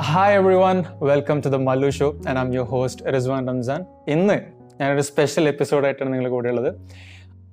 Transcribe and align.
Hi 0.00 0.34
everyone 0.54 0.84
welcome 1.02 1.40
to 1.40 1.48
the 1.48 1.54
Mallu 1.54 1.90
show 1.90 2.14
and 2.28 2.38
am 2.38 2.54
your 2.54 2.66
host 2.66 3.14
Rizwan 3.14 3.48
Ramzan 3.48 3.84
ഇന്ന് 4.08 4.40
ഞാനൊരു 4.80 5.00
special 5.00 5.48
എപ്പിസോഡായിട്ടാണ് 5.48 6.12
നിങ്ങൾ 6.12 6.28
കൂടെ 6.28 6.48
ഉള്ളത്. 6.48 6.74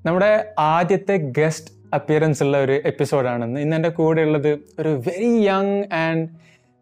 നമ്മുടെ 0.05 0.53
ആദ്യത്തെ 0.59 1.17
ഗസ്റ്റ് 1.17 1.71
അപ്പിയറൻസ് 1.93 2.43
ഉള്ള 2.43 2.57
ഒരു 2.57 2.81
എപ്പിസോഡാണ് 2.85 3.45
ഇന്ന്. 3.45 3.75
എന്റെ 3.75 3.89
കൂടെ 3.89 4.21
ഉള്ളത് 4.21 4.59
ഒരു 4.79 4.89
very 4.89 5.47
young 5.47 5.83
and 5.93 6.29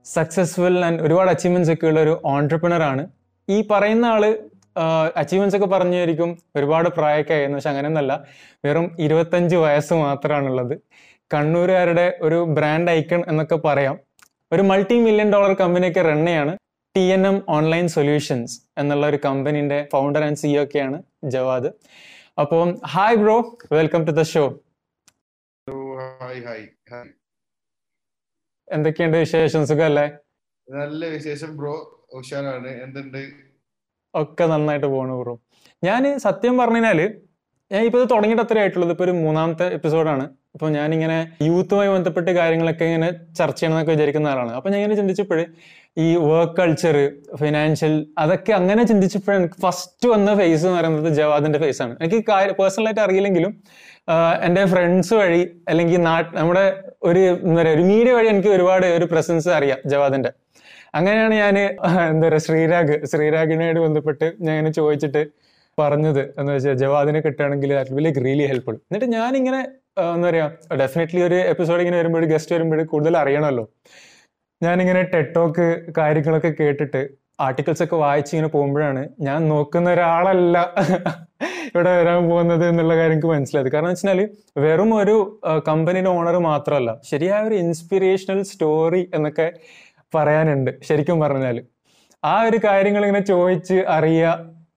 successful 0.05 0.85
and 0.85 1.01
ഒരുപാട് 1.01 1.29
അച്ചീവ്മെന്റ്സ് 1.29 1.71
ഒക്കെ 1.71 1.87
ഉള്ള 1.87 1.99
ഒരു 1.99 2.21
ഓൺടർപ്രണർ 2.25 2.83
ആണ്. 2.83 3.07
ഈ 3.49 3.67
പറയുന്ന 3.71 4.05
ആൾ 4.05 4.39
അച്ചീവ്മെന്റ്സ് 5.17 5.57
ഒക്കെ 5.57 5.67
പറഞ്ഞായിരിക്കും 5.67 6.37
ഒരുപാട് 6.55 6.89
പ്രായമൊക്കെ 6.89 7.33
ആയിരുന്നു 7.33 7.57
പക്ഷെ 7.57 7.69
അങ്ങനെയൊന്നല്ല. 7.69 8.23
വെറും 8.65 8.95
ഇരുപത്തഞ്ച് 8.99 9.55
വയസ്സ് 9.55 9.93
മാത്രമാണുള്ളത് 9.93 10.77
കണ്ണൂരുകാരുടെ 11.33 12.17
ഒരു 12.21 12.35
ബ്രാൻഡ് 12.35 12.91
ഐക്കൺ 12.91 13.23
എന്നൊക്കെ 13.27 13.55
പറയാം. 13.55 14.12
ഒരു 14.53 14.61
മൾട്ടി 14.61 14.95
മില്യൺ 14.99 15.29
ഡോളർ 15.33 15.53
കമ്പനിയൊക്കെ 15.53 16.01
റണ്ണയാണ് 16.01 16.27
ചെയ്യാണ്. 16.27 16.53
T 16.95 17.03
N 17.15 17.27
M 17.27 17.37
online 17.49 17.87
solutions 17.87 18.55
എന്നുള്ള 18.77 19.07
ഒരു 19.07 19.19
കമ്പനിന്റെ 19.25 19.87
ഫൗണ്ടർ 19.91 20.23
ആൻഡ് 20.23 20.37
സിഇഒ 20.37 20.63
ഒക്കെയാണ് 20.63 20.97
ജവാദ്. 21.25 21.69
അപ്പം 22.41 22.69
hi 22.87 23.15
bro 23.15 23.37
welcome 23.71 24.05
to 24.05 24.11
the 24.11 24.21
show 24.33 24.43
എന്തൊക്കെയുണ്ട് 28.71 29.17
വിശേഷം? 29.17 29.61
സുഖല്ലേ? 29.67 30.05
നല്ല 30.67 31.05
വിശേഷം 31.05 31.57
ബ്രോ 31.57 31.73
ഉഷാറാണ്. 32.13 32.67
എന്തുണ്ട്? 32.67 33.21
ഒക്കെ 34.13 34.43
നന്നായിട്ട് 34.43 34.87
പോണു 34.87 35.13
ബ്രോ 35.13 35.33
ഞാൻ 35.83 36.03
സത്യം 36.19 36.57
പറഞ്ഞാൽ 36.57 36.99
ഞാൻ 37.73 37.83
ഇപ്പോൾ 37.87 37.99
ഇത് 38.01 38.07
തുടങ്ങിയിട്ട് 38.13 38.43
അത്രേ 38.43 38.59
ആയിട്ടുള്ളത് 38.61 38.91
ഇപ്പോൾ 38.93 39.05
ഒരു 39.07 39.13
മൂന്നാമത്തെ 39.21 39.65
എപ്പിസോഡാണ് 39.77 40.25
അപ്പോൾ 40.55 40.69
ഞാനിങ്ങനെ 40.75 41.15
യൂത്തുമായി 41.47 41.89
ബന്ധപ്പെട്ട് 41.93 42.31
കാര്യങ്ങളൊക്കെ 42.39 42.85
ഇങ്ങനെ 42.89 43.07
ചർച്ച 43.37 43.57
ചെയ്യണമെന്നൊക്കെ 43.59 43.93
വിചാരിക്കുന്ന 43.95 44.27
ആളാണ്. 44.33 44.51
അപ്പോൾ 44.57 44.69
ഞാൻ 44.69 44.79
ഇങ്ങനെ 44.79 44.97
ചിന്തിച്ചപ്പോൾ 44.99 45.39
ഈ 46.03 46.05
വർക്ക് 46.29 46.55
കൾച്ചർ 46.59 46.95
ഫിനാൻഷ്യൽ 47.41 47.93
അതൊക്കെ 48.23 48.51
അങ്ങനെ 48.59 48.83
ചിന്തിച്ചപ്പോൾ 48.91 49.33
എനിക്ക് 49.39 49.57
ഫസ്റ്റ് 49.65 50.07
വന്ന 50.13 50.29
ഫേസ് 50.39 50.63
എന്ന് 50.65 50.77
പറയുന്നത് 50.79 51.09
ജവാദിന്റെ 51.19 51.59
ഫേസ് 51.63 51.81
ആണ്. 51.85 51.93
എനിക്ക് 52.01 52.23
പേഴ്സണലായിട്ട് 52.59 53.03
അറിയില്ലെങ്കിലും 53.07 53.53
എന്റെ 54.47 54.63
ഫ്രണ്ട്സ് 54.73 55.13
വഴി 55.21 55.43
അല്ലെങ്കിൽ 55.69 56.01
നാട്ട് 56.09 56.29
നമ്മുടെ 56.39 56.65
ഒരു 57.03 57.21
എന്താ 57.47 57.59
പറയുക 57.61 57.75
ഒരു 57.77 57.85
മീഡിയ 57.91 58.13
വഴി 58.13 58.27
എനിക്ക് 58.27 58.51
ഒരുപാട് 58.57 58.87
ഒരു 58.97 59.05
പ്രസൻസ് 59.13 59.49
അറിയാം 59.57 59.79
ജവാദിന്റെ 59.93 60.31
അങ്ങനെയാണ് 60.99 61.35
ഞാൻ 61.43 61.55
എന്താ 62.11 62.25
പറയുക 62.27 62.41
ശ്രീരാഗ് 62.47 62.95
ശ്രീരാഗിനോട് 63.11 63.79
ബന്ധപ്പെട്ട് 63.79 64.27
ഞാൻ 64.45 64.53
ഇങ്ങനെ 64.55 64.73
ചോദിച്ചിട്ട് 64.73 65.23
പറഞ്ഞത് 65.77 66.21
എന്ന് 66.39 66.49
വെച്ചാൽ 66.55 66.75
ജവാദിനെ 66.83 67.19
കിട്ടുകയാണെങ്കിൽ 67.25 67.71
ദാറ്റ് 67.77 67.95
വിൽ 67.97 68.07
റിയലി 68.27 68.45
ഹെൽപ്ഫുൾ 68.51 68.75
എന്നിട്ട് 68.87 69.09
ഞാനിങ്ങനെ 69.17 69.61
എന്താ 70.13 70.27
പറയുക 70.29 70.77
ഡെഫിനറ്റ്ലി 70.81 71.21
ഒരു 71.27 71.37
എപ്പിസോഡ് 71.51 71.81
ഇങ്ങനെ 71.83 71.97
വരുമ്പോൾ 72.01 72.23
ഗസ്റ്റ് 72.33 72.53
വരുമ്പോൾ 72.55 72.79
കൂടുതൽ 72.93 73.15
അറിയണമല്ലോ. 73.17 73.65
ഞാനിങ്ങനെ 74.61 75.01
ടെക്ടോക്ക് 75.13 75.65
കാര്യങ്ങളൊക്കെ 75.97 76.51
കേട്ടിട്ട് 76.59 77.01
ആർട്ടിക്കിൾസ് 77.45 77.83
ഒക്കെ 77.85 77.97
വായിച്ച് 78.03 78.31
ഇങ്ങനെ 78.33 78.49
പോകുമ്പോഴാണ് 78.55 79.01
ഞാൻ 79.27 79.39
നോക്കുന്ന 79.49 79.87
ഒരാളല്ല 79.93 80.57
ഇവിടെ 81.67 81.91
വരാൻ 81.99 82.21
പോകുന്നത് 82.29 82.63
എന്നുള്ള 82.69 82.93
കാര്യം 82.95 83.13
എനിക്ക് 83.13 83.29
മനസ്സിലായത്. 83.33 83.69
കാരണം 83.75 83.91
വെച്ചാൽ 83.93 84.19
വെറും 84.65 84.91
ഒരു 85.01 85.15
കമ്പനിയുടെ 85.67 86.11
ഓണർ 86.17 86.35
മാത്രമല്ല 86.49 86.91
ശരിയായ 87.11 87.41
ഒരു 87.47 87.55
ഇൻസ്പിറേഷണൽ 87.55 88.41
സ്റ്റോറി 88.51 89.03
എന്നൊക്കെ 89.13 89.47
പറയാനുണ്ട് 90.15 90.71
ശരിക്കും 90.89 91.19
പറഞ്ഞാൽ 91.19 91.59
ആ 92.23 92.35
ഒരു 92.49 92.57
കാര്യങ്ങൾ 92.65 93.03
ഇങ്ങനെ 93.05 93.23
ചോദിച്ച് 93.25 93.77
അറിയുക 93.89 94.27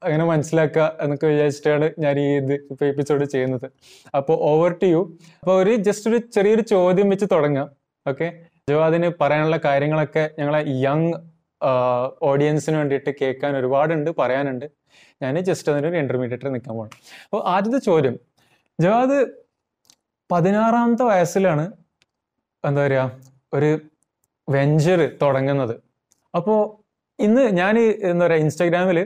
അങ്ങനെ 0.06 0.24
മനസ്സിലാക്കുക 0.32 0.84
എന്നൊക്കെ 1.04 1.26
വിചാരിച്ചിട്ടാണ് 1.32 1.86
ഞാൻ 2.04 2.16
ഈ 2.24 2.26
ഇത് 2.40 2.54
ഇപ്പോൾ 2.72 2.86
എപ്പിസോഡ് 2.92 3.24
ചെയ്യുന്നത്. 3.34 3.66
അപ്പോൾ 4.18 4.36
ഓവർ 4.50 4.72
ടു 4.82 4.88
യു 4.94 5.00
അപ്പോൾ 5.40 5.54
ഒരു 5.62 5.72
ജസ്റ്റ് 5.86 6.08
ഒരു 6.10 6.18
ചെറിയൊരു 6.36 6.64
ചോദ്യം 6.74 7.08
വെച്ച് 7.12 7.26
തുടങ്ങാം. 7.34 7.68
ഓക്കെ 8.06 8.28
ജോ 8.70 8.78
അതിന് 8.88 9.08
പറയാനുള്ള 9.20 9.58
കാര്യങ്ങളൊക്കെ 9.64 10.24
ഞങ്ങളെ 10.38 10.60
യങ് 10.84 11.10
ഓഡിയൻസിന് 12.30 12.76
വേണ്ടിയിട്ട് 12.80 13.10
കേൾക്കാൻ 13.20 13.52
ഒരുപാടുണ്ട് 13.60 14.10
പറയാനുണ്ട്. 14.20 14.66
ഞാൻ 15.22 15.34
ജസ്റ്റ് 15.48 15.68
അതിനൊരു 15.72 15.96
ഇന്റർമീഡിയറ്റ് 16.02 16.52
നിൽക്കാൻ 16.54 16.74
പോകണം 16.76 16.96
അപ്പോൾ 17.26 17.42
ആദ്യത്തെ 17.54 17.80
ചോദ്യം. 17.90 18.16
ജവാദ് 18.78 19.18
പതിനാറാമത്തെ 20.30 21.04
വയസ്സിലാണ് 21.12 21.64
എന്താ 22.64 22.80
പറയുക 22.86 23.04
ഒരു 23.56 23.70
വെഞ്ചർ 24.48 25.00
തുടങ്ങുന്നത്. 25.22 25.74
അപ്പോൾ 26.34 26.58
ഇന്ന് 27.18 27.44
ഞാൻ 27.60 27.74
എന്താ 28.10 28.22
പറയുക 28.26 28.44
ഇൻസ്റ്റാഗ്രാമിൽ 28.44 28.98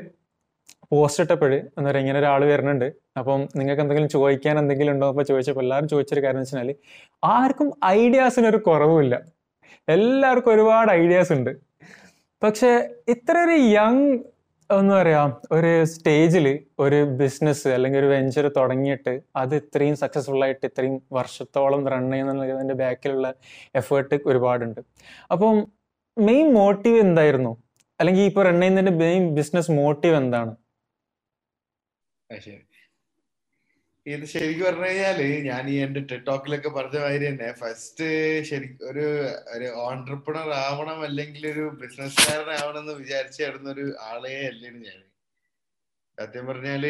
പോസ്റ്റ് 0.93 1.23
ഇട്ടപ്പോൾ 1.23 1.55
എന്ന് 1.55 1.85
പറയുക 1.85 2.01
ഇങ്ങനെ 2.01 2.19
ഒരാൾ 2.19 2.45
വരുന്നുണ്ട്. 2.45 2.93
അപ്പം 3.19 3.49
നിങ്ങൾക്ക് 3.57 3.83
എന്തെങ്കിലും 3.83 4.09
ചോദിക്കാൻ 4.09 4.59
എന്തെങ്കിലും 4.59 4.93
ഉണ്ടോ? 4.93 5.09
അപ്പോൾ 5.09 5.23
ചോദിച്ചപ്പോൾ 5.23 5.61
എല്ലാവരും 5.61 5.89
ചോദിച്ചൊരു 5.89 6.23
കാര്യം 6.23 6.41
വെച്ചാൽ 6.41 6.75
ആർക്കും 7.25 7.73
ഐഡിയാസിന് 7.85 8.47
ഒരു 8.47 8.57
കുറവുമില്ല. 8.57 9.21
എല്ലാവർക്കും 9.89 10.55
ഒരുപാട് 10.55 10.93
ഐഡിയാസ് 10.93 11.33
ഉണ്ട്. 11.33 11.57
പക്ഷേ 12.43 12.89
ഇത്ര 13.09 13.39
ഒരു 13.39 13.51
യങ് 13.51 14.19
എന്ന് 14.71 14.95
പറയാ 14.95 15.33
ഒരു 15.53 15.85
സ്റ്റേജിൽ 15.85 16.59
ഒരു 16.79 17.05
ബിസിനസ് 17.05 17.69
അല്ലെങ്കിൽ 17.69 17.99
ഒരു 17.99 18.07
വെഞ്ചർ 18.07 18.49
തുടങ്ങിയിട്ട് 18.49 19.21
അത് 19.37 19.55
ഇത്രയും 19.55 19.97
സക്സസ്ഫുൾ 19.97 20.45
ആയിട്ട് 20.45 20.67
ഇത്രയും 20.67 21.03
വർഷത്തോളം 21.13 21.89
റൺ 21.89 22.13
ചെയ്യുന്നതിന്റെ 22.13 22.75
ബാക്കിലുള്ള 22.75 23.35
എഫേർട്ട് 23.75 24.21
ഒരുപാടുണ്ട്. 24.27 24.81
അപ്പം 25.33 25.73
മെയിൻ 26.19 26.55
മോട്ടീവ് 26.55 27.01
എന്തായിരുന്നു? 27.01 27.57
അല്ലെങ്കിൽ 28.01 28.23
ഇപ്പോൾ 28.23 28.45
റൺ 28.45 28.61
ചെയ്യുന്നതിന്റെ 28.61 29.05
മെയിൻ 29.05 29.35
ബിസിനസ് 29.35 29.71
മോട്ടീവ് 29.71 30.15
എന്താണ്? 30.15 30.57
ഇത് 34.07 34.25
ശരിക്കും 34.25 34.65
പറഞ്ഞു 34.67 34.87
കഴിഞ്ഞാൽ 34.87 35.19
ഞാൻ 35.47 35.65
ഈ 35.69 35.75
എന്റെ 35.77 36.01
ടിക്ടോക്കിലൊക്കെ 36.01 36.69
പറഞ്ഞ 36.69 36.99
മാതിരി 36.99 37.25
തന്നെ 37.27 37.49
ഫസ്റ്റ് 37.53 38.07
ശരി 38.43 38.69
ഒരു 38.83 39.05
ഒരു 39.55 39.67
ഓണ്ടർപ്രണർ 39.83 40.49
ആവണം 40.61 40.99
അല്ലെങ്കിൽ 41.05 41.45
ഒരു 41.47 41.65
ബിസിനസ്സുകാരനാവണം 41.81 42.81
എന്ന് 42.81 42.95
വിചാരിച്ചിടുന്ന 42.95 43.71
ഒരു 43.71 43.87
ആളെ 44.09 44.35
അല്ലേ 44.47 44.71
ഞാൻ 44.79 45.01
സത്യം 46.19 46.47
പറഞ്ഞാൽ 46.47 46.85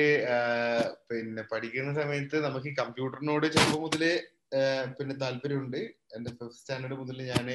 പിന്നെ 1.09 1.43
പഠിക്കുന്ന 1.51 1.91
സമയത്ത് 1.95 2.37
നമുക്ക് 2.45 2.69
ഈ 2.69 2.75
കമ്പ്യൂട്ടറിനോട് 2.75 3.47
ചെറുപ്പം 3.47 3.83
മുതൽ 3.83 4.03
പിന്നെ 4.97 5.15
താല്പര്യമുണ്ട്. 5.15 5.81
എന്റെ 6.17 6.31
ഫിഫ്ത് 6.31 6.57
സ്റ്റാൻഡേർഡ് 6.57 6.97
മുതൽ 6.99 7.19
ഞാൻ 7.27 7.49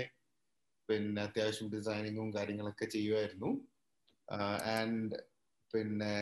പിന്നെ 0.90 1.22
അത്യാവശ്യം 1.22 1.70
ഡിസൈനിങ്ങും 1.72 2.30
കാര്യങ്ങളൊക്കെ 2.36 2.86
ചെയ്യുമായിരുന്നു 2.86 3.50
ആൻഡ് 4.76 5.18
പിന്നെ 5.74 6.14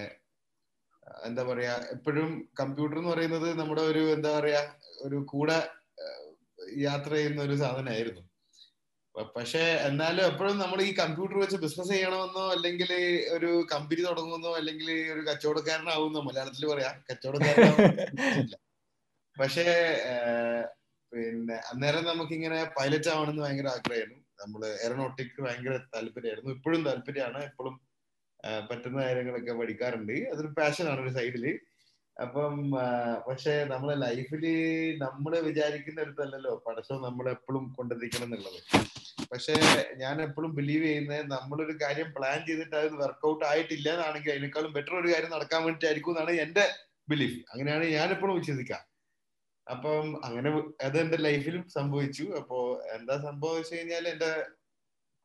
എന്താ 1.28 1.44
പറയാ 1.44 1.74
എപ്പോഴും 1.96 2.30
കമ്പ്യൂട്ടർ 2.60 2.98
എന്ന് 3.00 3.12
പറയുന്നത് 3.14 3.48
നമ്മുടെ 3.60 3.84
ഒരു 3.92 4.04
എന്താ 4.16 4.32
പറയാ 4.40 4.62
ഒരു 5.06 5.18
കൂടെ 5.32 5.58
യാത്ര 6.88 7.12
ചെയ്യുന്ന 7.16 7.42
ഒരു 7.48 7.56
സാധനമായിരുന്നു. 7.64 8.24
പക്ഷെ 9.36 9.64
എന്നാലും 9.88 10.24
എപ്പോഴും 10.32 10.56
നമ്മൾ 10.62 10.80
ഈ 10.82 10.92
കമ്പ്യൂട്ടർ 11.00 11.36
വെച്ച് 11.42 11.58
ബിസിനസ് 11.64 11.92
ചെയ്യണമെന്നോ 11.94 12.46
അല്ലെങ്കിൽ 12.56 12.92
ഒരു 13.36 13.50
കമ്പനി 13.74 14.02
തുടങ്ങുമെന്നോ 14.08 14.52
അല്ലെങ്കിൽ 14.60 14.90
ഒരു 15.14 15.22
കച്ചവടക്കാരനാവുന്നോ 15.28 16.22
മലയാളത്തിൽ 16.28 16.66
പറയാ 16.72 16.92
കച്ചവടക്കാരനാവുന്നില്ല 17.10 18.56
പക്ഷേ 19.38 19.68
പിന്നെ 21.12 21.58
അന്നേരം 21.72 22.04
നമുക്കിങ്ങനെ 22.12 22.60
പൈലറ്റ് 22.78 23.10
ആവണമെന്ന് 23.14 23.44
ഭയങ്കര 23.46 23.68
ആഗ്രഹമായിരുന്നു. 23.68 24.20
നമ്മൾ 24.42 24.62
എയറോനോട്ടിക് 24.84 25.38
ഭയങ്കര 25.46 25.76
താല്പര്യമായിരുന്നു. 25.96 26.52
ഇപ്പോഴും 26.58 26.82
താല്പര്യമാണ്. 26.88 27.40
എപ്പോഴും 27.50 27.76
പറ്റുന്ന 28.70 28.98
കാര്യങ്ങളൊക്കെ 29.06 29.54
പഠിക്കാറുണ്ട്. 29.60 30.16
അതൊരു 30.32 30.52
പാഷനാണ് 30.58 31.02
ഒരു 31.06 31.14
സൈഡിൽ 31.18 31.46
അപ്പം 32.18 32.56
പക്ഷെ 33.28 33.54
നമ്മളെ 33.72 33.96
ലൈഫിൽ 34.04 34.44
നമ്മൾ 35.04 35.34
വിചാരിക്കുന്നിടത്തല്ലല്ലോ 35.48 36.52
പടച്ചോ 36.66 36.96
നമ്മൾ 37.06 37.26
എപ്പോഴും 37.36 37.64
കൊണ്ടെത്തിക്കണം 37.78 38.28
എന്നുള്ളത്. 38.28 38.60
പക്ഷെ 39.32 39.54
ഞാൻ 40.02 40.16
എപ്പോഴും 40.26 40.52
ബിലീവ് 40.58 40.84
ചെയ്യുന്നത് 40.88 41.24
നമ്മളൊരു 41.32 41.74
കാര്യം 41.84 42.10
പ്ലാൻ 42.18 42.40
ചെയ്തിട്ട് 42.48 42.76
അത് 42.82 42.96
വർക്കൗട്ട് 43.04 43.44
ആയിട്ടില്ല 43.52 43.88
എന്നാണെങ്കിൽ 43.96 44.32
അതിനേക്കാളും 44.34 44.74
ബെറ്റർ 44.78 44.96
ഒരു 45.02 45.10
കാര്യം 45.14 45.32
നടക്കാൻ 45.36 45.62
വേണ്ടിയിട്ടായിരിക്കും 45.66 46.14
എന്നാണ് 46.14 46.36
എന്റെ 46.46 46.66
ബിലീഫ് 47.12 47.40
അങ്ങനെയാണ് 47.52 47.86
ഞാൻ 47.98 48.10
എപ്പോഴും 48.16 48.36
വിശ്വസിക്കുക. 48.40 48.80
അപ്പം 49.68 50.06
അങ്ങനെ 50.28 50.50
അത് 50.88 50.98
എന്റെ 51.04 51.18
ലൈഫിലും 51.28 51.64
സംഭവിച്ചു. 51.78 52.26
അപ്പോ 52.40 52.58
എന്താ 52.98 53.16
സംഭവം 53.28 53.58
വെച്ച് 53.60 53.76
കഴിഞ്ഞാൽ 53.76 54.08
എന്റെ 54.14 54.32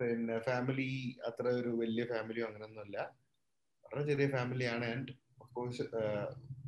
പിന്നെ 0.00 0.39
ഫാമിലി 0.39 0.89
അത്ര 1.27 1.47
ഒരു 1.61 1.71
വലിയ 1.81 2.05
ഫാമിലിയോ 2.05 2.47
അങ്ങനെയൊന്നുമല്ല 2.47 2.99
വളരെ 3.85 4.03
ചെറിയ 4.06 4.27
ഫാമിലിയാണ് 4.29 4.85
ആൻഡ് 4.85 5.12
കോഴ്സ് 5.55 5.85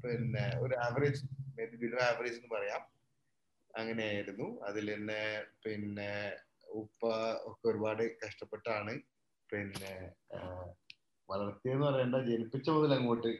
പിന്നെ 0.04 0.44
ഒരു 0.60 0.74
average 0.76 1.22
may 1.56 1.64
be 1.64 1.76
below 1.76 1.98
average 2.04 2.36
എന്ന് 2.36 2.50
പറയാം. 2.54 2.82
അങ്ങനെയായിരുന്നു. 3.74 4.46
അതിൽ 4.68 4.86
തന്നെ 4.94 5.20
പിന്നെ 5.64 6.10
ഉപ്പ 6.74 7.02
ഒക്കെ 7.50 7.68
ഒരുപാട് 7.68 8.02
കഷ്ടപ്പെട്ടാണ്. 8.22 8.92
പിന്നെ 9.50 9.92
വളർത്തിയെന്ന് 11.28 11.84
പറയണ്ട 11.86 12.16
ജനിപ്പിച്ച 12.28 12.68
മുതൽ 12.70 12.92
അങ്ങോട്ട്. 12.94 13.32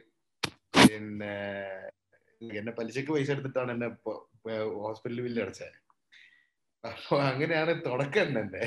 പിന്നെ 0.81 1.33
എന്നെ 2.41 2.71
പലിശക്ക് 2.71 3.11
പൈസ 3.11 3.29
എടുത്തിട്ടാണ് 3.31 3.71
എന്നെ 3.71 3.89
ഹോസ്പിറ്റലിൽ 4.83 5.21
ബില്ല് 5.21 5.41
അടച്ചത് 5.41 5.77
അപ്പൊ 6.83 7.15
അങ്ങനെയാണ് 7.21 7.73
തുടക്കം 7.85 8.29
തന്നെ. 8.39 8.63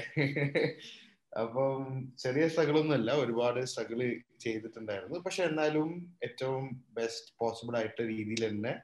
അപ്പം 1.40 1.84
ചെറിയ 2.18 2.48
സ്ട്രഗിൾ 2.48 2.78
ഒന്നുമല്ല 2.78 3.12
ഒരുപാട് 3.12 3.60
സ്ട്രഗിൾ 3.64 4.00
ചെയ്തിട്ടുണ്ടായിരുന്നു. 4.40 5.18
പക്ഷെ 5.18 5.42
എന്നാലും 5.42 5.88
ഏറ്റവും 6.22 6.64
ബെസ്റ്റ് 6.92 7.34
പോസിബിൾ 7.38 7.76
ആയിട്ട് 7.76 8.02
രീതിയിൽ 8.02 8.48
തന്നെ 8.48 8.74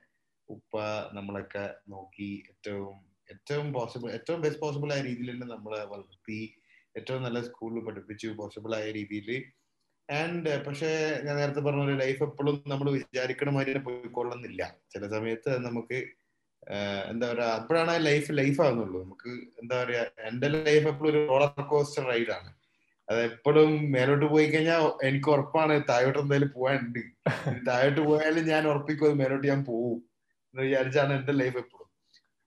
ഉപ്പ 0.49 0.79
നമ്മളൊക്കെ 1.12 1.75
നോക്കി 1.88 2.31
ഏറ്റവും 2.49 2.97
ഏറ്റവും 3.31 3.73
പോസിബിൾ 3.73 4.08
ഏറ്റവും 4.11 4.41
ബെസ്റ്റ് 4.41 4.61
പോസിബിൾ 4.61 4.93
ആയ 4.93 5.00
രീതിയിൽ 5.00 5.31
തന്നെ 5.31 5.47
നമ്മളെ 5.47 5.85
വളർത്തി 5.85 6.41
ഏറ്റവും 6.97 7.23
നല്ല 7.23 7.41
സ്കൂളിൽ 7.43 7.85
പഠിപ്പിച്ചു 7.85 8.29
പോസിബിൾ 8.29 8.73
ആയ 8.75 8.87
രീതിയിൽ. 8.91 9.29
ആൻഡ് 10.08 10.64
പക്ഷേ 10.64 10.91
ഞാൻ 11.25 11.37
നേരത്തെ 11.37 11.61
പറഞ്ഞ 11.61 11.93
ലൈഫ് 11.97 12.23
എപ്പോഴും 12.23 12.56
നമ്മൾ 12.67 12.91
വിചാരിക്കണ 12.91 13.50
മാതിരി 13.50 13.79
പോയിക്കൊള്ളുന്നില്ല 13.79 14.62
ചില 14.91 15.06
സമയത്ത് 15.08 15.52
നമുക്ക് 15.58 15.99
എന്താ 17.11 17.33
പറയാ 17.33 17.49
അപ്പോഴാണ് 17.59 17.95
ലൈഫ് 18.07 18.33
ലൈഫ് 18.33 18.61
ആകുന്നുള്ളൂ 18.61 18.99
നമുക്ക് 19.03 19.31
എന്താ 19.62 19.85
പറയാ 19.85 20.03
എന്റെ 20.31 20.49
ലൈഫ് 20.49 20.87
എപ്പോഴും 20.89 21.11
ഒരു 21.12 21.21
റോളർ 21.27 21.62
കോസ്റ്റർ 21.73 22.05
റൈഡാണ് 22.05 22.51
അത് 23.09 23.21
എപ്പോഴും 23.21 23.71
മേലോട്ട് 23.93 24.27
പോയി 24.27 24.47
കഴിഞ്ഞാൽ 24.51 24.83
എനിക്ക് 25.09 25.31
ഉറപ്പാണ് 25.31 25.75
താഴോട്ട് 25.89 26.19
എന്തായാലും 26.19 26.51
പോകാനുണ്ട് 26.57 27.03
താഴോട്ട് 27.69 28.01
പോയാലും 28.01 28.45
ഞാൻ 28.45 28.69
ഉറപ്പിക്കും 28.69 29.19
മേലോട്ട് 29.19 29.47
ഞാൻ 29.47 29.65
പോവും 29.65 29.99
എന്ന് 30.55 30.62
വിചാരിച്ചാണ് 30.67 31.12
എന്റെ 31.19 31.33
ലൈഫ് 31.33 31.59
എപ്പോഴും. 31.59 31.89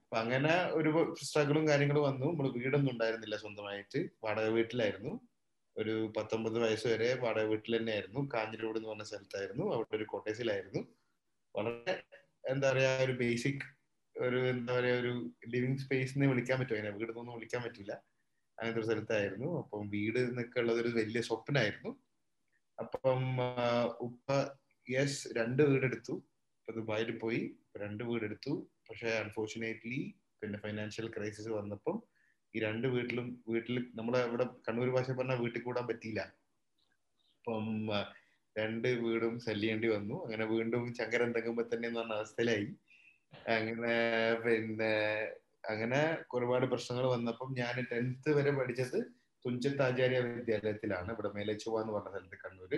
അപ്പൊ 0.03 0.17
അങ്ങനെ 0.23 0.53
ഒരു 0.71 0.89
സ്ട്രഗിളും 1.27 1.67
കാര്യങ്ങളും 1.67 2.03
വന്നു. 2.03 2.25
നമ്മൾ 2.25 2.47
വീടൊന്നും 2.57 2.91
ഉണ്ടായിരുന്നില്ല 2.91 3.35
സ്വന്തമായിട്ട്. 3.35 3.99
വാടക 4.23 4.47
വീട്ടിലായിരുന്നു. 4.47 5.13
ഒരു 5.77 5.93
പത്തൊമ്പത് 6.17 6.57
വയസ്സ് 6.63 6.87
വരെ 6.87 7.15
വാടക 7.23 7.43
വീട്ടിൽ 7.43 7.77
തന്നെയായിരുന്നു. 7.77 8.29
കാഞ്ഞിരോട് 8.33 8.77
എന്ന് 8.77 8.89
പറഞ്ഞ 8.89 9.03
സ്ഥലത്തായിരുന്നു. 9.03 9.73
അവിടെ 9.75 9.95
ഒരു 9.99 10.03
കോട്ടേഴ്സിലായിരുന്നു. 10.03 10.81
വളരെ 11.55 11.95
എന്താ 12.51 12.71
പറയാ 12.71 12.91
ഒരു 13.05 13.11
ബേസിക് 13.11 13.63
ഒരു 14.15 14.39
എന്താ 14.53 14.73
പറയാ 14.79 14.95
ഒരു 15.01 15.11
ലിവിങ് 15.53 15.79
സ്പേസ് 15.83 16.13
എന്ന് 16.15 16.27
വിളിക്കാൻ 16.31 16.57
പറ്റുമോ 16.59 16.77
അതിനെ 16.79 16.91
വീട് 16.97 17.11
ഒന്നും 17.21 17.35
വിളിക്കാൻ 17.37 17.61
പറ്റില്ല 17.65 17.93
അങ്ങനത്തെ 18.57 18.79
ഒരു 18.79 18.87
സ്ഥലത്തായിരുന്നു. 18.87 19.49
അപ്പം 19.61 19.89
വീട് 19.95 20.19
എന്നൊക്കെ 20.19 20.59
ഉള്ളത് 20.63 20.79
ഒരു 20.83 20.91
വലിയ 20.99 21.21
സ്വപ്നമായിരുന്നു 21.21 21.91
അപ്പം 22.77 23.23
ഉപ്പ 24.07 24.29
യെസ് 24.87 25.19
രണ്ട് 25.37 25.61
വീടെടുത്തു. 25.63 26.13
ഇപ്പൊ 26.59 26.73
ദുബായിൽ 26.79 27.09
പോയി 27.23 27.41
രണ്ട് 27.81 28.03
വീടെടുത്തു. 28.09 28.53
പക്ഷെ 28.89 29.09
അൺഫോർച്ചുനേറ്റ്ലി 29.23 30.01
പിന്നെ 30.41 30.57
ഫൈനാൻഷ്യൽ 30.65 31.07
ക്രൈസിസ് 31.15 31.51
വന്നപ്പം 31.59 31.97
ഈ 32.53 32.59
രണ്ട് 32.59 32.87
വീട്ടിലും 32.87 33.27
വീട്ടിൽ 33.53 33.75
നമ്മളെ 33.99 34.19
ഇവിടെ 34.29 34.45
കണ്ണൂർ 34.65 34.89
ഭാഷ 34.95 35.11
പറഞ്ഞാൽ 35.19 35.39
വീട്ടിൽ 35.43 35.61
കൂടാൻ 35.63 35.85
പറ്റിയില്ല. 35.87 36.21
അപ്പം 37.37 37.65
രണ്ട് 38.55 38.87
വീടും 39.05 39.35
സെല്ലേണ്ടി 39.39 39.87
വന്നു. 39.87 40.15
അങ്ങനെ 40.25 40.45
വീണ്ടും 40.45 40.83
ചങ്കരം 40.93 41.31
തങ്ങുമ്പോൾ 41.37 41.65
തന്നെ 41.73 41.87
എന്ന് 41.87 41.99
പറഞ്ഞ 41.99 42.17
അവസ്ഥയിലായി. 42.19 42.67
അങ്ങനെ 43.55 43.95
പിന്നെ 44.43 44.93
അങ്ങനെ 45.71 45.99
ഒരുപാട് 46.33 46.65
പ്രശ്നങ്ങൾ 46.71 47.05
വന്നപ്പം 47.07 47.49
ഞാൻ 47.53 47.75
ടെൻത്ത് 47.91 48.29
വരെ 48.37 48.51
പഠിച്ചത് 48.51 48.97
തുഞ്ചത്ത് 49.45 49.81
ആചാര്യ 49.81 50.19
വിദ്യാലയത്തിലാണ്. 50.27 51.09
ഇവിടെ 51.15 51.29
മേലച്ചുവ 51.37 51.81
എന്ന് 51.81 51.93
പറഞ്ഞ 51.95 52.11
സ്ഥലത്ത് 52.13 52.37
കണ്ണൂര്. 52.43 52.77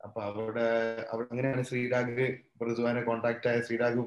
അപ്പൊ 0.00 0.20
അവിടെ 0.22 0.66
അവിടെ 1.12 1.26
അങ്ങനെയാണ് 1.26 1.62
ശ്രീരാഗ് 1.62 2.26
ഋതുവാനെ 2.62 3.02
കോണ്ടാക്ട് 3.02 3.48
ആയ 3.48 3.58
ശ്രീരാഗ് 3.60 4.02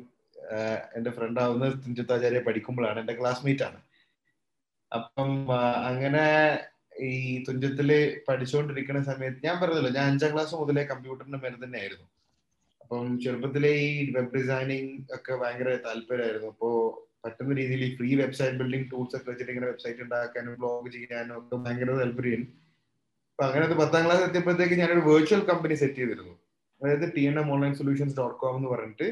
എന്റെ 0.98 1.12
ഫ്രണ്ട് 1.18 1.40
ആവുന്നത് 1.40 1.76
തുഞ്ചത്താചാര്യ 1.84 2.42
പഠിക്കുമ്പോഴാണ് 2.48 3.00
എന്റെ 3.00 3.16
ക്ലാസ്മേറ്റ് 3.20 3.64
ആണ്. 3.64 3.80
അപ്പം 4.92 5.30
അങ്ങനെ 5.90 6.26
ഈ 7.08 7.14
തുഞ്ചത്തിൽ 7.48 7.90
പഠിച്ചുകൊണ്ടിരിക്കുന്ന 8.28 9.02
സമയത്ത് 9.04 9.40
ഞാൻ 9.48 9.56
പറഞ്ഞല്ലോ 9.62 9.92
ഞാൻ 9.98 10.06
അഞ്ചാം 10.12 10.34
ക്ലാസ് 10.34 10.60
മുതലേ 10.62 10.84
കമ്പ്യൂട്ടറിന്റെ 10.92 11.40
മേലെ 11.44 11.58
തന്നെ 11.64 11.80
ആയിരുന്നു 11.80 12.06
അപ്പം 12.86 13.06
ചെറുപ്പത്തിലെ 13.24 13.70
ഈ 13.86 13.90
വെബ് 14.16 14.32
ഡിസൈനിങ് 14.38 14.92
ഒക്കെ 15.16 15.34
ഭയങ്കര 15.42 15.70
താല്പര്യമായിരുന്നു. 15.86 16.50
അപ്പോ 16.54 16.70
പറ്റുന്ന 17.24 17.54
രീതിയിൽ 17.60 17.82
ഈ 17.86 17.90
ഫ്രീ 18.00 18.10
വെബ്സൈറ്റ് 18.20 18.58
ബിൽഡിംഗ് 18.60 18.88
ടൂൾസ് 18.92 19.16
ഒക്കെ 19.18 19.28
വെച്ചിട്ട് 19.32 19.52
ഇങ്ങനെ 19.52 19.68
വെബ്സൈറ്റ് 19.72 20.02
ഉണ്ടാക്കാനും 20.06 20.56
ബ്ലോഗ് 20.60 20.90
ചെയ്യാനും 20.96 21.36
ഒക്കെ 21.38 21.58
ഭയങ്കര 21.64 21.94
താല്പര്യം. 22.02 22.44
അപ്പൊ 23.32 23.44
അങ്ങനെ 23.48 23.76
പത്താം 23.80 24.04
ക്ലാസ് 24.06 24.24
എത്തിയപ്പോഴത്തേക്ക് 24.28 24.76
ഞാനൊരു 24.82 25.04
വെർച്വൽ 25.08 25.42
കമ്പനി 25.48 25.76
സെറ്റ് 25.82 26.00
ചെയ്തിരുന്നു. 26.02 26.34
അതായത് 26.82 27.08
T 27.16 27.24
N 27.30 27.38
M 27.42 27.48
online 27.56 27.74
solutions 27.80 28.18
dot 28.20 28.38
com 28.42 28.56
എന്ന് 28.60 28.70
പറഞ്ഞിട്ട് 28.74 29.08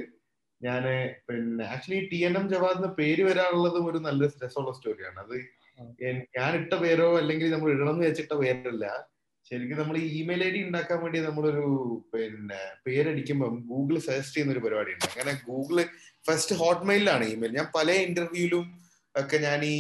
ഞാൻ 0.62 0.84
പിന്നെ 1.30 1.64
actually 1.74 2.02
T 2.12 2.20
N 2.28 2.36
M 2.40 2.46
Jawad 2.54 2.80
എന്ന 2.80 2.90
പേര് 3.00 3.24
വരാനുള്ളതും 3.30 3.88
ഒരു 3.92 4.00
നല്ല 4.08 4.30
രസമുള്ള 4.44 4.74
സ്റ്റോറിയാണ് 4.78 5.20
അത് 5.26 5.36
ഞാൻ 6.38 6.52
ഇട്ട 6.62 6.74
പേരോ 6.84 7.08
അല്ലെങ്കിൽ 7.22 7.50
നമ്മൾ 7.56 7.70
ഇടണം 7.76 7.94
എന്ന് 7.96 8.06
വെച്ചിട്ട 8.08 8.34
പേരല്ല. 8.44 8.86
ശരിക്കും 9.46 9.80
നമ്മൾ 9.82 9.98
ഇമെയിൽ 10.20 10.42
ഐ 10.46 10.50
ഡി 10.52 10.60
ഉണ്ടാക്കാൻ 10.68 11.00
വേണ്ടി 11.04 11.20
നമ്മളൊരു 11.20 11.64
പിന്നെ 12.12 12.60
പേരടിക്കുമ്പം 12.86 13.56
ഗൂഗിൾ 13.72 13.96
സജസ്റ്റ് 14.06 14.36
ചെയ്യുന്ന 14.36 14.54
ഒരു 14.56 14.62
പരിപാടി 14.66 14.92
ഉണ്ട് 14.96 15.08
അങ്ങനെ 15.10 15.34
ഗൂഗിൾ 15.50 15.78
ഫസ്റ്റ് 16.26 16.56
ഹോട്ട്മെയിലാണ് 16.62 17.26
ഇമെയിൽ 17.34 17.56
ഞാൻ 17.60 17.68
പല 17.78 17.92
ഇന്റർവ്യൂലും 18.08 18.64
ഒക്കെ 19.16 19.38
ഞാൻ 19.48 19.60
ഈ 19.74 19.78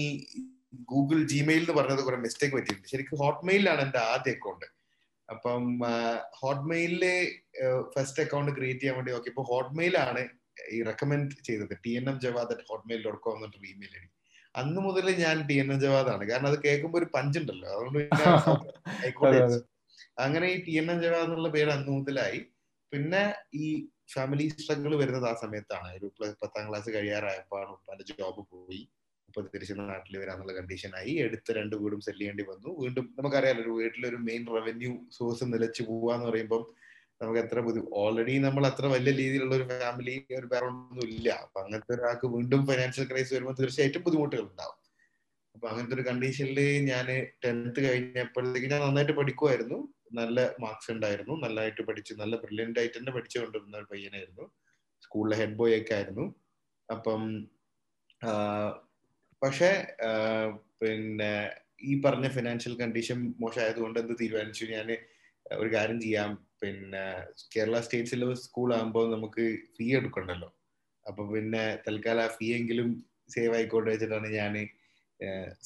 ഗൂഗിൾ 0.91 1.19
ജിമെയിൽ 1.31 1.63
എന്ന് 1.63 1.75
പറഞ്ഞത് 1.79 2.01
കുറെ 2.05 2.17
മിസ്റ്റേക്ക് 2.25 2.55
പറ്റിയിട്ടുണ്ട്. 2.57 2.89
ശരിക്കും 2.93 3.19
ഹോട്ട്മെയിലാണ് 3.23 3.81
എന്റെ 3.85 3.99
ആദ്യ 4.13 4.33
അക്കൗണ്ട് 4.37 4.67
അപ്പം 5.29 5.63
ഹോട്ട്മെയിലിൽ 6.41 7.03
ഫസ്റ്റ് 7.93 8.23
അക്കൗണ്ട് 8.23 8.51
ക്രിയേറ്റ് 8.57 8.81
ചെയ്യാൻ 8.81 8.97
വേണ്ടി 8.97 9.11
നോക്കി 9.15 9.29
ഇപ്പൊ 9.33 9.43
ഹോട്ട്മെയിലാണ് 9.51 10.23
ഈ 10.75 10.79
റെക്കമെൻഡ് 10.89 11.35
ചെയ്തത്. 11.47 11.73
T 11.83 11.91
N 11.99 12.05
M 12.11 12.17
Jawad 12.25 12.51
at 12.55 12.65
Hotmail 12.71 13.01
dot 13.05 13.21
com 13.27 13.39
email 13.73 13.93
I 13.97 14.01
D 14.03 14.09
അന്ന് 14.55 14.81
മുതൽ 14.81 15.07
ഞാൻ 15.15 15.37
ടി 15.47 15.55
എൻ 15.59 15.69
എം 15.73 15.79
ജവാദാണ്. 15.79 16.23
കാരണം 16.29 16.47
അത് 16.47 16.57
കേൾക്കുമ്പോൾ 16.65 16.97
ഒരു 16.97 17.07
പഞ്ചുണ്ടല്ലോ. 17.15 17.69
അതുകൊണ്ട് 17.69 17.99
അങ്ങനെ 20.17 20.47
ഈ 20.53 20.57
ടി 20.65 20.73
എൻ 20.77 20.91
എൻ 20.91 20.99
ജവാദ് 21.01 21.25
എന്നുള്ള 21.25 21.49
പേര് 21.49 21.69
അന്ന് 21.69 21.91
മുതലായി. 21.91 22.39
പിന്നെ 22.91 23.21
ഈ 23.55 23.67
ഫാമിലി 24.13 24.45
സ്ട്രഗിൾ 24.53 24.95
വരുന്നത് 24.95 25.27
ആ 25.29 25.33
സമയത്താണ്. 25.43 25.89
ഒരു 25.97 26.07
പത്താം 26.41 26.65
ക്ലാസ് 26.69 26.89
കഴിയാറായപ്പോഴാണ് 26.89 27.71
ഉപ്പാന്റെ 27.71 28.05
ജോബ് 28.11 28.43
പോയി. 28.51 28.81
ഉപ്പ 29.29 29.41
തിരിച്ച് 29.53 29.73
നാട്ടിൽ 29.79 30.17
വരാന്നുള്ള 30.17 30.53
കണ്ടീഷനായി. 30.53 31.13
എടുത്ത് 31.25 31.51
രണ്ട് 31.59 31.75
വീടും 31.75 32.01
സെല്ല് 32.01 32.21
ചെയ്യേണ്ടി 32.21 32.43
വന്നു. 32.51 32.69
വീണ്ടും 32.81 33.05
നമുക്കറിയാലോ 33.19 33.61
ഒരു 33.63 33.73
വീട്ടിലൊരു 33.79 34.19
മെയിൻ 34.29 34.43
റവന്യൂ 34.57 34.91
സോഴ്സ് 35.09 35.45
നിലച്ചു 35.53 35.83
പോവാന്ന് 35.83 36.27
പറയുമ്പോൾ 36.29 36.63
നമുക്ക് 37.23 37.41
എത്ര 37.43 37.59
ബുദ്ധി 37.65 37.81
ഓൾറെഡി 38.03 38.35
നമ്മൾ 38.45 38.63
അത്ര 38.69 38.85
വലിയ 38.93 39.11
രീതിയിലുള്ള 39.21 39.53
ഒരു 39.59 39.65
ഫാമിലി 39.71 40.15
ഒരു 40.39 40.47
ബാക്ക്ഗ്രൗണ്ട് 40.51 40.79
ഒന്നും 40.93 41.05
ഇല്ല. 41.15 41.29
അപ്പൊ 41.45 41.57
അങ്ങനത്തെ 41.63 41.93
ഒരാൾക്ക് 41.97 42.27
വീണ്ടും 42.35 42.61
ഫൈനാൻഷ്യൽ 42.69 43.05
ക്രൈസിസ് 43.11 43.35
വരുമ്പോൾ 43.37 43.57
തീർച്ചയായിട്ടും 43.61 44.03
ബുദ്ധിമുട്ടുകൾ 44.07 44.45
ഉണ്ടാവും. 44.51 44.77
അപ്പൊ 45.55 45.65
അങ്ങനത്തെ 45.71 45.95
ഒരു 45.97 46.05
കണ്ടീഷനിൽ 46.09 46.59
ഞാൻ 46.91 47.07
ടെൻത്ത് 47.45 47.79
കഴിഞ്ഞപ്പോഴത്തേക്ക് 47.87 48.69
ഞാൻ 48.73 48.81
നന്നായിട്ട് 48.85 49.15
പഠിക്കുമായിരുന്നു 49.19 49.79
നല്ല 50.19 50.39
മാർക്സ് 50.63 50.89
ഉണ്ടായിരുന്നു. 50.95 51.33
നല്ലതായിട്ട് 51.43 51.83
പഠിച്ച് 51.89 52.13
നല്ല 52.21 52.35
ബ്രില്യന്റ് 52.43 52.79
ആയിട്ട് 52.81 52.97
തന്നെ 52.97 53.13
പഠിച്ചു 53.17 53.37
കൊണ്ടിരുന്ന 53.41 53.75
ഒരു 53.81 53.87
പയ്യനായിരുന്നു. 53.93 54.45
സ്കൂളിലെ 55.05 55.37
ഹെഡ് 55.41 55.57
ബോയ് 55.59 55.75
ഒക്കെ 55.81 55.93
ആയിരുന്നു. 55.99 56.25
അപ്പം 56.89 57.21
പക്ഷെ 59.41 59.69
പിന്നെ 60.81 61.31
ഈ 61.89 61.93
പറഞ്ഞ 62.05 62.27
ഫിനാൻഷ്യൽ 62.37 62.73
കണ്ടീഷൻ 62.81 63.17
മോശമായതുകൊണ്ട് 63.41 63.97
എന്ത് 64.01 64.13
തീരുമാനിച്ചു? 64.21 64.65
ഞാൻ 64.75 64.87
ഒരു 65.45 65.69
കാര്യം 65.75 65.97
ചെയ്യാം. 66.05 66.31
പിന്നെ 66.63 67.05
കേരള 67.53 67.77
സ്റ്റേറ്റ് 67.85 68.11
സിലബസ് 68.11 68.45
സ്കൂൾ 68.47 68.69
ആകുമ്പോൾ 68.75 69.05
നമുക്ക് 69.13 69.45
ഫീ 69.75 69.85
എടുക്കണ്ടല്ലോ. 69.99 70.49
അപ്പൊ 71.05 71.21
പിന്നെ 71.33 71.63
തൽക്കാലം 71.85 72.23
ആ 72.25 72.29
ഫീ 72.35 72.47
എങ്കിലും 72.59 72.89
സേവ് 73.35 73.53
ആയിക്കോട്ടെ 73.57 73.89
വെച്ചിട്ടാണ് 73.93 74.27
ഞാൻ 74.39 74.53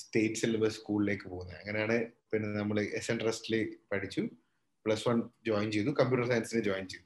സ്റ്റേറ്റ് 0.01 0.39
സിലബസ് 0.41 0.77
സ്കൂളിലേക്ക് 0.79 1.25
പോകുന്നത് 1.33 1.57
അങ്ങനെയാണ് 1.59 1.97
പിന്നെ 2.31 2.47
നമ്മൾ 2.59 2.77
എസ് 2.99 3.09
എൻ 3.11 3.17
ട്രസ്റ്റിൽ 3.21 3.53
പഠിച്ചു. 3.91 4.23
പ്ലസ് 4.85 5.05
വൺ 5.09 5.17
ജോയിൻ 5.47 5.67
ചെയ്തു. 5.75 5.91
കമ്പ്യൂട്ടർ 5.99 6.25
സയൻസിന് 6.31 6.61
ജോയിൻ 6.67 6.85
ചെയ്തു. 6.93 7.03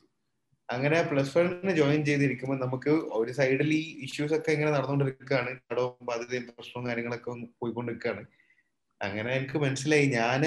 അങ്ങനെ 0.70 0.98
പ്ലസ് 1.12 1.34
വണ്ണിന് 1.38 1.74
ജോയിൻ 1.80 2.02
ചെയ്തിരിക്കുമ്പോൾ 2.10 2.58
നമുക്ക് 2.64 2.92
ഒരു 3.20 3.32
സൈഡിൽ 3.40 3.72
ഈ 3.80 3.82
ഇഷ്യൂസ് 4.06 4.36
ഒക്കെ 4.38 4.52
ഇങ്ങനെ 4.56 4.72
നടന്നുകൊണ്ടിരിക്കുകയാണ് 4.76 5.52
കടവും 5.70 6.06
ബാധ്യതയും 6.10 6.46
പ്രശ്നവും 6.60 6.86
കാര്യങ്ങളൊക്കെ 6.90 7.32
പോയിക്കൊണ്ടിരിക്കുകയാണ് 7.62 8.24
അങ്ങനെ 9.02 9.32
എനിക്ക് 9.40 9.60
മനസ്സിലായി. 9.66 10.08
ഞാൻ 10.20 10.42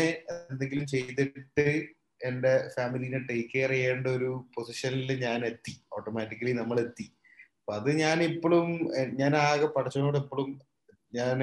എന്തെങ്കിലും 0.52 0.86
ചെയ്തിട്ട് 0.94 1.66
എന്റെ 2.28 2.52
ഫാമിലിനെ 2.74 3.20
ടേക്ക് 3.28 3.50
കെയർ 3.52 3.70
ചെയ്യേണ്ട 3.74 4.06
ഒരു 4.18 4.30
പൊസിഷനിൽ 4.54 5.10
ഞാൻ 5.26 5.40
എത്തി. 5.50 5.74
ഓട്ടോമാറ്റിക്കലി 5.96 6.52
നമ്മൾ 6.60 6.76
എത്തി. 6.86 7.06
അപ്പൊ 7.58 7.72
അത് 7.78 7.90
ഞാൻ 8.04 8.18
ഇപ്പോഴും 8.30 8.68
ഞാൻ 9.20 9.32
ആകെ 9.48 9.68
പഠിച്ചതിനോട് 9.76 10.18
എപ്പോഴും 10.22 10.48
ഞാൻ 11.18 11.38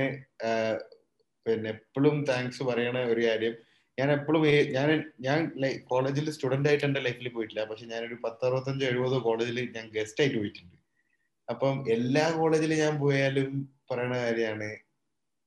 പിന്നെ 1.45 1.69
എപ്പോഴും 1.75 2.17
താങ്ക്സ് 2.29 2.63
പറയണ 2.69 2.97
ഒരു 3.13 3.21
കാര്യം 3.27 3.53
ഞാൻ 3.97 4.09
എപ്പോഴും 4.17 4.43
ഞാൻ 4.75 4.89
ഞാൻ 5.27 5.39
കോളേജിൽ 5.89 6.27
സ്റ്റുഡന്റ് 6.35 6.69
ആയിട്ട് 6.69 6.85
എന്റെ 6.88 7.01
ലൈഫിൽ 7.05 7.29
പോയിട്ടില്ല. 7.35 7.63
പക്ഷെ 7.69 7.85
ഞാനൊരു 7.93 8.17
പത്തറുപത്തഞ്ചോ 8.25 8.85
എഴുപതോ 8.91 9.17
കോളേജിൽ 9.27 9.57
ഞാൻ 9.77 9.85
ഗസ്റ്റ് 9.95 10.21
ആയിട്ട് 10.23 10.38
പോയിട്ടുണ്ട്. 10.38 10.77
അപ്പം 11.47 11.75
എല്ലാ 11.95 12.25
കോളേജിൽ 12.39 12.71
ഞാൻ 12.83 12.93
പോയാലും 13.03 13.51
പറയണ 13.89 14.13
കാര്യമാണ് 14.25 14.69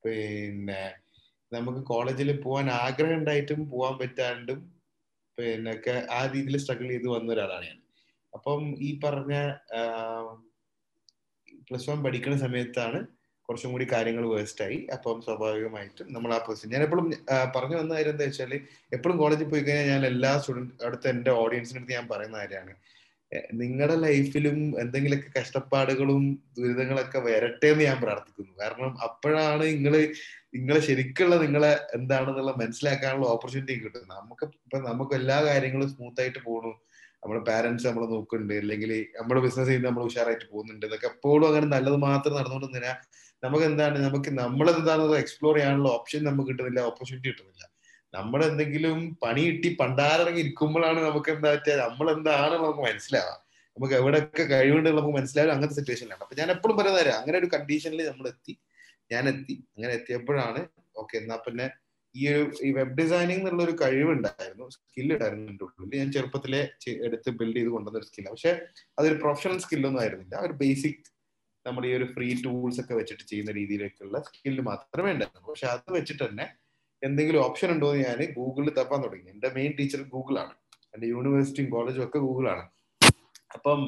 പിന്നെ 0.05 0.83
നമുക്ക് 1.53 1.81
കോളേജിൽ 1.93 2.31
പോകാൻ 2.45 2.67
ആഗ്രഹം 2.85 3.17
ഉണ്ടായിട്ടും 3.21 3.61
പോകാൻ 3.73 3.95
പറ്റാണ്ടും 4.01 4.61
പിന്നെ 5.39 5.73
ആ 6.19 6.21
രീതിയിൽ 6.35 6.57
സ്ട്രഗിൾ 6.63 6.89
ചെയ്ത് 6.95 7.09
വന്ന 7.15 7.35
ഒരാളാണ് 7.35 7.67
ഞാൻ. 7.71 7.79
അപ്പം 8.33 8.63
ഈ 8.87 8.89
പറഞ്ഞ 9.05 9.35
പ്ലസ് 11.69 11.89
വൺ 11.91 11.99
പഠിക്കുന്ന 12.07 12.37
സമയത്താണ് 12.47 12.99
കുറച്ചും 13.49 13.73
കൂടി 13.75 13.87
കാര്യങ്ങൾ 13.93 14.25
വേസ്റ്റ് 14.35 14.63
ആയി. 14.67 14.79
അപ്പം 14.97 15.17
സ്വാഭാവികമായിട്ടും 15.27 16.07
നമ്മൾ 16.15 16.31
ആ 16.37 16.39
പൊസിഷൻ 16.47 16.71
ഞാൻ 16.75 16.83
എപ്പോഴും 16.87 17.07
പറഞ്ഞു 17.57 17.77
വന്ന 17.81 17.93
കാര്യം 17.97 18.13
എന്താ 18.15 18.27
വെച്ചാൽ 18.29 18.53
എപ്പോഴും 18.97 19.17
കോളേജിൽ 19.23 19.49
പോയി 19.53 19.63
കഴിഞ്ഞാൽ 19.67 19.89
ഞാൻ 19.95 20.05
എല്ലാ 20.13 20.31
സ്റ്റുഡന്റ് 20.43 20.85
അടുത്ത 20.87 21.07
എന്റെ 21.15 21.33
ഓഡിയൻസിന്റെ 21.43 21.81
അടുത്ത് 21.81 21.97
ഞാൻ 21.99 22.07
പറയുന്ന 22.13 22.39
കാര്യമാണ്. 22.45 22.75
നിങ്ങളുടെ 23.61 23.97
ലൈഫിലും 24.07 24.59
എന്തെങ്കിലുമൊക്കെ 24.83 25.31
കഷ്ടപ്പാടുകളും 25.39 26.25
ദുരിതങ്ങളൊക്കെ 26.57 27.21
വരട്ടെ 27.29 27.69
എന്ന് 27.73 27.85
ഞാൻ 27.89 27.99
പ്രാർത്ഥിക്കുന്നു. 28.05 28.53
കാരണം 28.63 28.91
അപ്പോഴാണ് 29.09 29.65
നിങ്ങൾ 29.73 29.95
നിങ്ങളെ 30.55 30.81
ശരിക്കുള്ള 30.89 31.35
നിങ്ങളെ 31.45 31.71
എന്താണെന്നുള്ള 31.97 32.53
മനസ്സിലാക്കാനുള്ള 32.63 33.27
ഓപ്പർച്യൂണിറ്റി 33.35 33.75
കിട്ടും. 33.85 34.05
നമുക്ക് 34.17 34.45
ഇപ്പൊ 34.65 34.79
നമുക്ക് 34.91 35.15
എല്ലാ 35.21 35.39
കാര്യങ്ങളും 35.49 35.89
സ്മൂത്ത് 35.95 36.21
ആയിട്ട് 36.23 36.41
പോകണു 36.49 36.73
നമ്മുടെ 37.23 37.43
പാരന്റ്സ് 37.51 37.87
നമ്മളെ 37.89 38.07
നോക്കുന്നുണ്ട്. 38.15 38.55
അല്ലെങ്കിൽ 38.63 38.91
നമ്മുടെ 39.19 39.41
ബിസിനസ് 39.47 39.69
ചെയ്യുന്ന 39.69 39.89
നമ്മൾ 39.89 40.05
ഉഷാറായിട്ട് 40.11 40.47
പോകുന്നുണ്ട്. 40.53 40.85
ഇതൊക്കെ 40.87 41.09
എപ്പോഴും 41.13 41.47
അങ്ങനെ 41.51 41.69
നല്ലത് 41.77 41.99
മാത്രം 42.09 42.35
നടന്നുകൊണ്ടിരുന്ന 42.39 42.93
നമുക്ക് 43.43 43.65
എന്താണ്? 43.65 43.97
നമുക്ക് 44.07 44.31
നമ്മളെന്താണെന്ന് 44.43 45.19
എക്സ്പ്ലോർ 45.25 45.55
ചെയ്യാനുള്ള 45.57 45.89
ഓപ്ഷൻ 45.99 46.21
നമുക്ക് 46.25 46.51
കിട്ടുന്നില്ല 46.51 46.81
ഓപ്പർച്യൂണിറ്റി 46.91 47.29
കിട്ടുന്നില്ല. 47.31 47.65
നമ്മൾ 48.15 48.41
എന്തെങ്കിലും 48.51 48.99
പണി 49.25 49.43
കിട്ടി 49.47 49.71
പണ്ടാറിറങ്ങി 49.81 50.41
ഇരിക്കുമ്പോഴാണ് 50.45 51.01
നമുക്ക് 51.09 51.31
എന്താ 51.31 51.51
വെച്ചാൽ 51.55 51.79
നമ്മൾ 51.87 52.07
എന്താണ് 52.17 52.55
നമുക്ക് 52.65 52.83
മനസ്സിലാവാം. 52.89 53.41
നമുക്ക് 53.77 53.95
എവിടെയൊക്കെ 53.95 54.45
കഴിവുണ്ട് 54.55 54.89
നമുക്ക് 54.91 55.17
മനസ്സിലാവും 55.19 55.53
അങ്ങനത്തെ 55.55 55.77
സിറ്റുവേഷനിലാണ് 55.79 56.23
അപ്പൊ 56.23 56.37
ഞാൻ 56.41 56.49
എപ്പോഴും 56.55 56.77
പറയുന്നതരാം 56.81 57.17
അങ്ങനെ 57.21 57.37
ഒരു 57.43 57.49
കണ്ടീഷനിൽ 57.55 58.03
നമ്മൾ 58.11 58.27
എത്തി 58.29 58.55
ഞാൻ 59.11 59.25
എത്തി 59.29 59.55
അങ്ങനെ 59.77 59.93
എത്തിയപ്പോഴാണ് 59.99 60.61
ഓക്കെ 60.97 61.15
എന്നാ 61.21 61.37
പിന്നെ 61.47 61.67
ഈ 62.15 62.25
ഒരു 62.33 62.43
ഈ 62.67 62.69
വെബ് 62.73 62.95
ഡിസൈനിങ് 62.99 63.41
എന്നുള്ള 63.41 63.63
ഒരു 63.67 63.75
കഴിവുണ്ടായിരുന്നു 63.81 64.67
സ്കിൽ 64.75 65.09
ഉണ്ടായിരുന്നു 65.15 65.49
എന്റെ 65.53 65.65
ഉള്ളിൽ. 65.67 65.95
ഞാൻ 66.01 66.11
ചെറുപ്പത്തിലെ 66.17 66.61
എടുത്ത് 67.07 67.31
ബിൽഡ് 67.39 67.57
ചെയ്ത് 67.57 67.71
കൊണ്ടുവന്ന 67.75 68.01
ഒരു 68.01 68.09
സ്കില്ലാണ് 68.11 68.35
പക്ഷെ 68.37 68.53
അതൊരു 68.99 69.17
പ്രൊഫഷണൽ 69.23 69.59
സ്കില്ലൊന്നും 69.65 70.01
ആയിരുന്നില്ല. 70.03 70.37
ഒരു 70.47 70.55
ബേസിക് 70.63 71.03
നമ്മൾ 71.67 71.83
ഈ 71.89 71.93
ഒരു 71.99 72.07
ഫ്രീ 72.15 72.29
ടൂൾസ് 72.45 72.81
ഒക്കെ 72.83 72.95
വെച്ചിട്ട് 73.01 73.25
ചെയ്യുന്ന 73.31 73.53
രീതിയിലേക്കുള്ള 73.59 74.19
സ്കില്ല് 74.29 74.63
മാത്രമേ 74.71 75.11
ഉണ്ടായിരുന്നു 75.15 75.49
പക്ഷെ 75.49 75.69
അത് 75.75 75.91
വെച്ചിട്ട് 75.99 76.23
തന്നെ 76.27 76.47
എന്തെങ്കിലും 77.03 77.41
ഓപ്ഷൻ 77.47 77.71
ഉണ്ടോ 77.75 77.89
എന്ന് 77.95 78.05
ഞാൻ 78.09 78.21
ഗൂഗിളിൽ 78.37 78.73
തപ്പാൻ 78.79 79.01
തുടങ്ങി. 79.05 79.29
എന്റെ 79.35 79.49
മെയിൻ 79.57 79.73
ടീച്ചർ 79.79 80.03
ഗൂഗിളാണ് 80.15 80.55
എന്റെ 80.95 81.07
യൂണിവേഴ്സിറ്റിയും 81.07 81.69
കോളേജും 81.71 82.05
ഒക്കെ 82.07 82.19
ഗൂഗിളാണ് 82.27 82.65
അപ്പം 83.51 83.81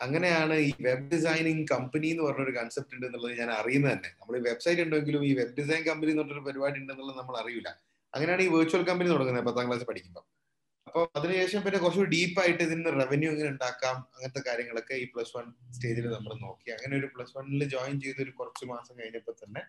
അങ്ങനെയാണ് 0.00 0.54
ഈ 0.66 0.72
വെബ് 0.86 1.06
ഡിസൈനിങ് 1.12 1.64
കമ്പനി 1.72 2.08
എന്ന് 2.12 2.24
പറഞ്ഞൊരു 2.26 2.52
കൺസെപ്റ്റ് 2.58 2.94
ഉണ്ട് 2.96 3.06
എന്നുള്ളത് 3.08 3.34
ഞാൻ 3.40 3.50
അറിയുന്നത് 3.58 3.92
തന്നെ. 3.94 4.10
നമ്മൾ 4.20 4.34
ഈ 4.38 4.44
വെബ്സൈറ്റ് 4.48 4.82
ഉണ്ടെങ്കിലും 4.84 5.22
ഈ 5.28 5.34
വെബ് 5.40 5.54
ഡിസൈൻ 5.58 5.82
കമ്പനി 5.88 6.10
എന്ന് 6.12 6.22
പറഞ്ഞൊരു 6.22 6.44
പരിപാടി 6.48 6.78
ഉണ്ടെന്നുള്ളത് 6.82 7.18
നമ്മൾ 7.20 7.36
അറിയില്ല 7.42 7.68
അങ്ങനെയാണ് 8.14 8.42
ഈ 8.46 8.52
വെർച്വൽ 8.54 8.84
കമ്പനി 8.88 9.08
തുടങ്ങുന്നത് 9.12 9.46
പത്താം 9.48 9.66
ക്ലാസ് 9.68 9.86
പഠിക്കുമ്പോൾ 9.90 10.24
അപ്പോൾ 10.86 11.04
അതിനുശേഷം 11.18 11.60
പിന്നെ 11.64 11.78
കുറച്ചുകൂടി 11.82 12.10
ഡീപ്പായിട്ട് 12.14 12.62
ഇതിന് 12.66 12.92
റവന്യൂ 13.00 13.28
എങ്ങനെ 13.32 13.50
ഉണ്ടാക്കാം 13.54 13.96
അങ്ങനത്തെ 14.14 14.40
കാര്യങ്ങളൊക്കെ 14.48 14.94
ഈ 15.02 15.08
പ്ലസ് 15.12 15.32
വൺ 15.36 15.44
സ്റ്റേജിൽ 15.74 16.06
നമ്മൾ 16.14 16.32
നോക്കി. 16.44 16.68
അങ്ങനെ 16.76 16.94
ഒരു 17.00 17.08
പ്ലസ് 17.14 17.34
വണ്ണിൽ 17.36 17.62
ജോയിൻ 17.74 17.96
ചെയ്ത് 18.04 18.20
ഒരു 18.24 18.32
കുറച്ച് 18.38 18.64
മാസം 18.72 18.94
കഴിഞ്ഞപ്പോൾ 19.00 19.36
തന്നെ 19.42 19.62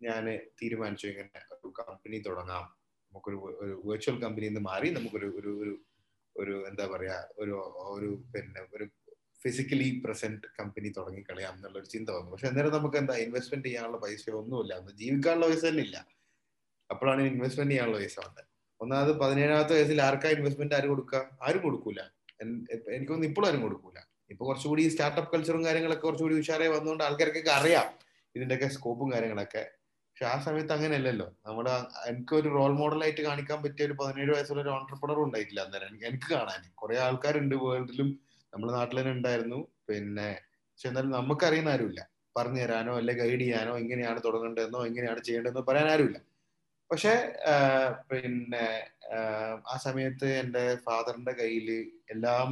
ഞാൻ 0.00 0.24
തീരുമാനിച്ചു 0.60 1.06
ഇങ്ങനെ 1.12 1.30
ഒരു 1.56 1.70
കമ്പനി 1.80 2.18
തുടങ്ങാം. 2.28 2.64
നമുക്കൊരു 3.12 3.38
ഒരു 3.64 3.74
വെർച്വൽ 3.88 4.16
കമ്പനിയിൽ 4.22 4.52
നിന്ന് 4.52 4.64
മാറി 4.70 4.88
നമുക്കൊരു 4.96 5.28
ഒരു 5.40 5.52
ഒരു 6.36 6.54
എന്താ 6.70 6.84
പറയാ 6.92 7.16
ഒരു 7.42 7.54
ഒരു 7.94 8.10
പിന്നെ 8.32 8.62
ഒരു 8.76 8.84
ഫിസിക്കലി 9.44 9.88
പ്രസന്റ് 10.04 10.46
കമ്പനി 10.58 10.88
തുടങ്ങി 10.98 11.22
കളയാം 11.30 11.54
എന്നുള്ള 11.56 11.76
ഒരു 11.78 11.88
ചിന്ത 11.94 12.08
വന്നു. 12.16 12.30
പക്ഷെ 12.32 12.46
അന്നേരം 12.50 12.72
നമുക്ക് 12.76 12.96
എന്താ 13.02 13.14
ഇൻവെസ്റ്റ്മെന്റ് 13.24 13.66
ചെയ്യാനുള്ള 13.68 13.98
പൈസ 14.04 14.24
ഒന്നുമില്ല. 14.42 14.72
അന്ന് 14.80 14.92
ജീവിക്കാനുള്ള 15.00 15.46
പൈസ 15.50 15.64
തന്നെ 15.64 15.82
ഇല്ല. 15.88 15.96
അപ്പോഴാണ് 16.90 17.22
ഇൻവെസ്റ്റ്മെന്റ് 17.32 17.72
ചെയ്യാനുള്ള 17.72 17.98
പൈസ 17.98 18.16
വന്നത് 18.26 18.42
ഒന്നാമത് 18.80 19.12
പതിനേഴാമത്തെ 19.20 19.74
വയസ്സിൽ 19.78 20.00
ആർക്കാ 20.02 20.28
ഇൻവെസ്റ്റ്മെന്റ് 20.36 20.74
ആര് 20.78 20.88
കൊടുക്കുക 20.92 21.20
ആരും 21.46 21.62
കൊടുക്കൂല. 21.66 22.00
എനിക്കൊന്നും 22.96 23.26
ഇപ്പോഴും 23.28 23.46
ആരും 23.48 23.62
കൊടുക്കൂല. 23.66 23.98
ഇപ്പൊ 24.32 24.42
കുറച്ചുകൂടി 24.48 24.82
സ്റ്റാർട്ടപ്പ് 24.94 25.30
കൾച്ചറും 25.34 25.62
കാര്യങ്ങളൊക്കെ 25.66 26.04
കുറച്ചുകൂടി 26.06 26.36
ഉഷാറായി 26.42 26.70
വന്നുകൊണ്ട് 26.74 27.04
ആൾക്കാർക്കൊക്കെ 27.04 27.52
അറിയാം 27.58 27.88
ഇതിന്റെയൊക്കെ 28.34 28.68
സ്കോപ്പും 28.76 29.08
കാര്യങ്ങളൊക്കെ. 29.12 29.62
പക്ഷെ 30.08 30.26
ആ 30.32 30.34
സമയത്ത് 30.46 30.72
അങ്ങനെയല്ലല്ലോ. 30.72 31.26
നമ്മുടെ 31.46 31.72
എനിക്ക് 32.10 32.34
ഒരു 32.40 32.48
റോൾ 32.48 32.72
മോഡലായിട്ട് 32.80 33.22
കാണിക്കാൻ 33.28 33.58
പറ്റിയ 33.64 33.86
ഒരു 33.88 33.94
പതിനേഴ് 34.00 34.30
വയസ്സുള്ള 34.34 34.62
ഒരു 34.62 34.72
ഓണ്ടർപ്രണർ 34.76 35.18
ഉണ്ടായിട്ടില്ല 35.26 35.60
അന്നേരം 35.66 35.88
എനിക്ക് 36.08 36.28
കാണാൻ. 36.34 36.62
കുറെ 36.80 36.96
ആൾക്കാരുണ്ട് 37.06 37.56
വേൾഡിലും 37.64 38.10
നമ്മുടെ 38.54 38.72
നാട്ടിൽ 38.72 39.00
തന്നെ 39.00 39.12
ഉണ്ടായിരുന്നു. 39.12 39.58
പിന്നെ 39.88 40.28
പക്ഷെ 40.70 40.88
എന്നാലും 40.88 41.10
നമുക്കറിയുന്ന 41.10 41.68
ആരുമില്ല. 41.68 42.02
പറഞ്ഞു 42.36 42.60
തരാനോ 42.60 42.92
അല്ലെ 42.96 43.14
ഗൈഡ് 43.14 43.40
ചെയ്യാനോ 43.40 43.78
എങ്ങനെയാണ് 43.78 44.20
തുടങ്ങേണ്ടതെന്നോ 44.24 44.80
എങ്ങനെയാണ് 44.86 45.20
ചെയ്യേണ്ടതെന്നോ 45.20 45.62
പറയാൻ 45.62 45.88
ആരുമില്ല. 45.88 46.18
പക്ഷെ 46.90 47.12
പിന്നെ 48.10 48.64
ആ 49.72 49.76
സമയത്ത് 49.76 50.26
എന്റെ 50.40 50.64
ഫാദറിന്റെ 50.86 51.32
കയ്യിൽ 51.32 51.68
എല്ലാം 52.10 52.48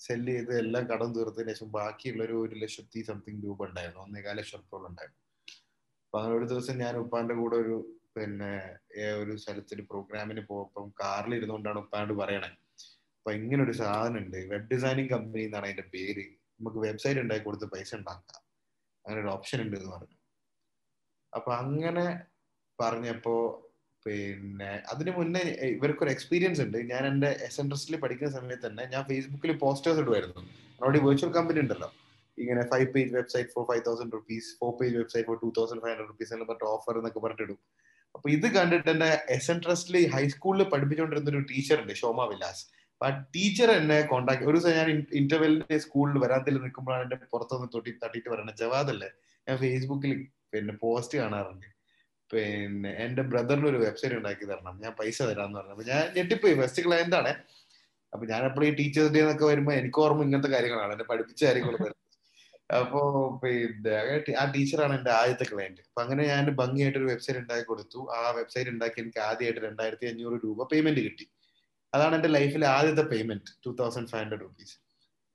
സെല്ല് 0.00 0.32
ചെയ്ത് 0.32 0.52
എല്ലാം 0.58 0.84
കടം 0.92 1.10
തീർത്തതിന് 1.14 1.54
ശേഷം 1.54 1.70
ബാക്കിയുള്ള 1.70 2.22
ഒരു 2.24 2.36
ഒരു 2.44 2.54
ലക്ഷത്തി 2.54 3.00
സംതിങ് 3.02 3.42
രൂപ 3.44 3.66
ഉണ്ടായിരുന്നു. 3.68 4.00
ഒന്നേകാല 4.00 4.36
ലക്ഷം 4.40 4.58
റുപ്യ 4.58 4.90
ഉണ്ടായിരുന്നു. 4.90 5.18
അപ്പൊ 6.04 6.18
അങ്ങനെ 6.20 6.36
ഒരു 6.36 6.46
ദിവസം 6.46 6.76
ഞാൻ 6.78 6.94
ഉപ്പാന്റെ 6.96 7.34
കൂടെ 7.34 7.56
ഒരു 7.56 7.76
പിന്നെ 8.16 8.52
ഒരു 9.18 9.36
സ്ഥലത്തൊരു 9.36 9.82
പ്രോഗ്രാമിന് 9.90 10.40
പോകുമ്പം 10.40 10.86
കാറിൽ 11.02 11.34
ഇരുന്നുകൊണ്ടാണ് 11.34 11.78
ഉപ്പാണ്ട് 11.78 12.14
പറയണേ. 12.14 12.50
അപ്പൊ 13.30 13.40
ഇങ്ങനെ 13.42 13.62
ഒരു 13.64 13.74
സാധനം 13.80 14.16
ഉണ്ട് 14.20 14.36
വെബ് 14.52 14.66
ഡിസൈനിങ് 14.70 15.10
കമ്പനി 15.12 15.42
എന്നാണ് 15.48 15.66
അതിന്റെ 15.66 15.84
പേര്. 15.92 16.22
നമുക്ക് 16.56 16.78
വെബ്സൈറ്റ് 16.84 17.20
ഉണ്ടാക്കി 17.24 17.44
കൊടുത്ത് 17.44 17.66
പൈസ 17.74 17.90
ഉണ്ടാക്കാം 17.98 18.40
അങ്ങനെ 19.04 19.18
ഒരു 19.22 19.30
ഓപ്ഷൻ 19.34 19.58
ഉണ്ട് 19.64 19.76
എന്ന് 19.78 19.90
പറഞ്ഞു. 19.92 20.16
അപ്പൊ 21.32 21.50
അങ്ങനെ 21.60 22.04
പറഞ്ഞപ്പോ 22.78 23.34
പിന്നെ 24.06 24.70
അതിനു 24.92 25.12
മുന്നേ 25.18 25.42
ഇവർക്കൊരു 25.76 26.12
എക്സ്പീരിയൻസ് 26.14 26.64
ഉണ്ട് 26.64 26.78
ഞാൻ 26.90 27.06
എന്റെ 27.10 27.30
എസ് 27.48 27.60
എൻ 27.62 27.68
ട്രസ്റ്റിൽ 27.72 27.96
പഠിക്കുന്ന 28.04 28.32
സമയത്ത് 28.38 28.66
തന്നെ 28.66 28.86
ഞാൻ 28.94 29.04
ഫേസ്ബുക്കിൽ 29.10 29.52
പോസ്റ്റേഴ്സ് 29.62 30.02
ഇടുമായിരുന്നു 30.04 30.42
നമ്മുടെ 30.80 31.02
വെർച്വൽ 31.06 31.32
കമ്പനി 31.38 31.62
ഉണ്ടല്ലോ 31.64 31.90
ഇങ്ങനെ 32.38 32.64
five 32.72 32.88
page 32.96 33.14
website 33.18 33.52
for 33.54 33.66
five 33.70 33.84
thousand 33.90 34.12
rupees 34.18 34.50
four 34.62 34.72
page 34.80 34.96
website 35.02 35.28
for 35.30 35.38
two 35.44 35.52
thousand 35.60 35.82
five 35.84 35.94
hundred 35.94 36.10
rupees 36.12 36.34
എന്ന് 36.38 36.48
പറഞ്ഞിട്ട് 36.50 36.68
ഓഫർ 36.74 36.98
എന്നൊക്കെ 37.02 37.22
പറഞ്ഞിട്ടിടും 37.26 37.60
അപ്പൊ 38.14 38.26
ഇത് 38.36 38.48
കണ്ടിട്ട് 38.58 38.90
എന്റെ 38.96 39.10
എസ് 39.38 39.50
എൻ 39.54 39.60
ട്രസ്റ്റിൽ 39.66 39.96
ഹൈസ്കൂളിൽ 40.16 40.68
പഠിപ്പിച്ചുകൊണ്ടിരുന്ന 40.74 41.34
ഒരു 41.34 41.46
ടീച്ചർ 41.52 41.78
ഉണ്ട് 41.84 41.94
ഷോമ 42.02 42.28
വിലാസ്. 42.34 42.62
ടീച്ചർ 43.08 43.70
എന്നെ 43.70 44.02
കോണ്ടാക്ട് 44.02 44.44
ഒരു 44.44 44.56
ദിവസം 44.58 44.76
ഞാൻ 44.76 44.88
ഇന്റർവെല്ലിന്റെ 45.12 45.78
സ്കൂളിൽ 45.78 46.18
വരാത്തിൽ 46.18 46.54
നിൽക്കുമ്പോഴാണ് 46.62 47.02
എന്റെ 47.02 47.16
പുറത്തുനിന്ന് 47.16 47.68
തൊട്ടി 47.74 47.90
തട്ടിയിട്ട് 48.04 48.28
പറയുന്നത്. 48.28 48.56
ജവാദ് 48.56 48.90
അല്ലേ? 48.90 49.10
ഞാൻ 49.48 49.56
ഫേസ്ബുക്കിൽ 49.58 50.26
പിന്നെ 50.52 50.74
പോസ്റ്റ് 50.74 51.18
കാണാറുണ്ട്. 51.18 51.66
പിന്നെ 52.30 52.90
എന്റെ 53.04 53.22
ബ്രദറിന് 53.22 53.66
ഒരു 53.66 53.76
വെബ്സൈറ്റ് 53.76 54.16
ഉണ്ടാക്കി 54.16 54.44
തരണം. 54.44 54.80
ഞാൻ 54.82 54.92
പൈസ 54.92 55.22
തരാന്ന് 55.22 55.58
പറഞ്ഞു. 55.58 55.70
അപ്പൊ 55.70 55.84
ഞാൻ 55.84 56.02
ഞെട്ടിപ്പോയി. 56.16 56.54
ഫസ്റ്റ് 56.60 56.82
ക്ലയന്റ് 56.86 57.16
ആണ് 57.16 57.32
അപ്പൊ 58.12 58.26
ഞാൻ 58.26 58.44
എപ്പോഴും 58.44 58.68
ഈ 58.68 58.74
ടീച്ചേഴ്സ് 58.74 59.12
ഡേ 59.12 59.20
എന്നൊക്കെ 59.20 59.44
വരുമ്പോ 59.44 59.72
എനിക്ക് 59.72 60.00
ഓർമ്മ 60.00 60.22
ഇങ്ങനത്തെ 60.22 60.48
കാര്യങ്ങളാണ്. 60.48 60.92
എന്നെ 60.92 61.04
പഠിപ്പിച്ച 61.04 61.44
കാര്യങ്ങൾ 61.44 61.74
അപ്പോ 62.78 63.00
പിന്നെ 63.42 64.34
ആ 64.38 64.44
ടീച്ചറാണ് 64.56 64.94
എന്റെ 64.98 65.10
ആദ്യത്തെ 65.10 65.46
ക്ലയന്റ് 65.52 65.80
അപ്പൊ 65.80 66.02
അങ്ങനെ 66.02 66.26
ഞാൻ 66.26 66.44
ഭംഗിയായിട്ട് 66.50 66.98
ഒരു 66.98 67.06
വെബ്സൈറ്റ് 67.06 67.40
ഉണ്ടാക്കി 67.40 67.64
കൊടുത്തു. 67.64 68.08
ആ 68.16 68.30
വെബ്സൈറ്റ് 68.30 68.70
ഉണ്ടാക്കി 68.70 69.00
എനിക്ക് 69.00 69.18
ആദ്യമായിട്ട് 69.18 69.60
രണ്ടായിരത്തി 69.60 70.06
അഞ്ഞൂറ് 70.06 70.40
രൂപ 70.44 70.68
പേയ്മെന്റ് 70.72 71.00
കിട്ടി. 71.00 71.26
അതാണ് 71.92 72.14
എന്റെ 72.18 72.30
ലൈഫിലെ 72.36 72.66
ആദ്യത്തെ 72.76 73.04
payment 73.12 73.52
two 73.64 73.70
thousand 73.80 74.10
five 74.12 74.22
hundred 74.22 74.44
rupees 74.46 74.76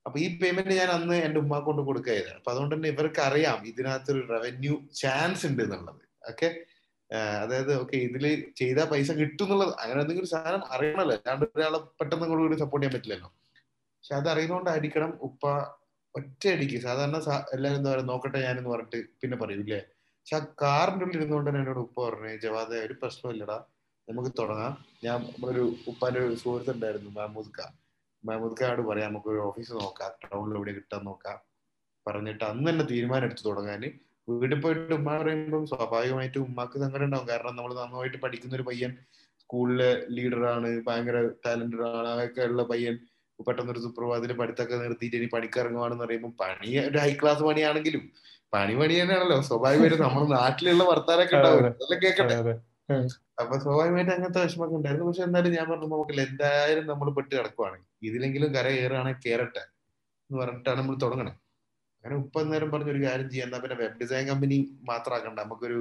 അപ്പൊ 0.06 0.16
ഈ 0.24 0.26
പേയ്മെന്റ് 0.40 0.74
ഞാൻ 0.80 0.90
അന്ന് 0.96 1.16
എന്റെ 1.26 1.38
ഉമ്മ 1.42 1.58
കൊണ്ട് 1.68 1.82
കൊടുക്കുകയായിരുന്നു. 1.88 2.38
അപ്പൊ 2.40 2.50
അതുകൊണ്ട് 2.52 2.74
തന്നെ 2.74 2.88
ഇവർക്ക് 2.94 3.20
അറിയാം 3.28 3.58
ഇതിനകത്തൊരു 3.70 4.20
റവന്യൂ 4.34 4.74
ചാൻസ് 5.00 5.42
ഉണ്ട് 5.48 5.62
എന്നുള്ളത്. 5.66 6.02
ഓക്കെ 6.30 6.48
അതായത് 7.40 7.72
ഓക്കെ 7.80 7.96
ഇതിൽ 8.08 8.24
ചെയ്താൽ 8.60 8.86
പൈസ 8.92 9.10
കിട്ടും 9.20 9.44
എന്നുള്ളത് 9.46 9.72
അങ്ങനെ 9.82 9.98
എന്തെങ്കിലും 10.02 10.30
സാധനം 10.34 10.62
അറിയണമല്ലോ. 10.74 11.16
അല്ലാണ്ട് 11.18 11.44
ഒരാളെ 11.56 11.80
പെട്ടെന്ന് 12.00 12.28
കൂടി 12.30 12.58
സപ്പോർട്ട് 12.62 12.84
ചെയ്യാൻ 12.84 12.94
പറ്റില്ലല്ലോ. 12.96 13.28
പക്ഷെ 13.96 14.14
അത് 14.20 14.28
അറിയുന്നോണ്ടായിരിക്കണം 14.32 15.12
ഉപ്പ 15.28 15.44
ഒറ്റയടിക്ക് 16.14 16.78
സാധാരണ 16.86 17.16
എല്ലാവരും 17.56 17.78
എന്താ 17.80 17.90
പറയുക 17.92 18.08
നോക്കട്ടെ 18.10 18.38
ഞാനെന്ന് 18.46 18.70
പറഞ്ഞിട്ട് 18.74 18.98
പിന്നെ 19.22 19.36
പറയൂല്ലേ 19.42 19.80
പക്ഷെ 20.18 20.36
ആ 20.38 20.42
കാറിന്റെ 20.62 21.04
ഉള്ളിൽ 21.06 21.18
ഇരുന്നുകൊണ്ട് 21.18 21.48
തന്നെ 21.48 21.60
എന്നോട് 21.62 21.80
ഉപ്പ 21.86 21.96
പറഞ്ഞു 22.06 22.38
ജവാദ 22.44 22.70
ഒരു 22.86 22.94
പ്രശ്നമില്ലടാ 23.02 23.58
നമുക്ക് 24.08 24.30
തുടങ്ങാം. 24.38 24.72
ഞാൻ 25.04 25.16
നമ്മളൊരു 25.20 25.64
ഉപ്പാന്റെ 25.90 26.20
ഒരു 26.20 26.34
സുഹൃത്ത് 26.34 26.70
ഉണ്ടായിരുന്നു 26.70 27.10
മഹമ്മൂദ് 27.10 28.62
ഖാട് 28.62 28.82
പറയാം 28.88 29.08
നമുക്ക് 29.10 29.28
ഒരു 29.28 29.40
ഓഫീസ് 29.48 29.72
നോക്കാം 29.72 30.12
ടൗണിൽ 30.22 30.56
എവിടെ 30.58 30.72
കിട്ടാൻ 30.72 31.04
നോക്കാം 31.04 31.38
പറഞ്ഞിട്ട് 32.06 32.44
അന്ന് 32.44 32.70
തന്നെ 32.70 32.84
തീരുമാനം 32.84 33.24
എടുത്ത് 33.24 33.44
തുടങ്ങാൻ. 33.48 33.82
വീട്ടിൽ 34.28 34.60
പോയിട്ട് 34.60 34.94
ഉമ്മ 34.94 35.16
പറയുമ്പോൾ 35.18 35.64
സ്വാഭാവികമായിട്ട് 35.72 36.38
ഉമ്മാക്ക് 36.38 36.76
സങ്കടം 36.84 37.04
ഉണ്ടാവും. 37.04 37.28
കാരണം 37.28 37.56
നമ്മൾ 37.56 37.72
നന്നായിട്ട് 37.74 38.18
പഠിക്കുന്ന 38.24 38.56
ഒരു 38.56 38.62
പയ്യൻ 38.62 38.92
സ്കൂളിലെ 39.42 39.90
ലീഡറാണ് 40.16 40.68
ഭയങ്കര 40.86 41.16
ടാലന്റഡ് 41.46 41.84
ആണ് 41.88 42.08
അതൊക്കെ 42.08 42.42
ഉള്ള 42.50 42.62
പയ്യൻ 42.62 42.94
പെട്ടെന്നൊരു 43.38 43.78
സുപ്രഭാതത്തിൽ 43.78 44.32
പഠിത്തമൊക്കെ 44.32 44.76
നിർത്തിയിട്ട് 44.76 45.16
ഇനി 45.16 45.28
പണിക്കിറങ്ങുവാണെന്ന് 45.34 46.04
പറയുമ്പോൾ 46.04 46.32
പണി 46.42 46.70
ഒരു 46.78 46.98
ഹൈ 46.98 47.12
ക്ലാസ് 47.22 47.42
പണിയാണെങ്കിലും 47.42 48.04
പണി 48.52 48.74
പണി 48.74 48.94
തന്നെയാണല്ലോ. 49.00 49.40
സ്വാഭാവികമായിട്ട് 49.40 49.98
നമ്മുടെ 50.02 50.26
നാട്ടിലുള്ള 50.30 50.84
വർത്താനൊക്കെ 50.84 51.36
ഉണ്ടാവും. 51.36 51.62
കേൾക്കട്ടെ 52.04 52.38
അപ്പൊ 53.40 53.54
സ്വാഭാവികമായിട്ട് 53.62 54.12
അങ്ങനത്തെ 54.14 54.42
വിഷമൊക്കെ 54.44 54.76
ഉണ്ടായിരുന്നു. 54.78 55.06
പക്ഷെ 55.08 55.22
എന്തായാലും 55.28 55.52
ഞാൻ 55.58 55.66
പറഞ്ഞു 55.70 55.88
നമുക്ക് 55.94 56.20
എന്തായാലും 56.26 56.84
നമ്മൾ 56.90 57.08
പെട്ട് 57.16 57.32
കിടക്കുവാണ് 57.38 57.78
ഇതിലെങ്കിലും 58.08 58.50
കര 58.56 58.66
കയറുകയാണെങ്കിൽ 58.76 59.22
കയറട്ടെ 59.26 59.62
എന്ന് 60.30 60.38
പറഞ്ഞിട്ടാണ് 60.42 60.78
നമ്മൾ 60.80 60.94
തുടങ്ങണേ. 61.04 61.32
അങ്ങനെ 62.04 62.16
ഉപ്പ 62.22 62.42
നേരം 62.52 62.68
പറഞ്ഞ 62.72 62.90
ഒരു 62.94 63.00
കാര്യം 63.06 63.28
ചെയ്യാം. 63.32 63.46
എന്നാ 63.48 63.58
പിന്നെ 63.64 63.76
വെബ് 63.82 63.98
ഡിസൈൻ 64.02 64.24
കമ്പനി 64.30 64.56
മാത്രമാക്കണ്ട 64.90 65.38
നമുക്കൊരു 65.44 65.78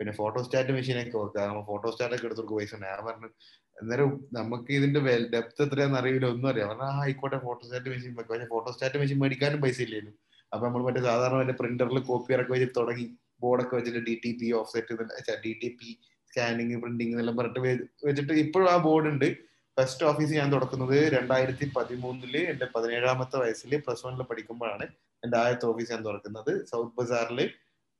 പിന്നെ 0.00 0.12
ഫോട്ടോ 0.18 0.28
ഫോട്ടോസ്റ്റാറ്റ് 0.34 0.72
മെഷീനൊക്കെ 0.76 1.16
വെക്കാം. 1.22 1.46
നമ്മൾ 1.48 1.64
ഫോട്ടോ 1.70 1.88
സ്റ്റാറ്റ് 1.94 2.14
ഒക്കെ 2.16 2.26
എടുത്തു 2.28 2.54
പൈസ. 2.58 2.74
ഞാൻ 2.84 3.00
പറഞ്ഞു 3.08 3.28
അന്നേരം 3.76 4.10
നമുക്ക് 4.38 4.70
ഇതിന്റെ 4.78 5.00
ഡെപ്ത് 5.34 5.62
എത്രയാണെന്ന് 5.64 5.98
അറിയില്ല. 6.00 6.26
ഒന്നും 6.34 6.48
അറിയാം 6.52 6.68
പറഞ്ഞാൽ 6.70 7.00
ആയിക്കോട്ടെ 7.04 7.38
ഫോട്ടോസ്റ്റാറ്റ് 7.46 7.90
മെഷീൻ 7.94 8.12
വെക്കാം. 8.18 8.34
പക്ഷെ 8.34 8.48
ഫോട്ടോ 8.54 8.70
സ്റ്റാറ്റ് 8.76 8.98
മെഷീൻ 9.02 9.18
മേടിക്കാനും 9.22 9.60
പൈസ 9.64 9.80
ഇല്ലല്ലോ 9.86 10.12
അപ്പൊ 10.52 10.62
നമ്മൾ 10.66 10.82
മറ്റേ 10.86 11.02
സാധാരണ 11.08 11.36
മറ്റേ 11.42 11.54
പ്രിന്ററിൽ 11.60 12.00
കോപ്പി 12.10 12.32
ഇറക്കി 12.36 12.52
വെച്ചിട്ട് 12.54 12.76
തുടങ്ങി. 12.80 13.06
ബോർഡൊക്കെ 13.42 13.74
വെച്ചിട്ട് 13.78 14.00
D 14.08 14.14
T 14.24 14.32
P 14.40 14.48
offset 14.74 15.40
D 15.44 15.52
T 15.62 15.68
P 15.78 15.90
scanning 16.30 16.80
printing 16.80 17.10
എന്നെല്ലാം 17.10 17.36
പറഞ്ഞിട്ട് 17.36 17.60
വെച്ചിട്ട് 18.06 18.32
ഇപ്പോഴും 18.32 18.70
ആ 18.70 18.76
ബോർഡ് 18.76 19.08
ഉണ്ട് 19.08 19.36
ഫസ്റ്റ് 19.80 20.04
ഓഫീസ് 20.04 20.32
ഞാൻ 20.32 20.52
തുടക്കുന്നത് 20.52 21.12
രണ്ടായിരത്തി 21.12 21.70
പതിമൂന്നിൽ 21.76 22.36
എന്റെ 22.36 22.66
പതിനേഴാമത്തെ 22.74 23.36
വയസ്സിൽ 23.36 23.76
പ്ലസ് 23.76 24.06
വണ്ണിൽ 24.06 24.22
പഠിക്കുമ്പോഴാണ് 24.22 24.86
എന്റെ 25.24 25.38
ആദ്യത്തെ 25.38 25.66
ഓഫീസ് 25.66 25.92
ഞാൻ 25.92 26.04
തുറക്കുന്നത്. 26.04 26.66
സൗത്ത് 26.66 27.00
ബസാറിൽ 27.00 27.50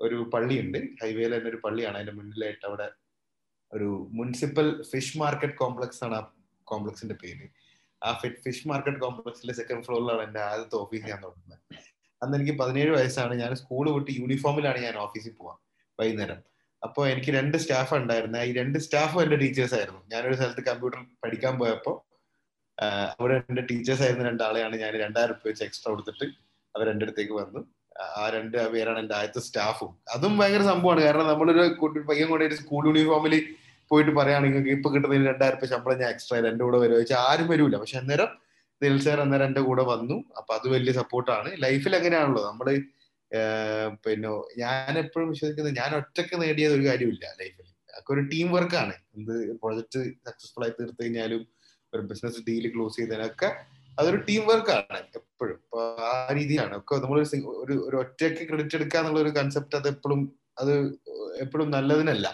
ഒരു 0.01 0.31
പള്ളിയുണ്ട്. 0.35 0.79
ഹൈവേയിൽ 0.79 1.39
തന്നെ 1.39 1.51
ഒരു 1.51 1.59
പള്ളിയാണ്. 1.65 1.95
അതിന്റെ 1.95 2.13
മുന്നിലായിട്ട് 2.13 2.67
അവിടെ 2.67 2.91
ഒരു 3.73 4.09
മുനിസിപ്പൽ 4.13 4.83
ഫിഷ് 4.83 5.19
മാർക്കറ്റ് 5.19 5.55
കോംപ്ലക്സ് 5.55 6.05
ആണ് 6.05 6.15
ആ 6.15 6.33
കോംപ്ലക്സിന്റെ 6.65 7.15
പേര്. 7.15 7.49
ആ 8.05 8.13
ഫിഷ് 8.13 8.69
മാർക്കറ്റ് 8.69 8.99
കോംപ്ലക്സിലെ 8.99 9.53
സെക്കൻഡ് 9.53 9.85
ഫ്ലോറിലാണ് 9.85 10.23
എന്റെ 10.23 10.41
ആദ്യത്തെ 10.41 10.77
ഓഫീസ് 10.77 11.05
ഞാൻ 11.05 11.23
തുടങ്ങുന്നത്. 11.23 11.61
അന്ന് 12.23 12.39
എനിക്ക് 12.39 12.59
പതിനേഴ് 12.59 12.91
വയസ്സാണ്. 12.91 13.35
ഞാൻ 13.35 13.55
സ്കൂൾ 13.55 13.91
വിട്ട് 13.91 14.11
യൂണിഫോമിലാണ് 14.11 14.79
ഞാൻ 14.79 14.97
ഓഫീസിൽ 14.97 15.33
പോവാം 15.33 15.59
വൈകുന്നേരം. 16.01 16.50
അപ്പോൾ 16.83 17.05
എനിക്ക് 17.13 17.31
രണ്ട് 17.39 17.57
സ്റ്റാഫ് 17.63 17.93
ഉണ്ടായിരുന്നു. 17.95 18.39
ഈ 18.49 18.53
രണ്ട് 18.61 18.79
സ്റ്റാഫും 18.85 19.21
എന്റെ 19.23 19.37
ടീച്ചേഴ്സ് 19.43 19.75
ആയിരുന്നു. 19.79 20.01
ഞാനൊരു 20.13 20.37
സ്ഥലത്ത് 20.39 20.63
കമ്പ്യൂട്ടർ 20.71 21.01
പഠിക്കാൻ 21.25 21.55
പോയപ്പോൾ 21.59 21.97
അവിടെ 23.21 23.35
എന്റെ 23.51 23.63
ടീച്ചേഴ്സ് 23.71 24.03
ആയിരുന്ന 24.05 24.25
രണ്ടാളെയാണ് 24.29 24.77
ഞാൻ 24.83 24.93
രണ്ടായിരം 25.05 25.37
രൂപ 25.39 25.49
വെച്ച് 25.51 25.65
എക്സ്ട്രാ 25.65 25.89
കൊടുത്തിട്ട് 25.93 26.27
അവർ 26.75 26.87
എന്റെ 26.93 27.05
അടുത്തേക്ക് 27.07 27.35
വന്നു. 27.41 27.61
ആ 28.21 28.23
രണ്ട് 28.35 28.57
പേരാണ് 28.75 28.99
എന്റെ 28.99 29.15
ആദ്യത്തെ 29.15 29.41
സ്റ്റാഫും 29.47 29.91
അതും 30.15 30.35
ഭയങ്കര 30.39 30.63
സംഭവമാണ്. 30.73 31.01
കാരണം 31.07 31.27
നമ്മളൊരു 31.33 31.65
പയ്യൻ 32.11 32.29
കൊണ്ടൊരു 32.31 32.57
സ്കൂൾ 32.61 32.85
യൂണിഫോമിൽ 32.89 33.35
പോയിട്ട് 33.91 34.13
പറയുകയാണെങ്കിൽ 34.19 34.71
ഇപ്പൊ 34.77 34.89
കിട്ടുന്നതിന് 34.95 35.27
രണ്ടായിരം 35.31 35.59
രൂപ 35.59 35.69
ശമ്പളം 35.73 35.99
ഞാൻ 36.03 36.11
എക്സ്ട്രാ 36.15 36.39
രണ്ടു 36.49 36.63
കൂടെ 36.67 36.79
വരുമോ 36.83 36.99
വെച്ചാൽ 37.03 37.21
ആരും 37.31 37.49
വരൂല. 37.53 37.77
പക്ഷെ 37.83 37.99
അന്നേരം 38.03 38.31
ദിൽ 38.83 38.97
സാർ 39.07 39.19
അന്നേരം 39.25 39.47
എന്റെ 39.51 39.63
കൂടെ 39.69 39.83
വന്നു. 39.93 40.17
അപ്പൊ 40.39 40.53
അത് 40.59 40.67
വലിയ 40.75 40.93
സപ്പോർട്ടാണ് 41.01 41.51
ലൈഫിൽ 41.65 41.95
എങ്ങനെയാണല്ലോ 42.01 42.43
നമ്മൾ 42.51 42.67
പിന്നെ 44.05 44.31
ഞാൻ 44.57 44.99
എപ്പോഴും 44.99 45.29
വിശ്വസിക്കുന്നത് 45.31 45.77
ഞാൻ 45.77 45.95
ഒറ്റയ്ക്ക് 45.95 46.43
നേടിയത് 46.43 46.73
ഒരു 46.73 46.87
കാര്യമില്ല 46.89 47.27
ലൈഫിൽ. 47.41 47.67
അതൊക്കെ 47.91 48.13
ഒരു 48.13 48.21
ടീം 48.21 48.53
വർക്കാണ് 48.53 48.95
എന്ത് 49.17 49.35
പ്രൊജക്ട് 49.63 50.01
സക്സസ്ഫുൾ 50.29 50.65
ആയി 50.65 50.71
തീർത്തു 50.81 51.03
കഴിഞ്ഞാലും 51.03 51.43
ഒരു 51.95 52.03
ബിസിനസ് 52.03 52.41
ഡീൽ 52.49 52.75
ക്ലോസ് 52.75 52.97
ചെയ്തതിനൊക്കെ 52.97 53.51
അതൊരു 53.99 54.17
ടീം 54.17 54.47
വർക്കാണ് 54.47 54.99
എപ്പോഴും. 55.15 55.57
അപ്പൊ 55.65 55.81
ആ 56.11 56.33
രീതിയിലാണ്. 56.33 56.77
ഒക്കെ 56.79 56.95
നമ്മൾ 56.95 57.19
ഒരു 57.65 57.75
ഒരു 57.87 57.97
ഒറ്റയ്ക്ക് 57.97 58.49
ക്രെഡിറ്റ് 58.49 58.77
എടുക്കുക 58.77 59.01
എന്നുള്ള 59.01 59.21
ഒരു 59.21 59.29
കൺസെപ്റ്റ് 59.29 59.77
അത് 59.77 59.89
എപ്പോഴും 59.89 60.21
അത് 60.59 60.73
എപ്പോഴും 61.41 61.71
നല്ലതിനല്ല. 61.71 62.27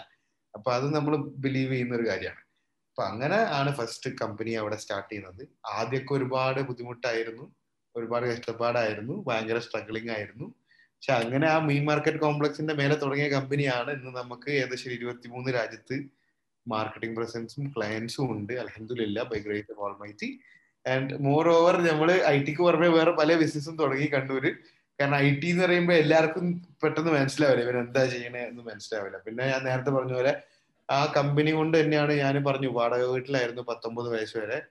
അപ്പൊ 0.53 0.71
അത് 0.71 0.95
നമ്മൾ 0.95 1.17
ബിലീവ് 1.17 1.71
ചെയ്യുന്ന 1.71 1.95
ഒരു 1.95 2.09
കാര്യമാണ്. 2.09 2.41
അപ്പൊ 2.89 3.03
അങ്ങനെ 3.03 3.35
ആണ് 3.35 3.75
ഫസ്റ്റ് 3.75 4.09
കമ്പനി 4.21 4.51
അവിടെ 4.51 4.75
സ്റ്റാർട്ട് 4.75 5.09
ചെയ്യുന്നത്. 5.09 5.47
ആദ്യമൊക്കെ 5.65 6.13
ഒരുപാട് 6.13 6.61
ബുദ്ധിമുട്ടായിരുന്നു. 6.61 7.45
ഒരുപാട് 7.95 8.25
കഷ്ടപ്പാടായിരുന്നു. 8.25 9.25
ഭയങ്കര 9.27 9.59
സ്ട്രഗ്ലിംഗ് 9.59 10.11
ആയിരുന്നു. 10.11 10.47
പക്ഷെ 10.97 11.13
അങ്ങനെ 11.13 11.47
ആ 11.47 11.59
മീൻ 11.59 11.85
മാർക്കറ്റ് 11.85 12.17
കോംപ്ലക്സിന്റെ 12.17 12.73
മേലെ 12.73 12.95
തുടങ്ങിയ 12.95 13.27
കമ്പനിയാണ് 13.29 13.91
ഇന്ന് 13.91 14.11
നമുക്ക് 14.17 14.49
ഏകദേശം 14.51 14.91
ഇരുപത്തിമൂന്ന് 14.91 15.53
രാജ്യത്ത് 15.53 15.97
മാർക്കറ്റിംഗ് 16.67 17.15
പ്രസൻസും 17.15 17.73
ക്ലയൻസും 17.77 18.31
ഉണ്ട്. 18.31 18.53
അലഹദില്ല 18.53 19.23
by 19.23 19.39
great 19.39 19.73
almighty 19.77 20.29
and 20.85 21.13
moreover 21.49 21.75
നമ്മൾ 21.87 22.11
ഐ 22.11 22.43
ടിക്ക് 22.43 22.59
പുറമെ 22.59 22.87
വേറെ 22.87 23.11
പല 23.11 23.35
ബിസിനസ്സും 23.35 23.77
തുടങ്ങി 23.77 24.05
കണ്ണൂര്. 24.05 24.51
കാരണം 24.99 25.15
ഐ 25.15 25.39
ടി 25.39 25.47
എന്ന് 25.49 25.63
പറയുമ്പോൾ 25.63 25.93
എല്ലാവർക്കും 25.93 26.45
പെട്ടെന്ന് 26.83 27.11
മനസ്സിലാവില്ല? 27.11 27.63
ഇവൻ 27.63 27.77
എന്താ 27.79 28.05
ചെയ്യണേ 28.05 28.39
എന്ന് 28.39 28.63
മനസ്സിലാവില്ല. 28.63 29.17
പിന്നെ 29.17 29.43
ഞാൻ 29.47 29.63
നേരത്തെ 29.63 29.89
പറഞ്ഞ 29.89 30.13
പോലെ 30.13 30.41
ആ 30.89 31.13
കമ്പനി 31.17 31.51
കൊണ്ട് 31.51 31.81
തന്നെയാണ് 31.81 32.13
ഞാൻ 32.13 32.43
പറഞ്ഞു 32.43 32.67
വാടക 32.67 33.03
വീട്ടിലായിരുന്നു 33.13 33.61
പത്തൊമ്പത് 33.61 34.09
വയസ്സ് 34.09 34.37
വരെ. 34.37 34.61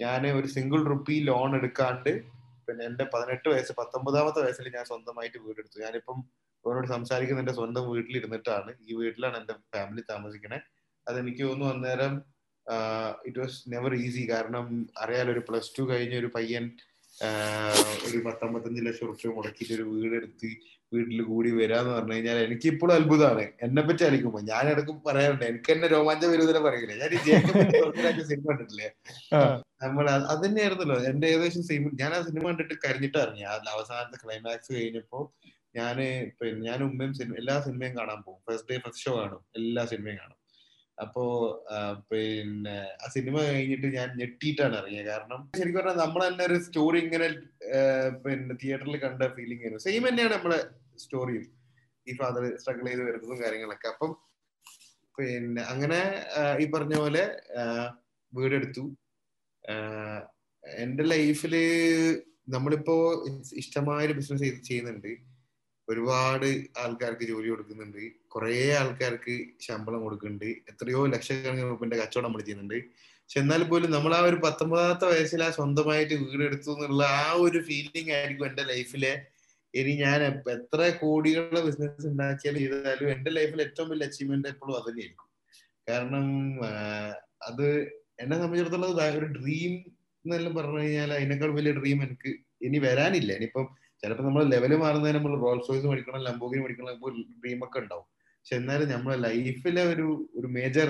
ഞാൻ 0.00 0.26
ഒരു 0.26 0.46
സിംഗിൾ 0.46 0.84
റുപ്പി 0.84 1.14
ലോൺ 1.20 1.56
എടുക്കാണ്ട് 1.56 2.41
പിന്നെ 2.72 2.84
എന്റെ 2.90 3.04
പതിനെട്ട് 3.14 3.48
വയസ്സ് 3.52 3.72
പത്തൊമ്പതാമത്തെ 3.78 4.40
വയസ്സിൽ 4.44 4.66
ഞാൻ 4.76 4.84
സ്വന്തമായിട്ട് 4.90 5.38
വീടെടുത്തു. 5.46 5.78
ഞാനിപ്പം 5.84 6.18
അവരോട് 6.64 6.86
സംസാരിക്കുന്ന 6.86 7.42
എന്റെ 7.44 7.54
സ്വന്തം 7.58 7.84
വീട്ടിലിരുന്നിട്ടാണ് 7.90 8.70
ഈ 8.86 8.94
വീട്ടിലാണ് 9.00 9.36
എന്റെ 9.40 9.54
ഫാമിലി 9.74 10.02
താമസിക്കണേ. 10.12 10.58
അത് 11.06 11.16
എനിക്ക് 11.22 11.42
തോന്നുന്നു 11.48 11.72
അന്നേരം 11.74 12.12
ഇറ്റ് 13.28 13.38
വാസ് 13.42 13.58
നെവർ 13.72 13.92
ഈസി 14.04 14.22
കാരണം 14.32 14.66
അറിയാലോ 15.02 15.30
ഒരു 15.34 15.42
പ്ലസ് 15.48 15.70
ടു 15.78 15.84
കഴിഞ്ഞ 15.90 16.14
ഒരു 16.22 16.30
പയ്യൻ 16.36 16.64
ഒരു 18.08 18.18
പത്തൊമ്പത്തഞ്ച് 18.28 18.82
ലക്ഷം 18.86 19.08
റുപ്യ 19.10 19.32
മുടക്കിയിട്ട് 19.38 19.74
ഒരു 19.78 19.86
വീടെടുത്ത് 19.90 20.50
വീട്ടിൽ 20.94 21.20
കൂടി 21.30 21.50
വരാന്ന് 21.58 21.90
പറഞ്ഞു 21.96 22.14
കഴിഞ്ഞാൽ 22.16 22.38
എനിക്ക് 22.46 22.66
ഇപ്പോഴും 22.72 22.94
അത്ഭുതമാണ്. 22.96 23.44
എന്നെ 23.66 23.82
പറ്റി 23.88 24.04
അലിക്കുമ്പോൾ 24.08 24.42
ഞാൻ 24.50 24.64
ഇടയ്ക്ക് 24.72 24.94
പറയാറുണ്ട് 25.08 25.44
എനിക്ക് 25.50 25.70
എന്നെ 25.74 25.88
രോമാഞ്ച 25.94 26.24
വിരുദ്ധനെ 26.32 26.60
പറയില്ല? 26.66 26.96
ഞാൻ 27.02 27.12
ഈ 27.18 27.20
ജേക്കബ് 27.28 28.24
സിനിമ 28.32 28.44
കണ്ടിട്ടില്ലേ? 28.50 28.90
നമ്മൾ 29.84 30.04
അത് 30.32 30.42
തന്നെയായിരുന്നല്ലോ 30.44 30.98
എന്റെ 31.12 31.28
ഏകദേശം 31.34 31.64
സിനിമ 31.70 31.94
ഞാൻ 32.02 32.12
ആ 32.18 32.20
സിനിമ 32.28 32.44
കണ്ടിട്ട് 32.50 32.74
കരഞ്ഞിട്ട് 32.84 33.18
അറിഞ്ഞു 33.24 33.46
അവസാനത്തെ 33.76 34.18
ക്ലൈമാക്സ് 34.24 34.70
കഴിഞ്ഞപ്പോ 34.76 35.20
ഞാൻ 35.78 35.96
പിന്നെ 36.38 36.60
ഞാൻ 36.70 36.78
ഉമ്മയും 36.86 37.12
സിനിമ 37.18 37.34
എല്ലാ 37.42 37.54
സിനിമയും 37.66 37.94
കാണാൻ 37.98 38.18
പോകും. 38.24 38.40
ഫസ്റ്റ് 38.48 38.70
ഡേ 38.70 38.78
ഫസ്റ്റ് 38.84 39.04
ഷോ 39.04 39.12
കാണും. 39.18 39.42
എല്ലാ 39.58 39.82
സിനിമയും 39.92 40.18
കാണും. 40.22 40.38
അപ്പോ 40.98 41.22
പിന്നെ 42.10 42.74
ആ 43.04 43.06
സിനിമ 43.14 43.36
കഴിഞ്ഞിട്ട് 43.46 43.88
ഞാൻ 43.96 44.08
ഞെട്ടിയിട്ടാണ് 44.18 44.74
ഇറങ്ങിയത്. 44.80 45.08
കാരണം 45.12 45.40
ശരിക്കും 45.58 45.78
പറഞ്ഞാൽ 45.80 45.98
നമ്മൾ 46.02 46.20
തന്നെ 46.26 46.44
ഒരു 46.48 46.56
സ്റ്റോറി 46.66 46.98
ഇങ്ങനെ 47.04 47.28
പിന്നെ 48.24 48.54
തിയേറ്ററിൽ 48.62 48.96
കണ്ട 49.06 49.28
ഫീലിംഗ് 49.36 49.62
ആയിരുന്നു. 49.64 49.84
സെയിം 49.86 50.04
തന്നെയാണ് 50.08 50.34
നമ്മളെ 50.36 50.60
സ്റ്റോറിയും 50.98 51.44
ഈ 52.08 52.16
ഫാദർ 52.16 52.56
സ്ട്രഗിൾ 52.56 52.86
ചെയ്ത് 52.86 53.02
വരുന്നതും 53.02 53.42
കാര്യങ്ങളൊക്കെ. 53.42 53.88
അപ്പം 53.88 54.16
പിന്നെ 55.18 55.62
അങ്ങനെ 55.62 56.00
ഈ 56.60 56.70
പറഞ്ഞ 56.70 56.94
പോലെ 56.98 57.42
വീടെടുത്തു. 58.34 58.96
എന്റെ 60.64 61.04
ലൈഫിൽ 61.04 61.54
നമ്മളിപ്പോ 62.48 63.24
ഇഷ്ടമായ 63.52 64.06
ബിസിനസ് 64.06 64.42
ചെയ്യുന്നുണ്ട്. 64.42 65.32
ഒരുപാട് 65.88 66.46
ആൾക്കാർക്ക് 66.78 67.22
ജോലി 67.22 67.48
കൊടുക്കുന്നുണ്ട്. 67.48 68.28
കുറെ 68.28 68.76
ആൾക്കാർക്ക് 68.80 69.46
ശമ്പളം 69.60 70.02
കൊടുക്കുന്നുണ്ട്. 70.02 70.44
എത്രയോ 70.44 71.06
ലക്ഷക്കണക്കിന് 71.06 71.70
രൂപന്റെ 71.70 71.96
കച്ചവടം 71.96 72.26
നമ്മൾ 72.26 72.40
ചെയ്യുന്നുണ്ട്. 72.40 72.74
പക്ഷെ 73.22 73.40
എന്നാൽ 73.40 73.62
പോലും 73.62 73.90
നമ്മൾ 73.90 74.14
ആ 74.14 74.20
ഒരു 74.20 74.36
പത്തൊമ്പതാമത്തെ 74.36 75.04
വയസ്സിൽ 75.04 75.44
ആ 75.44 75.50
സ്വന്തമായിട്ട് 75.50 76.14
വീടെടുത്തു 76.14 76.70
എന്നുള്ള 76.70 77.04
ആ 77.04 77.32
ഒരു 77.32 77.58
ഫീലിംഗ് 77.62 78.12
ആയിരിക്കും 78.12 78.46
എന്റെ 78.46 78.62
ലൈഫിലെ 78.62 79.26
ഇനി 79.74 79.92
ഞാൻ 80.04 80.20
എത്ര 80.54 80.80
കോടികളുടെ 81.02 81.60
ബിസിനസ് 81.66 82.06
ഉണ്ടാക്കിയാലും 82.12 82.60
ചെയ്താലും 82.64 83.10
എന്റെ 83.14 83.30
ലൈഫിൽ 83.36 83.60
ഏറ്റവും 83.66 83.88
വലിയ 83.92 84.08
അച്ചീവ്മെന്റ് 84.10 84.50
എപ്പോഴും 84.52 84.74
അത് 84.78 84.88
തന്നെയായിരിക്കും. 84.88 85.28
കാരണം 85.86 86.26
അത് 87.48 87.66
എന്നെ 88.22 88.36
സംബന്ധിച്ചിടത്തോളം 88.40 88.90
ഒരു 89.20 89.28
ഡ്രീം 89.38 89.72
എന്നെല്ലാം 90.24 90.52
പറഞ്ഞു 90.58 90.80
കഴിഞ്ഞാൽ 90.82 91.12
അതിനേക്കാൾ 91.18 91.52
വലിയ 91.58 91.72
ഡ്രീം 91.78 92.00
എനിക്ക് 92.06 92.32
ഇനി 92.66 92.78
വരാനില്ല. 92.86 93.30
ഇനിയിപ്പം 93.38 93.64
ചിലപ്പോൾ 94.02 94.24
നമ്മൾ 94.28 94.42
ലെവൽ 94.52 94.72
മാറുന്നതിന് 94.82 95.18
നമ്മൾ 95.18 95.34
റോൾസ് 95.44 95.68
റോയ്സ് 95.70 95.88
മേടിക്കണം 95.90 96.22
ലംബോഗിന് 96.28 96.62
മേടിക്കണം 96.62 97.00
ഡ്രീം 97.42 97.60
ഒക്കെ 97.66 97.78
ഉണ്ടാവും. 97.84 98.06
പക്ഷെ 98.38 98.54
എന്നാലും 98.60 98.88
നമ്മുടെ 98.92 99.16
ലൈഫിലെ 99.26 99.82
ഒരു 99.94 100.06
ഒരു 100.38 100.48
മേജർ 100.56 100.88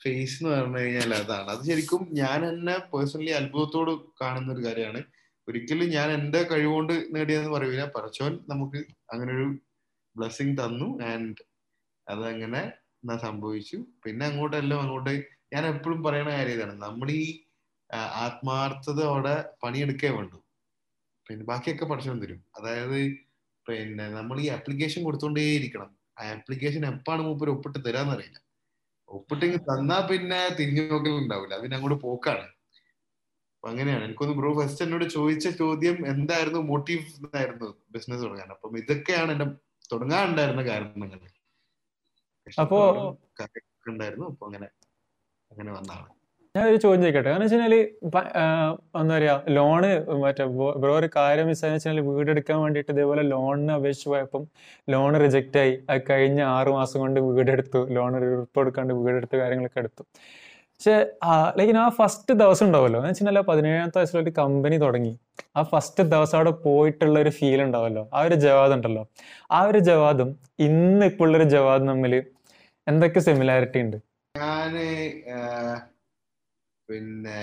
ഫേസ് 0.00 0.36
എന്ന് 0.40 0.50
പറഞ്ഞു 0.54 0.80
കഴിഞ്ഞാൽ 0.80 1.12
അതാണ്. 1.14 1.48
അത് 1.54 1.62
ശരിക്കും 1.68 2.02
ഞാൻ 2.20 2.40
എന്നെ 2.50 2.76
പേഴ്സണലി 2.92 3.32
അത്ഭുതത്തോട് 3.40 3.92
കാണുന്ന 4.20 4.52
ഒരു 4.56 4.62
കാര്യമാണ്. 4.66 5.00
ഒരിക്കലും 5.48 5.88
ഞാൻ 5.88 6.10
എന്റെ 6.10 6.42
കഴിവുകൊണ്ട് 6.42 6.94
നേടിയെന്ന് 7.14 7.50
പറയൂല 7.50 7.84
പറച്ചോൻ 7.96 8.38
നമുക്ക് 8.48 8.78
അങ്ങനെ 9.12 9.32
ഒരു 9.32 9.46
ബ്ലെസ്സിങ് 10.16 10.56
തന്നു 10.58 10.98
ആൻഡ് 11.02 11.42
അതങ്ങനെ 12.06 12.62
സംഭവിച്ചു. 13.22 13.76
പിന്നെ 14.04 14.26
അങ്ങോട്ടെല്ലാം 14.26 14.80
അങ്ങോട്ട് 14.80 15.14
ഞാൻ 15.54 15.66
എപ്പോഴും 15.66 16.02
പറയുന്ന 16.02 16.30
കാര്യം 16.30 16.56
ഇതാണ്. 16.56 16.74
നമ്മൾ 16.82 17.10
ഈ 17.10 17.24
ആത്മാർത്ഥതയോടെ 18.24 19.50
പണിയെടുക്കേ 19.62 20.08
വേണ്ടു. 20.08 20.38
പിന്നെ 21.26 21.44
ബാക്കിയൊക്കെ 21.44 21.84
പഠിച്ചു 21.84 22.10
തരും. 22.10 22.44
അതായത് 22.58 22.98
പിന്നെ 23.66 24.08
നമ്മൾ 24.08 24.40
ഈ 24.40 24.48
ആപ്ലിക്കേഷൻ 24.48 25.04
കൊടുത്തോണ്ടേയിരിക്കണം. 25.04 25.96
ആ 26.20 26.24
ആപ്ലിക്കേഷൻ 26.36 26.86
എപ്പാണ് 26.86 27.22
മൂപ്പര് 27.22 27.50
ഒപ്പിട്ട് 27.50 27.78
തരാന്നറിയില്ല. 27.88 28.38
ഒപ്പിട്ടെങ്കിൽ 29.08 29.60
തന്നാ 29.70 30.06
പിന്നെ 30.10 30.48
തിരിഞ്ഞു 30.58 30.82
നോക്കലുണ്ടാവില്ല. 30.92 31.54
അതിന് 31.54 31.74
അങ്ങോട്ട് 31.74 31.98
പോക്കാണ്. 32.02 32.46
അപ്പൊ 33.58 33.68
അങ്ങനെയാണ്. 33.70 34.02
എനിക്കൊന്ന് 34.06 34.34
ബ്രോ 34.40 34.50
ഫസ്റ്റ് 34.58 34.82
എന്നോട് 34.84 35.04
ചോദിച്ച 35.14 35.48
ചോദ്യം 35.62 35.96
എന്തായിരുന്നു? 36.12 36.60
മോട്ടീവ് 36.70 37.02
എന്നായിരുന്നു 37.24 37.68
ബിസിനസ് 37.94 38.22
തുടങ്ങാൻ. 38.24 38.50
അപ്പം 38.56 38.76
ഇതൊക്കെയാണ് 38.82 39.30
എന്റെ 39.34 39.46
തുടങ്ങാനുണ്ടായിരുന്ന 39.92 40.62
കാരണങ്ങൾ. 40.70 41.20
അപ്പോ 42.62 42.78
ഉണ്ടായിരുന്നു. 43.92 44.26
അപ്പൊ 44.32 44.44
അങ്ങനെ 44.48 44.68
അങ്ങനെ 45.50 45.70
വന്നാണ് 45.78 46.06
ഞാൻ 46.54 46.64
ഒരു 46.70 46.78
ചോദ്യം 46.82 47.02
ചോദിക്കട്ടെ? 47.02 47.30
കാരണം 47.30 47.44
വെച്ചാൽ 47.46 47.74
എന്താ 49.00 49.14
പറയാ 49.16 49.34
ലോണ് 49.56 49.90
മറ്റേ 50.22 50.44
ബ്രോ 50.82 50.92
ഒരു 51.00 51.08
കാര്യം 51.16 51.46
മിസ്സായെന്ന് 51.50 51.78
വെച്ചാൽ 51.78 52.00
വീട് 52.08 52.30
എടുക്കാൻ 52.34 52.58
വേണ്ടിയിട്ട് 52.64 52.90
ഇതേപോലെ 52.94 53.22
ലോണിന് 53.32 53.72
അപേക്ഷിച്ച് 53.78 54.08
പോയപ്പം 54.12 54.42
ലോൺ 54.88 55.12
റിജക്റ്റ് 55.24 55.58
ആയി. 55.62 55.74
അത് 55.90 56.00
കഴിഞ്ഞ 56.10 56.40
ആറു 56.56 56.70
മാസം 56.78 56.98
കൊണ്ട് 57.04 57.20
വീടെടുത്തു. 57.28 57.80
ലോൺ 57.96 58.14
റിപ്പോർട്ട് 58.22 58.66
എടുക്കാണ്ട് 58.66 58.94
വീടെടുത്ത് 59.02 59.36
കാര്യങ്ങളൊക്കെ 59.42 59.80
എടുത്തു. 59.84 60.04
പക്ഷെ 60.80 60.96
ലൈക്ക് 61.58 61.72
ആ 61.82 61.86
ഫസ്റ്റ് 61.98 62.32
ദിവസം 62.40 62.64
ഉണ്ടാവുമല്ലോ. 62.66 62.98
എന്ന് 63.00 63.10
വെച്ചാൽ 63.10 63.38
പതിനേഴാമത്തെ 63.48 63.98
വയസ്സിൽ 64.00 64.18
ഒരു 64.20 64.32
കമ്പനി 64.36 64.76
തുടങ്ങി. 64.82 65.12
ആ 65.56 65.62
ഫസ്റ്റ് 65.70 66.02
ദിവസം 66.12 66.36
അവിടെ 66.38 66.52
പോയിട്ടുള്ള 66.66 67.16
ഒരു 67.24 67.30
ഫീൽ 67.38 67.60
ഉണ്ടാവല്ലോ 67.64 68.02
ആ 68.16 68.20
ഒരു 68.26 68.36
ജവാദ് 68.44 68.74
ഉണ്ടല്ലോ. 68.76 69.02
ആ 69.56 69.60
ഒരു 69.70 69.80
ജവാദും 69.88 70.30
ഇന്ന് 70.66 71.06
ഇപ്പോൾ 71.10 71.26
ഉള്ളൊരു 71.26 71.46
ജവാദ് 71.54 71.84
തമ്മിൽ 71.90 72.14
എന്തൊക്കെ 72.86 73.20
സിമിലാരിറ്റി 73.28 73.80
ഉണ്ട്? 73.84 73.96
ഞാൻ 74.34 74.74
പിന്നെ 76.88 77.40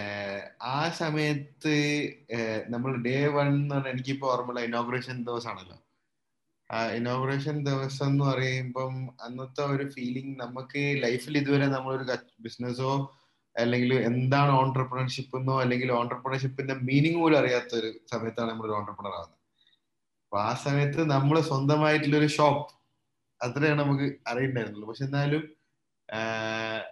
ആ 0.76 0.78
സമയത്ത് 1.02 1.74
നമ്മൾ 2.74 2.92
ഡേ 3.08 3.18
വൺ 3.36 3.48
എന്ന് 3.58 3.76
പറഞ്ഞാൽ 3.76 3.92
എനിക്കിപ്പോ 3.94 4.28
ഓർമ്മയുള്ള 4.34 4.62
ഇനോഗ്രേഷൻ 4.70 5.18
ദിവസമാണല്ലോ 5.28 5.78
ആ 6.70 6.78
ഇനോഗ്രേഷൻ 7.00 7.58
ദിവസം 7.70 8.08
എന്ന് 8.12 8.24
പറയുമ്പം 8.30 8.94
അന്നത്തെ 9.26 9.64
ഒരു 9.76 9.86
ഫീലിംഗ് 9.96 10.34
നമുക്ക് 10.44 10.82
ലൈഫിൽ 11.04 11.38
ഇതുവരെ 11.42 11.68
നമ്മളൊരു 11.76 12.08
ബിസിനസ്സോ 12.48 12.94
അല്ലെങ്കിൽ 13.62 13.92
എന്താണ് 14.10 14.52
ഓൺടർപ്രണർഷിപ്പ് 14.62 15.36
എന്നോ 15.40 15.56
അല്ലെങ്കിൽ 15.64 15.90
ഓൺടർപ്രണർഷിപ്പിന്റെ 16.00 16.74
മീനിങ് 16.88 17.20
പോലും 17.22 17.38
അറിയാത്ത 17.42 17.72
ഒരു 17.82 17.90
സമയത്താണ് 18.14 18.50
നമ്മൾ 18.52 18.66
ഒരു 18.68 18.76
ഓൺടർപ്രണർ 18.80 19.14
ആവുന്നത്. 19.20 19.42
അപ്പൊ 20.26 20.38
ആ 20.48 20.54
സമയത്ത് 20.66 21.02
നമ്മൾ 21.16 21.36
സ്വന്തമായിട്ടുള്ള 21.50 22.18
ഒരു 22.22 22.30
ഷോപ്പ് 22.38 22.66
അത്രയാണ് 23.42 23.80
നമുക്ക് 23.84 24.08
അറിയണ്ടായിരുന്നുള്ളൂ. 24.32 24.88
പക്ഷെ 24.90 25.06
എന്നാലും 25.10 25.44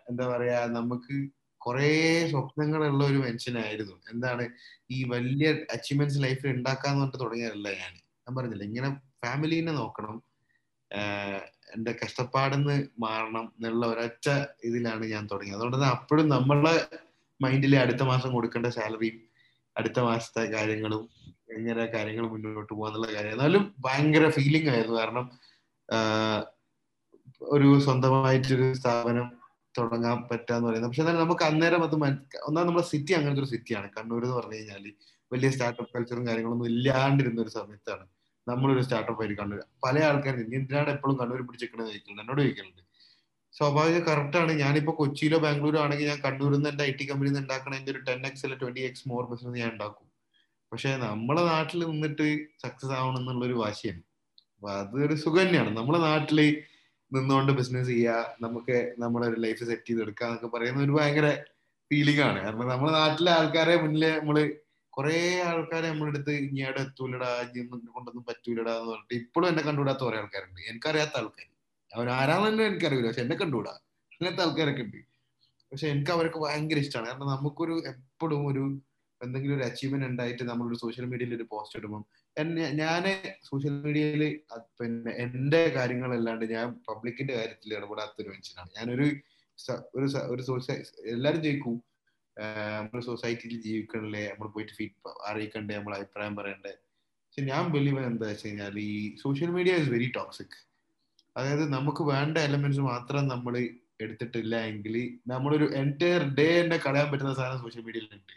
എന്താ 0.10 0.26
പറയാ 0.34 0.60
നമുക്ക് 0.78 1.15
കുറെ 1.62 1.89
സ്വപ്നങ്ങളുള്ള 2.32 3.04
ഒരു 3.12 3.19
മനുഷ്യനായിരുന്നു. 3.26 3.95
എന്താണ് 4.12 4.43
ഈ 4.95 4.97
വലിയ 5.13 5.49
അച്ചീവ്മെന്റ്സ് 5.76 6.23
ലൈഫിൽ 6.26 6.49
ഉണ്ടാക്കാന്ന് 6.58 7.02
പറഞ്ഞിട്ട് 7.02 7.23
തുടങ്ങിയതല്ല 7.23 7.67
ഞാൻ 7.82 7.93
ഞാൻ 8.23 8.34
പറഞ്ഞില്ല 8.38 8.63
ഇങ്ങനെ 8.69 8.89
ഫാമിലീനെ 9.23 9.73
നോക്കണം. 9.82 10.17
എന്റെ 11.75 11.91
കഷ്ടപ്പാടെന്ന് 12.01 12.75
മാറണം 12.99 13.45
എന്നുള്ള 13.57 13.86
ഒരൊറ്റ 13.86 14.27
ഇതിലാണ് 14.67 15.05
ഞാൻ 15.05 15.23
തുടങ്ങിയത്. 15.31 15.57
അതുകൊണ്ട് 15.57 15.77
തന്നെ 15.77 15.89
അപ്പോഴും 15.89 16.27
നമ്മളെ 16.29 16.75
മൈൻഡിൽ 17.39 17.75
അടുത്ത 17.75 18.03
മാസം 18.03 18.31
കൊടുക്കേണ്ട 18.33 18.67
സാലറിയും 18.77 19.17
അടുത്ത 19.77 19.99
മാസത്തെ 19.99 20.43
കാര്യങ്ങളും 20.55 21.03
എങ്ങനെ 21.57 21.86
കാര്യങ്ങൾ 21.86 22.25
മുന്നോട്ട് 22.33 22.73
പോകാന്നുള്ള 22.73 23.07
കാര്യം. 23.15 23.31
എന്നാലും 23.31 23.63
ഭയങ്കര 23.86 24.25
ഫീലിംഗ് 24.29 24.69
ആയിരുന്നു. 24.69 24.97
കാരണം 24.99 25.25
ഒരു 27.55 27.69
സ്വന്തമായിട്ടൊരു 27.86 28.67
സ്ഥാപനം 28.73 29.27
തുടങ്ങാൻ 29.77 30.17
പറ്റാന്ന് 30.29 30.67
പറയുന്നത്. 30.67 30.89
പക്ഷെ 30.89 31.03
എന്നാലും 31.03 31.21
നമുക്ക് 31.25 31.43
അന്നേരം 31.43 31.83
അത് 31.83 31.95
ഒന്നാം 32.47 32.65
നമ്മുടെ 32.67 32.86
സിറ്റി 32.91 33.13
അങ്ങനത്തെ 33.13 33.41
ഒരു 33.43 33.51
സിറ്റിയാണ് 33.53 33.88
കണ്ണൂർ 33.97 34.23
എന്ന് 34.23 34.36
പറഞ്ഞു 34.38 34.57
കഴിഞ്ഞാൽ 34.57 34.86
വലിയ 35.31 35.49
സ്റ്റാർട്ടപ്പ് 35.49 35.91
കൾച്ചറും 35.95 36.27
കാര്യങ്ങളൊന്നും 36.27 36.67
ഇല്ലാണ്ടിരുന്ന 36.67 37.39
ഒരു 37.41 37.51
സമയത്താണ്. 37.59 38.05
നമ്മളൊരു 38.47 38.82
സ്റ്റാർട്ടപ്പ് 38.86 39.21
ആയിട്ട് 39.23 39.36
കണ്ണൂർ 39.41 39.60
പല 39.86 39.97
ആൾക്കാരും 40.08 40.56
എന്തിനാണ് 40.58 40.89
എപ്പോഴും 40.95 41.15
കണ്ണൂർ 41.21 41.41
പിടിച്ചിരിക്കണെന്ന് 41.47 41.91
ചോദിക്കുന്നുണ്ട് 41.91 42.23
എന്നോട് 42.23 42.41
ചോദിക്കുന്നുണ്ട് 42.43 42.82
സ്വാഭാവിക 43.53 43.97
കറക്റ്റ് 44.08 44.38
ആണ്. 44.41 44.51
ഞാനിപ്പോ 44.63 44.91
കൊച്ചിയിലോ 44.99 45.38
ബാംഗ്ലൂരോ 45.43 45.79
ആണെങ്കിൽ 45.84 46.08
ഞാൻ 46.12 46.19
കണ്ണൂരിൽ 46.25 46.58
നിന്ന് 46.58 46.69
എന്റെ 46.71 46.84
ഐ 46.89 46.91
ടി 46.99 47.06
കമ്പനിയിൽ 47.10 47.34
നിന്ന് 47.34 47.43
ഉണ്ടാക്കണ 47.45 47.73
എന്റെ 47.79 47.91
ഒരു 47.93 48.01
ടെൻ 48.08 48.21
എക്സ് 48.29 48.43
അല്ലെ 48.45 48.58
ട്വന്റി 48.62 48.84
എക്സ് 48.88 49.06
മോർ 49.12 49.23
ബിസിനസ് 49.32 49.58
ഞാൻ 49.63 49.69
ഉണ്ടാക്കും. 49.75 50.08
പക്ഷെ 50.71 50.91
നമ്മളെ 51.03 51.43
നാട്ടിൽ 51.51 51.82
നിന്നിട്ട് 51.91 52.27
സക്സസ് 52.63 52.93
ആവണം 52.99 53.19
എന്നുള്ള 53.21 53.43
ഒരു 53.49 53.58
വാശിയാണ്. 53.63 54.01
അപ്പൊ 54.56 54.69
അതൊരു 54.79 55.15
സുഖം 55.23 55.41
തന്നെയാണ് 55.41 55.71
നമ്മളെ 55.79 55.99
നാട്ടിൽ 56.10 56.39
നിന്നുകൊണ്ട് 57.12 57.51
ബിസിനസ് 57.60 57.89
ചെയ്യുക 57.93 58.36
നമുക്ക് 58.43 58.77
നമ്മുടെ 59.01 59.25
ഒരു 59.32 59.39
ലൈഫ് 59.45 59.63
സെറ്റ് 59.69 59.88
ചെയ്തെടുക്കുക 59.89 60.25
എന്നൊക്കെ 60.27 60.49
പറയുന്ന 60.56 60.82
ഒരു 60.88 60.95
ഭയങ്കര 60.97 61.27
ഫീലിംഗ് 61.91 62.23
ആണ്. 62.27 62.39
കാരണം 62.45 62.67
നമ്മുടെ 62.73 62.93
നാട്ടിലെ 62.99 63.32
ആൾക്കാരെ 63.38 63.75
മുന്നിൽ 63.84 64.06
നമ്മൾ 64.19 64.38
കുറെ 64.93 65.17
ആൾക്കാരെ 65.41 65.88
നമ്മുടെ 65.89 66.12
അടുത്ത് 66.12 66.34
അവിടെ 66.63 66.82
എത്തൂലടാ 66.82 67.29
കൊണ്ടൊന്നും 67.93 68.23
പറ്റൂലടാ 68.29 68.73
എന്ന് 68.77 68.91
പറഞ്ഞിട്ട് 68.91 69.15
ഇപ്പോഴും 69.21 69.47
എന്നെ 69.47 69.63
കണ്ടുവിടാത്ത 69.63 69.99
കുറെ 69.99 70.17
ആൾക്കാരുണ്ട്. 70.17 70.62
എനിക്കറിയാത്ത 70.71 71.15
ആൾക്കാർ 71.17 71.47
അവർ 71.91 72.08
ആരാണെന്ന് 72.10 72.63
എനിക്കറിയില്ല. 72.63 73.08
പക്ഷെ 73.08 73.21
എന്നെ 73.21 73.36
കണ്ടുവിടാ 73.36 73.73
അങ്ങനത്തെ 74.12 74.43
ആൾക്കാരൊക്കെ 74.43 74.84
ഉണ്ട്. 74.84 74.99
പക്ഷെ 75.71 75.88
എനിക്ക് 75.88 76.12
അവരൊക്കെ 76.12 76.39
ഭയങ്കര 76.39 76.77
ഇഷ്ടമാണ് 76.77 77.08
കാരണം 77.10 77.27
നമുക്കൊരു 77.27 77.75
എപ്പോഴും 77.91 78.47
ഒരു 78.47 78.63
എന്തെങ്കിലും 79.21 79.56
ഒരു 79.58 79.63
അച്ചീവ്മെന്റ് 79.63 80.08
ഉണ്ടായിട്ട് 80.08 80.43
നമ്മളൊരു 80.43 80.75
സോഷ്യൽ 80.75 81.06
മീഡിയയിൽ 81.06 81.36
ഒരു 81.36 81.45
പോസ്റ്റ് 81.51 81.79
ഇടുമ്പോൾ 81.79 82.01
എന്നെ 82.38 82.65
ഞാൻ 82.71 83.03
സോഷ്യൽ 83.43 83.73
മീഡിയയിൽ 83.86 84.23
പിന്നെ 84.79 85.12
എന്റെ 85.17 85.62
കാര്യങ്ങളല്ലാണ്ട് 85.75 86.45
ഞാൻ 86.51 86.67
പബ്ലിക്കിന്റെ 86.89 87.34
കാര്യത്തിൽ 87.34 87.73
ഇടപെടാത്ത 87.77 88.15
ഒരു 88.21 88.29
മനുഷ്യനാണ്. 88.29 88.69
ഞാനൊരു 88.77 89.06
ഒരു 89.95 90.08
ഒരു 90.29 90.41
സോഷ്യൽ 90.41 90.77
എല്ലാരും 91.06 91.41
ചോദിക്കും 91.43 91.75
നമ്മൾ 92.38 93.02
സൊസൈറ്റിയിൽ 93.02 93.62
ജീവിക്കണല്ലേ? 93.62 94.24
നമ്മൾ 94.32 94.48
പോയിട്ട് 94.48 94.74
ഫീഡ് 94.74 95.13
അറിയിക്കണ്ടേ? 95.30 95.76
നമ്മൾ 95.78 95.96
അഭിപ്രായം 95.96 96.36
പറയണ്ടേ? 96.36 96.74
പക്ഷെ 97.26 97.41
ഞാൻ 97.41 97.63
ബിലീവ് 97.72 98.00
എന്താ 98.00 98.28
വെച്ച് 98.28 98.48
കഴിഞ്ഞാൽ 98.48 98.76
ഈ 98.80 99.15
social 99.24 99.50
media 99.50 99.76
is 99.76 99.89
very 99.89 100.08
toxic 100.15 100.58
അതായത് 101.36 101.74
നമുക്ക് 101.74 102.04
വേണ്ട 102.04 102.38
എലമെന്റ്സ് 102.38 102.80
മാത്രം 102.80 103.24
നമ്മൾ 103.28 103.54
എടുത്തിട്ടില്ല 104.02 104.56
എങ്കിൽ 104.72 104.96
നമ്മളൊരു 105.28 105.65
എന്റയർ 105.74 106.24
ഡേ 106.39 106.62
തന്നെ 106.62 106.78
കളയാൻ 106.78 107.08
പറ്റുന്ന 107.12 107.34
സാധനം 107.34 107.62
സോഷ്യൽ 107.62 107.84
മീഡിയയിലുണ്ട് 107.86 108.36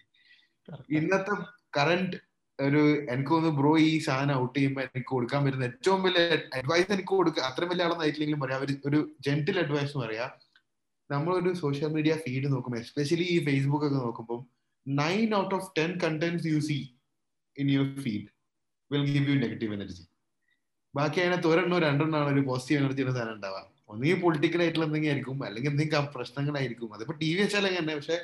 ഇന്നത്തെ 0.99 1.35
കറണ്ട് 1.79 2.17
ഒരു 2.59 2.83
എനിക്ക് 3.13 3.31
തോന്നുന്നു 3.31 3.59
ബ്രോ 3.61 3.79
ഈ 3.79 3.99
സാധനം 3.99 4.37
ഔട്ട് 4.43 4.55
ചെയ്യുമ്പോൾ 4.59 4.83
എനിക്ക് 4.83 5.09
കൊടുക്കാൻ 5.09 5.45
പറ്റുന്ന 5.45 5.65
ഏറ്റവും 5.65 6.03
വലിയ 6.03 6.23
അഡ്വൈസ് 6.59 6.93
എനിക്ക് 6.93 7.09
കൊടുക്കുക 7.09 7.43
അത്രയും 7.43 7.71
വലിയ 7.73 7.85
ആളൊന്നായിട്ടില്ലെങ്കിലും 7.85 8.43
പറയാം. 8.45 8.63
ഒരു 8.89 8.99
ജെന്റിൽ 9.27 9.59
അഡ്വൈസ് 9.61 9.95
പറയാം. 9.99 10.31
നമ്മളൊരു 11.11 11.51
സോഷ്യൽ 11.55 11.89
മീഡിയ 11.89 12.13
ഫീഡ് 12.17 12.49
നോക്കുമ്പോൾ 12.53 12.81
എസ്പെഷ്യലി 12.81 13.27
ഈ 13.35 13.39
ഫേസ്ബുക്ക് 13.45 13.87
ഒക്കെ 13.87 13.99
നോക്കുമ്പോൾ 13.99 14.41
nine 14.87 15.29
out 15.35 15.55
of 15.55 15.69
ten 15.79 15.91
contents 16.05 16.47
you 16.47 16.59
see 16.61 16.79
in 17.57 17.69
your 17.71 17.89
feed 18.05 18.29
will 18.91 19.05
give 19.13 19.27
you 19.31 19.37
negative 19.45 19.75
energy 19.75 20.05
ബാക്കി 20.95 21.19
അതിനകത്ത് 21.21 21.49
ഒരെണ്ണോ 21.53 21.79
രണ്ടെണ്ണോ 21.79 22.19
ആണ് 22.19 22.31
ഒരു 22.35 22.43
പോസിറ്റീവ് 22.51 22.79
എനർജിയുടെ 22.81 23.13
സാധനം 23.13 23.35
ഉണ്ടാവുക. 23.35 23.63
ഒന്നുകിൽ 23.89 24.19
പൊളിറ്റിക്കൽ 24.23 24.61
ആയിട്ടുള്ള 24.63 24.87
എന്തെങ്കിലും 24.87 25.13
ആയിരിക്കും 25.13 25.45
അല്ലെങ്കിൽ 25.45 25.71
എന്തെങ്കിലും 25.71 26.07
പ്രശ്നങ്ങളായിരിക്കും. 26.15 26.89
അതിപ്പോ 26.95 27.15
ടി 27.23 27.29
വി 27.35 27.41
വെച്ചാൽ 27.43 27.67
അങ്ങനെ 27.67 27.95
പക്ഷെ 27.95 28.17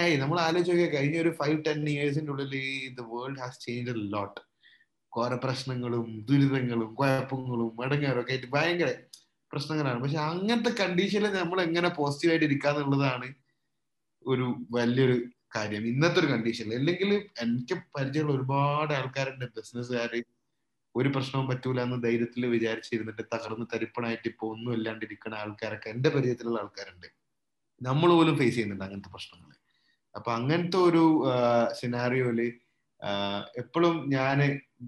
ആയി. 0.00 0.14
നമ്മൾ 0.22 0.38
ആലോചിക്കുക 0.40 0.86
കഴിഞ്ഞ 0.94 1.16
ഒരു 1.20 1.30
ഫൈവ് 1.40 1.58
ടെൻ 1.66 1.80
ഇയേഴ്സിന്റെ 1.94 2.32
ഉള്ളിൽ 2.34 2.54
the 2.98 3.02
world 3.12 3.40
has 3.42 3.60
change 3.66 3.94
lot 4.14 4.40
കുറെ 5.12 5.36
പ്രശ്നങ്ങളും 5.44 6.06
ദുരിതങ്ങളും 6.28 6.90
കുഴപ്പങ്ങളും 7.00 7.70
മടങ്ങാറും 7.80 8.20
ഒക്കെ 8.22 8.32
ആയിട്ട് 8.34 8.48
ഭയങ്കര 8.54 8.90
പ്രശ്നങ്ങളാണ്. 9.54 9.98
പക്ഷെ 10.04 10.20
അങ്ങനത്തെ 10.30 10.72
കണ്ടീഷനിൽ 10.82 11.34
നമ്മൾ 11.40 11.60
എങ്ങനെ 11.68 11.88
പോസിറ്റീവായിട്ട് 11.98 12.46
ഇരിക്കാന്നുള്ളതാണ് 12.50 13.28
ഒരു 14.24 14.46
വലിയൊരു 14.76 15.16
കാര്യം. 15.56 15.82
ഇന്നത്തെ 15.92 16.18
ഒരു 16.22 16.28
കണ്ടീഷനിൽ 16.32 16.76
അല്ലെങ്കിൽ 16.80 17.10
എനിക്ക് 17.44 17.74
പരിചയമുള്ള 17.96 18.34
ഒരുപാട് 18.38 18.92
ആൾക്കാരുണ്ട് 19.00 19.44
ബിസിനസ്സുകാർ 19.58 20.12
ഒരു 20.94 21.08
പ്രശ്നവും 21.14 21.46
പറ്റൂല 21.50 21.80
എന്ന് 21.86 21.96
ധൈര്യത്തിൽ 22.04 22.42
വിചാരിച്ചിരുന്നിട്ട് 22.54 23.22
തകർന്ന് 23.34 23.66
തരിപ്പണായിട്ട് 23.72 24.26
ഇപ്പൊ 24.32 24.44
ഒന്നും 24.54 24.72
ഇല്ലാണ്ടിരിക്കുന്ന 24.76 25.40
ആൾക്കാരൊക്കെ 25.42 25.88
എന്റെ 25.94 26.10
പരിചയത്തിലുള്ള 26.14 26.58
ആൾക്കാരുണ്ട്. 26.62 27.08
നമ്മൾ 27.80 28.10
പോലും 28.18 28.36
ഫേസ് 28.40 28.54
ചെയ്യുന്നുണ്ട് 28.56 28.84
അങ്ങനത്തെ 28.86 29.10
പ്രശ്നങ്ങൾ 29.14 29.50
അപ്പൊ 30.14 30.30
അങ്ങനത്തെ 30.38 30.78
ഒരു 30.88 31.04
സിനാറിയോയിൽ 31.80 32.40
എപ്പോഴും 33.62 33.96
ഞാൻ 34.16 34.38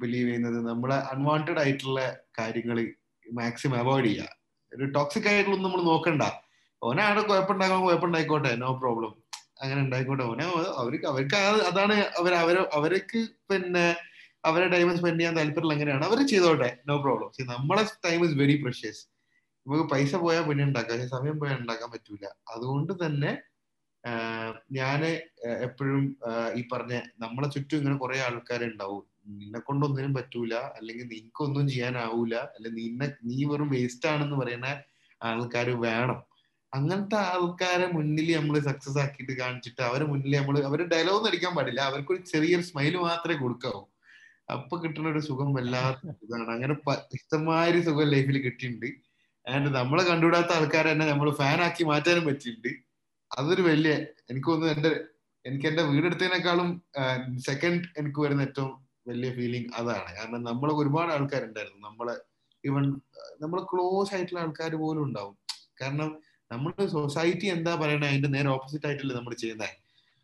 ബിലീവ് 0.03 0.27
ചെയ്യുന്നത് 0.29 0.59
നമ്മളെ 0.71 0.99
അൺവാണ്ടഡ് 1.13 1.61
ആയിട്ടുള്ള 1.65 2.01
കാര്യങ്ങൾ 2.39 2.79
മാക്സിമം 3.27 3.79
അവോയ്ഡ് 3.83 4.09
ചെയ്യുക. 4.09 4.36
ഒരു 4.73 4.85
ടോക്സിക് 4.97 5.29
ആയിട്ടുള്ള 5.31 5.59
നമ്മൾ 5.67 5.81
നോക്കണ്ട. 5.91 6.25
ഓനെ 6.83 7.03
അവിടെ 7.09 7.23
കുഴപ്പമുണ്ടാകാൻ 7.31 7.81
കുഴപ്പമുണ്ടായിക്കോട്ടെ 7.87 8.53
നോ 8.63 8.71
പ്രോബ്ലം 8.83 9.13
അങ്ങനെ 9.63 9.81
ഉണ്ടായിക്കോട്ടെ. 9.85 10.25
ഓനെ 10.33 10.45
അവർക്ക് 10.83 11.07
അവർക്ക് 11.13 11.37
അതാണ് 11.71 11.97
അവർ 12.21 12.33
അവർ 12.43 12.57
അവർക്ക് 12.79 13.21
പിന്നെ 13.51 13.87
അവരെ 14.49 14.67
ടൈം 14.75 14.89
സ്പെൻഡ് 14.99 15.19
ചെയ്യാൻ 15.21 15.35
താല്പര്യമുള്ള 15.39 15.75
എങ്ങനെയാണ് 15.77 16.05
അവർ 16.09 16.19
ചെയ്തോട്ടെ 16.33 16.71
നോ 16.89 16.97
പ്രോബ്ലം 17.05 17.53
നമ്മളെ 17.55 17.85
ടൈം 18.07 18.21
ഇസ് 18.27 18.37
വെരി 18.43 18.57
പ്രഷ്യസ് 18.65 19.03
നമുക്ക് 19.67 19.87
പൈസ 19.93 20.13
പോയാൽ 20.25 20.43
പിന്നെ 20.49 20.65
ഉണ്ടാക്കാം 20.71 20.97
പക്ഷെ 20.97 21.09
സമയം 21.17 21.37
പോയാൽ 21.41 21.57
ഉണ്ടാക്കാൻ 21.63 21.89
പറ്റൂല. 21.95 22.25
അതുകൊണ്ട് 22.53 22.93
തന്നെ 23.05 23.33
ഞാൻ 24.79 25.01
എപ്പോഴും 25.67 26.05
ഈ 26.59 26.61
പറഞ്ഞ 26.73 26.95
നമ്മളെ 27.23 27.49
ചുറ്റും 27.55 27.79
ഇങ്ങനെ 27.81 27.97
കുറെ 28.03 28.19
ആൾക്കാരുണ്ടാവും. 28.27 29.05
നിന്നെ 29.27 29.61
കൊണ്ടൊന്നിനും 29.61 30.15
പറ്റൂല. 30.15 30.55
അല്ലെങ്കിൽ 30.79 31.07
നിനക്കൊന്നും 31.15 31.69
ചെയ്യാനാവൂല. 31.69 32.35
അല്ലെ 32.57 32.71
നിന്നെ 32.71 33.09
നീ 33.29 33.45
വെറും 33.45 33.69
വേസ്റ്റ് 33.77 34.09
ആണെന്ന് 34.13 34.37
പറയുന്ന 34.43 34.69
ആൾക്കാർ 35.21 35.71
വേണം. 35.87 36.19
അങ്ങനത്തെ 36.73 37.17
ആൾക്കാരെ 37.33 37.87
മുന്നിൽ 37.97 38.29
നമ്മൾ 38.37 38.57
സക്സസ് 38.61 38.99
ആക്കിയിട്ട് 38.99 39.35
കാണിച്ചിട്ട് 39.43 39.83
അവരെ 39.83 40.05
മുന്നിൽ 40.05 40.33
നമ്മൾ 40.39 40.57
അവർ 40.71 40.81
ഡയലോഗ് 40.95 41.29
അടിക്കാൻ 41.31 41.55
പാടില്ല. 41.59 41.81
അവർക്കൊരു 41.81 42.23
ചെറിയൊരു 42.33 42.63
സ്മൈൽ 42.63 42.97
മാത്രമേ 43.09 43.39
കൊടുക്കാവൂ. 43.45 43.83
അപ്പൊ 44.55 44.83
കിട്ടുന്ന 44.85 45.09
ഒരു 45.09 45.21
സുഖം 45.29 45.55
വല്ലാത്ത 45.55 46.03
ഇതാണ്. 46.25 46.51
അങ്ങനെ 46.57 46.75
ഇഷ്ടമായൊരു 47.13 47.81
സുഖം 47.89 48.11
ലൈഫിൽ 48.15 48.39
കിട്ടിയിട്ടുണ്ട്. 48.47 48.89
ആൻഡ് 49.47 49.69
നമ്മളെ 49.79 50.05
കണ്ടുവിടാത്ത 50.05 50.53
ആൾക്കാരെ 50.59 50.93
തന്നെ 50.93 51.07
നമ്മൾ 51.07 51.29
ഫാൻ 51.41 51.61
ആക്കി 51.67 51.85
മാറ്റാനും 51.85 52.25
പറ്റിയിട്ടുണ്ട്. 52.31 52.73
അതൊരു 53.31 53.63
വലിയ 53.63 53.93
എനിക്ക് 54.31 54.49
തോന്നുന്നു 54.51 54.75
എന്റെ 54.77 54.91
എനിക്ക് 55.45 55.67
എന്റെ 55.71 55.83
വീടെടുത്തതിനേക്കാളും 55.83 56.83
സെക്കൻഡ് 57.49 57.85
എനിക്ക് 58.01 58.21
വരുന്ന 58.21 58.43
ഏറ്റവും 58.43 58.73
വലിയ 59.07 59.31
ഫീലിംഗ് 59.39 59.71
അതാണ്. 59.79 60.09
കാരണം 60.19 60.43
നമ്മളെ 60.51 60.73
ഒരുപാട് 60.83 61.11
ആൾക്കാരുണ്ടായിരുന്നു. 61.17 61.81
നമ്മളെ 61.89 62.15
ഈവൻ 62.65 62.85
നമ്മൾ 63.43 63.59
ക്ലോസ് 63.73 64.13
ആയിട്ടുള്ള 64.15 64.41
ആൾക്കാർ 64.45 64.73
പോലും 64.85 65.03
ഉണ്ടാവും. 65.09 65.35
കാരണം 65.81 66.11
നമ്മുടെ 66.51 66.85
സൊസൈറ്റി 66.95 67.47
എന്താ 67.57 67.73
പറയണേ 67.83 68.09
അതിന്റെ 68.13 68.31
നേരെ 68.37 68.49
ഓപ്പോസിറ്റ് 68.57 68.87
ആയിട്ടല്ലേ 68.89 69.15
നമ്മൾ 69.19 69.35
ചെയ്യുന്നത് 69.43 69.75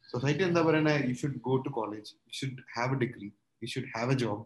സൊസൈറ്റി 0.08 0.42
എന്താ 0.48 0.60
പറയണേ 0.68 0.94
you 1.08 1.14
should 1.20 1.38
go 1.46 1.54
to 1.66 1.70
college 1.76 2.10
you 2.28 2.32
should 2.38 2.62
have 2.76 2.94
a 2.96 2.98
degree 3.02 3.28
you 3.62 3.68
should 3.74 3.90
have 3.94 4.12
a 4.14 4.18
job 4.22 4.42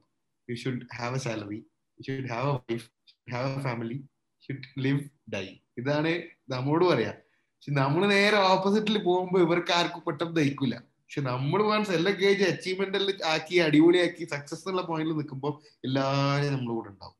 you 0.48 0.56
should 0.62 0.84
have 0.98 1.16
a 1.18 1.22
salary 1.26 1.60
you 1.98 2.02
should 2.08 2.30
have 2.32 2.48
a 2.50 2.56
wife 2.58 2.86
have 3.34 3.48
a 3.52 3.62
family 3.66 3.98
should 4.44 4.68
live 4.84 5.02
die 5.34 5.46
ഇതാണ് 5.80 6.12
നമ്മോട് 6.54 6.84
പറയാ. 6.90 7.12
പക്ഷെ 7.54 7.72
നമ്മൾ 7.80 8.02
നേരെ 8.16 8.38
ഓപ്പോസിറ്റിൽ 8.52 8.96
പോകുമ്പോൾ 9.08 9.40
ഇവർക്ക് 9.46 9.72
ആർക്കും 9.78 10.02
പെട്ടെന്ന് 10.06 10.34
ദഹിക്കില്ല 10.38 10.76
പക്ഷെ 11.06 11.20
നമ്മൾ 11.30 11.60
വൺസ് 11.70 11.92
എല്ലാ 11.98 12.12
കേജ് 12.20 12.44
അച്ചീവ്മെന്റ് 12.52 13.12
ആക്കി 13.32 13.56
അടിപൊളിയാക്കി 13.66 14.24
സക്സസ് 14.32 14.64
എന്നുള്ള 14.64 14.82
പോയിന്റിൽ 14.88 15.16
നിൽക്കുമ്പോൾ 15.18 15.52
എല്ലാവരും 15.86 16.52
നമ്മുടെ 16.54 16.74
കൂടെ 16.78 16.88
ഉണ്ടാവും. 16.92 17.16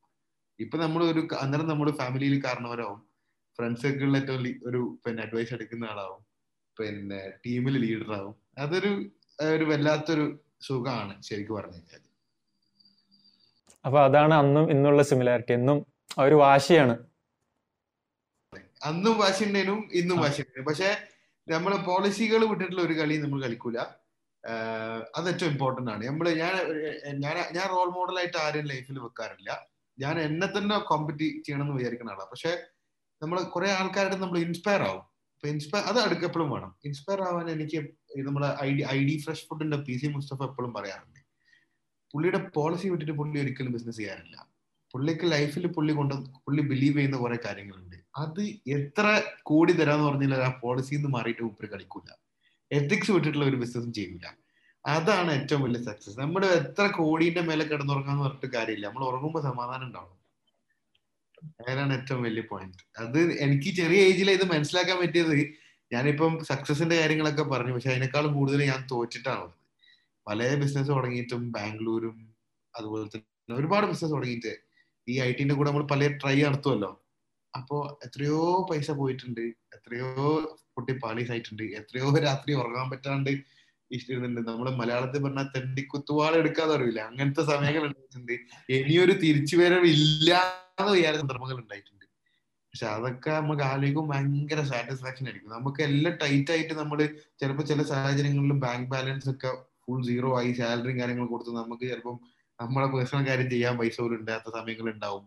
ഇപ്പൊ 0.59 0.75
നമ്മൾ 0.83 1.01
ഒരു 1.11 1.21
അന്നേരം 1.43 1.67
നമ്മൾ 1.71 1.87
ഫാമിലിയിൽ 2.01 2.35
കാരണവരാവും. 2.47 2.99
ഫ്രണ്ട് 3.59 3.79
സർക്കിളിൽ 3.83 4.17
ഏറ്റവും 4.19 4.43
ഒരു 4.69 4.81
പിന്നെ 5.03 5.21
അഡ്വൈസ് 5.25 5.53
എടുക്കുന്ന 5.57 5.85
ആളാവും. 5.91 6.21
പിന്നെ 6.77 7.21
ടീമിൽ 7.45 7.75
ലീഡർ 7.83 8.11
ആവും. 8.19 8.35
അതൊരു 8.63 8.91
ഒരു 9.53 9.65
വല്ലാത്തൊരു 9.71 10.25
സുഖമാണ് 10.67 11.13
ശരിക്കും 11.27 11.55
പറഞ്ഞു 11.57 11.79
കഴിഞ്ഞാൽ 11.79 12.03
അപ്പൊ 13.85 13.99
അതാണ് 14.07 14.33
അന്നും 14.43 14.65
ഇന്നുള്ള 14.73 15.01
സിമിലാരിറ്റി 15.09 15.53
എന്നും 15.59 15.77
ഒരു 16.23 16.35
വാശിയാണ്. 16.43 16.95
അന്നും 18.89 19.13
വാശി 19.21 19.43
ഉണ്ടേനും 19.47 19.79
ഇന്നും 19.99 20.17
വാശി 20.23 20.39
ഉണ്ടേനും 20.41 20.67
പക്ഷെ 20.69 20.89
നമ്മൾ 21.51 21.73
പോളിസികൾ 21.87 22.41
വിട്ടിട്ടുള്ള 22.49 22.81
ഒരു 22.81 22.93
കളി 22.93 23.15
നമ്മൾ 23.17 23.39
കളിക്കൂല. 23.43 23.77
അത് 25.15 25.27
ഏറ്റവും 25.29 25.49
ഇമ്പോർട്ടന്റ് 25.51 25.91
ആണ്. 25.91 26.03
നമ്മൾ 26.05 26.27
ഞാൻ 26.41 26.53
ഞാൻ 27.23 27.37
ഞാൻ 27.55 27.67
റോൾ 27.75 27.89
മോഡലായിട്ട് 27.97 28.37
ആരും 28.37 28.65
ലൈഫിൽ 28.71 28.97
വെക്കാറില്ല. 28.99 29.51
ഞാൻ 29.97 30.15
എന്നെ 30.19 30.47
തന്നെ 30.47 30.75
കോമ്പറ്റി 30.89 31.27
ചെയ്യണം 31.45 31.63
എന്ന് 31.65 31.75
വിചാരിക്കുന്ന 31.77 32.11
ആളാണ് 32.11 32.29
പക്ഷെ 32.29 32.51
നമ്മൾ 33.21 33.37
കുറെ 33.55 33.69
ആൾക്കാരുടെ 33.71 34.17
നമ്മൾ 34.23 34.37
ഇൻസ്പയർ 34.39 34.81
ആവും. 34.89 35.05
അപ്പൊ 35.35 35.47
ഇൻസ്പയർ 35.53 35.83
അത് 35.83 35.99
അടുക്കെപ്പോഴും 35.99 36.49
വേണം. 36.51 36.71
ഇൻസ്പയർ 36.85 37.19
ആവാൻ 37.21 37.47
എനിക്ക് 37.55 37.79
നമ്മളെ 38.27 38.49
I 38.63 38.69
D 38.77 38.83
I 38.91 38.99
D 39.07 39.15
fresh 39.25 39.45
ഫുഡിന്റെ 39.49 39.77
പി 39.77 39.97
സി 39.97 40.07
മുസ്തഫ 40.07 40.43
എപ്പോഴും 40.43 40.73
പറയാറുണ്ട്. 40.73 41.21
പുള്ളിയുടെ 42.13 42.39
പോളിസി 42.55 42.87
വിട്ടിട്ട് 42.87 43.13
പുള്ളി 43.13 43.37
ഒരിക്കലും 43.41 43.71
ബിസിനസ് 43.71 43.97
ചെയ്യാറില്ല. 43.97 44.37
പുള്ളിക്ക് 44.93 45.31
ലൈഫിൽ 45.31 45.67
പുള്ളി 45.67 45.93
കൊണ്ട് 45.93 46.15
പുള്ളി 46.45 46.61
ബിലീവ് 46.61 46.97
ചെയ്യുന്ന 46.97 47.17
കുറെ 47.17 47.37
കാര്യങ്ങളുണ്ട്. 47.45 47.96
അത് 48.17 48.41
എത്ര 48.75 49.05
കോടി 49.43 49.73
തരാന്ന് 49.73 50.05
പറഞ്ഞാൽ 50.07 50.41
ആ 50.47 50.49
പോളിസിന്ന് 50.61 51.09
മാറിയിട്ട് 51.15 51.43
ഉപ്പര് 51.43 51.67
കളിക്കൂല. 51.73 52.09
എത്തിക്സ് 52.71 53.11
വിട്ടിട്ടുള്ള 53.11 53.45
ഒരു 53.45 53.57
ബിസിനസ് 53.63 53.93
ചെയ്യൂല. 53.97 54.25
അതാണ് 54.85 55.31
ഏറ്റവും 55.31 55.61
വലിയ 55.63 55.81
സക്സസ് 55.83 56.19
നമ്മൾ 56.19 56.45
എത്ര 56.45 56.83
കോടീന്റെ 56.97 57.41
മേലെ 57.41 57.65
കിടന്നുറങ്ങാന്ന് 57.65 58.23
പറഞ്ഞിട്ട് 58.25 58.49
കാര്യമില്ല. 58.55 58.85
നമ്മൾ 58.87 59.03
ഉറങ്ങുമ്പോൾ 59.09 59.41
സമാധാനം 59.41 59.85
ഉണ്ടാവും 59.87 60.15
അതാണ് 61.69 61.93
ഏറ്റവും 61.93 62.21
വലിയ 62.23 62.43
പോയിന്റ് 62.51 62.83
അത് 62.97 63.19
എനിക്ക് 63.45 63.69
ചെറിയ 63.75 63.99
ഏജിൽ 64.09 64.31
ഇത് 64.31 64.45
മനസ്സിലാക്കാൻ 64.53 64.97
പറ്റിയത്. 65.01 65.35
ഞാനിപ്പം 65.91 66.33
സക്സസിന്റെ 66.43 66.95
കാര്യങ്ങളൊക്കെ 67.01 67.43
പറഞ്ഞു. 67.43 67.73
പക്ഷെ 67.73 67.89
അതിനേക്കാളും 67.89 68.31
കൂടുതൽ 68.33 68.61
ഞാൻ 68.63 68.87
തോറ്റിട്ടാണ് 68.91 69.51
പല 70.27 70.55
ബിസിനസ് 70.55 70.89
തുടങ്ങിയിട്ടും 70.89 71.51
ബാംഗ്ലൂരും 71.51 72.15
അതുപോലെ 72.73 73.03
തന്നെ 73.03 73.55
ഒരുപാട് 73.57 73.85
ബിസിനസ് 73.87 74.13
തുടങ്ങിയിട്ട് 74.13 74.53
ഈ 75.07 75.19
ഐ 75.19 75.31
ടിന്റെ 75.31 75.55
കൂടെ 75.55 75.69
നമ്മൾ 75.69 75.85
പല 75.91 76.07
ട്രൈ 76.21 76.35
നടത്തുമല്ലോ 76.43 76.91
അപ്പോ 77.53 77.77
എത്രയോ 78.05 78.39
പൈസ 78.69 78.91
പോയിട്ടുണ്ട്. 79.01 79.45
എത്രയോ 79.75 80.09
കുട്ടി 80.75 80.93
പാളീസ് 81.03 81.31
ആയിട്ടുണ്ട് 81.33 81.63
എത്രയോ 81.79 82.07
രാത്രി 82.27 82.51
ഉറങ്ങാൻ 82.61 82.87
പറ്റാണ്ട് 82.93 83.31
ഇഷ്ടമുണ്ട് 83.91 84.41
നമ്മൾ 84.49 84.67
മലയാളത്തിൽ 84.79 85.21
പറഞ്ഞാൽ 85.25 85.47
തെണ്ടി 85.55 85.83
കുത്തുവാള 85.91 86.33
എടുക്കാതെ 86.41 86.73
അറിയില്ല 86.77 87.01
അങ്ങനത്തെ 87.09 87.43
സമയങ്ങൾ 87.51 87.83
ഉണ്ടായിട്ടുണ്ട്. 87.89 88.33
ഇനിയൊരു 88.77 89.13
തിരിച്ചുവരവ് 89.23 89.87
ഇല്ല 89.97 90.31
എന്ന് 90.79 90.91
വിചാരിച്ച 90.97 91.21
സന്ദർഭങ്ങൾ 91.23 91.57
ഉണ്ടായിട്ടുണ്ട്. 91.63 92.05
പക്ഷെ 92.69 92.87
അതൊക്കെ 92.95 93.31
നമുക്ക് 93.39 93.63
ആലോചിക്കും 93.69 94.07
ഭയങ്കര 94.11 94.61
സാറ്റിസ്ഫാക്ഷൻ 94.71 95.25
ആയിരിക്കും. 95.27 95.53
നമുക്ക് 95.57 95.81
എല്ലാം 95.87 96.15
ടൈറ്റ് 96.23 96.51
ആയിട്ട് 96.55 96.73
നമ്മൾ 96.81 96.99
ചിലപ്പോൾ 97.41 97.65
ചില 97.71 97.81
സാഹചര്യങ്ങളിൽ 97.91 98.53
ബാങ്ക് 98.65 98.89
ബാലൻസ് 98.93 99.29
ഒക്കെ 99.33 99.51
ഫുൾ 99.85 100.01
സീറോ 100.09 100.29
ആയി 100.39 100.51
സാലറിയും 100.59 100.99
കാര്യങ്ങളും 100.99 101.31
കൊടുത്ത് 101.33 101.51
നമുക്ക് 101.61 101.85
ചിലപ്പം 101.91 102.17
നമ്മളെ 102.59 102.87
പേഴ്സണൽ 102.93 103.23
കാര്യം 103.29 103.49
ചെയ്യാൻ 103.53 103.73
പൈസ 103.81 103.97
പോലും 104.01 104.17
ഉണ്ടാകാത്ത 104.21 104.49
സമയങ്ങൾ 104.57 104.87
ഉണ്ടാവും. 104.93 105.25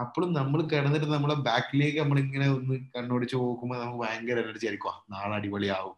അപ്പോഴും 0.00 0.32
നമ്മൾ 0.32 0.62
കിടന്നിട്ട് 0.62 1.06
നമ്മളെ 1.06 1.34
ബാക്കിലേക്ക് 1.34 1.98
നമ്മൾ 1.98 2.18
ഇങ്ങനെ 2.18 2.48
ഒന്ന് 2.48 2.74
കണ്ണോടിച്ച് 2.96 3.36
നോക്കുമ്പോൾ 3.36 3.78
നമുക്ക് 3.78 4.04
ഭയങ്കര 4.04 4.38
എനർജി 4.38 4.66
ആയിരിക്കും. 4.66 4.92
നാളെ 5.10 5.34
അടിപൊളിയാവും 5.34 5.96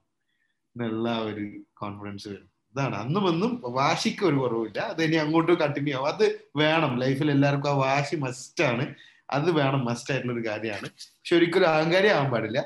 എന്നുള്ള 0.76 1.18
ഒരു 1.18 1.62
കോൺഫിഡൻസ് 1.76 2.28
വരും. 2.28 2.50
ഇതാണ്. 2.72 2.94
അന്നും 2.94 3.26
ഒന്നും 3.26 3.62
വാശിക്ക് 3.66 4.24
ഒരു 4.24 4.34
കുറവില്ല 4.34 4.78
അത് 4.78 5.02
ഇനി 5.02 5.16
അങ്ങോട്ടും 5.16 5.54
കണ്ടിന്യൂ 5.54 5.96
ആവും. 5.96 6.06
അത് 6.06 6.40
വേണം. 6.56 7.00
ലൈഫിൽ 7.00 7.30
എല്ലാവർക്കും 7.30 7.70
ആ 7.70 7.72
വാശി 7.72 8.16
ആണ്. 8.62 8.94
അത് 9.30 9.50
വേണം. 9.50 9.84
മസ്റ്റ് 9.84 10.12
ആയിട്ടുള്ള 10.12 10.40
ഒരു 10.40 10.48
കാര്യമാണ്. 10.48 10.88
പക്ഷെ 10.88 11.36
ഒരിക്കലും 11.36 11.68
അഹങ്കാരി 11.68 12.08
ആവാൻ 12.08 12.30
പാടില്ല. 12.30 12.64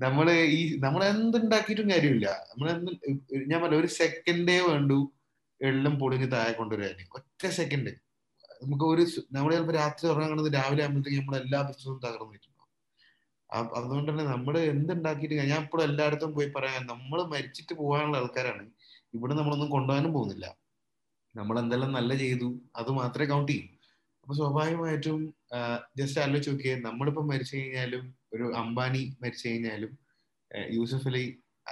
നമ്മൾ 0.00 0.30
ഈ 0.30 0.78
നമ്മൾ 0.78 1.04
എന്തുണ്ടാക്കിയിട്ടും 1.04 1.90
കാര്യമില്ല. 1.90 2.26
നമ്മൾ 2.26 2.72
ഞാൻ 3.46 3.62
പറഞ്ഞ 3.62 3.76
ഒരു 3.76 3.86
സെക്കൻഡേ 3.86 4.60
വേണ്ടു. 4.60 5.12
എള്ളും 5.62 5.98
പൊളിഞ്ഞ് 5.98 6.32
താഴെ 6.32 6.52
കൊണ്ടുവരാൻ. 6.52 7.06
ഒറ്റ 7.14 7.46
സെക്കൻഡ് 7.46 8.07
നമുക്ക് 8.62 8.84
ഒരു 8.92 9.02
നമ്മൾ 9.34 9.50
ചിലപ്പോൾ 9.54 9.76
രാത്രി 9.80 10.06
ഉറങ്ങുന്നത് 10.12 10.50
രാവിലെ 10.58 10.82
ആകുമ്പോഴത്തേക്ക് 10.84 11.18
നമ്മൾ 11.20 11.36
എല്ലാ 11.42 11.58
ബിസിനസ്സും 11.68 11.98
തകർന്നിട്ടുണ്ടാവും 12.06 12.54
അതുകൊണ്ട് 13.78 14.08
തന്നെ 14.10 14.24
നമ്മൾ 14.34 14.54
എന്തുണ്ടാക്കിയിട്ട് 14.72 15.36
ഞാൻ 15.52 15.60
ഇപ്പോഴും 15.64 15.84
എല്ലായിടത്തും 15.88 16.32
പോയി 16.36 16.48
പറയാൻ 16.56 16.82
നമ്മൾ 16.92 17.18
മരിച്ചിട്ട് 17.32 17.74
പോകാനുള്ള 17.80 18.16
ആൾക്കാരാണ്. 18.22 18.64
ഇവിടെ 19.16 19.34
നമ്മളൊന്നും 19.38 19.70
കൊണ്ടുപോകാനും 19.74 20.12
പോകുന്നില്ല. 20.16 20.46
നമ്മൾ 21.34 21.56
എന്തെല്ലാം 21.62 21.92
നല്ല 21.98 22.12
ചെയ്തു 22.24 22.48
അത് 22.80 22.90
മാത്രമേ 23.00 23.28
കൗണ്ട് 23.32 23.52
ചെയ്യൂ. 23.52 23.66
അപ്പൊ 24.22 24.34
സ്വാഭാവികമായിട്ടും 24.40 25.20
ജസ്റ്റ് 25.98 26.20
ആലോചിച്ച് 26.24 26.50
നോക്കിയേ 26.52 26.74
നമ്മളിപ്പോ 26.88 27.22
മരിച്ചു 27.30 27.54
കഴിഞ്ഞാലും 27.56 28.04
ഒരു 28.34 28.46
അംബാനി 28.62 29.02
മരിച്ചു 29.22 29.44
കഴിഞ്ഞാലും 29.48 29.92
യൂസഫ് 30.76 31.08
അലി 31.10 31.24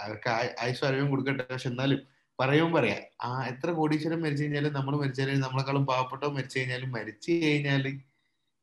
അവർക്ക് 0.05 0.31
ഐശ്വര്യം 0.69 1.11
കൊടുക്കട്ടെ. 1.13 1.45
പക്ഷെ 1.53 1.69
എന്നാലും 1.73 2.01
പറയുമ്പോൾ 2.39 2.81
പറയാം. 2.81 3.03
ആ 3.23 3.31
എത്ര 3.47 3.71
കോടീശ്വരം 3.71 4.21
മരിച്ചു 4.23 4.43
കഴിഞ്ഞാലും 4.45 4.73
നമ്മൾ 4.73 4.95
മരിച്ചു 4.97 5.21
കഴിഞ്ഞാൽ 5.21 5.41
നമ്മളെക്കാളും 5.47 5.87
പാവപ്പെട്ടോ 5.87 6.29
മരിച്ചു 6.29 6.59
കഴിഞ്ഞാലും 6.59 6.91
മരിച്ചു 6.91 7.33
കഴിഞ്ഞാൽ 7.45 7.85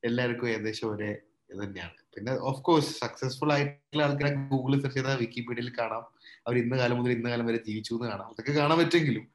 എല്ലാവർക്കും 0.03 0.49
ഏകദേശം 0.49 0.87
ഒരേ 0.95 1.11
ഇത് 1.49 1.59
തന്നെയാണ്. 1.63 1.95
പിന്നെ 2.15 2.33
ഓഫ് 2.49 2.61
കോഴ്സ് 2.61 2.91
സക്സസ്ഫുൾ 2.99 3.51
ആയിട്ടുള്ള 3.53 4.03
ആൾക്കാരെ 4.03 4.33
ഗൂഗിളിൽ 4.51 4.81
സെർച്ച് 4.81 4.99
ചെയ്താൽ 4.99 5.17
വിക്കിപീഡിയയിൽ 5.17 5.71
കാണാം. 5.79 6.03
അവർ 6.47 6.55
ഇന്ന 6.57 6.77
കാലം 6.77 6.97
മുതൽ 6.97 7.11
ഇന്ന 7.11 7.29
കാലം 7.29 7.45
വരെ 7.45 7.59
ജീവിച്ചു 7.67 7.93
എന്ന് 7.93 8.07
കാണാം. 8.11 8.27
അതൊക്കെ 8.27 8.51
കാണാൻ 8.51 8.77
പറ്റുമെങ്കിലും 8.77 9.25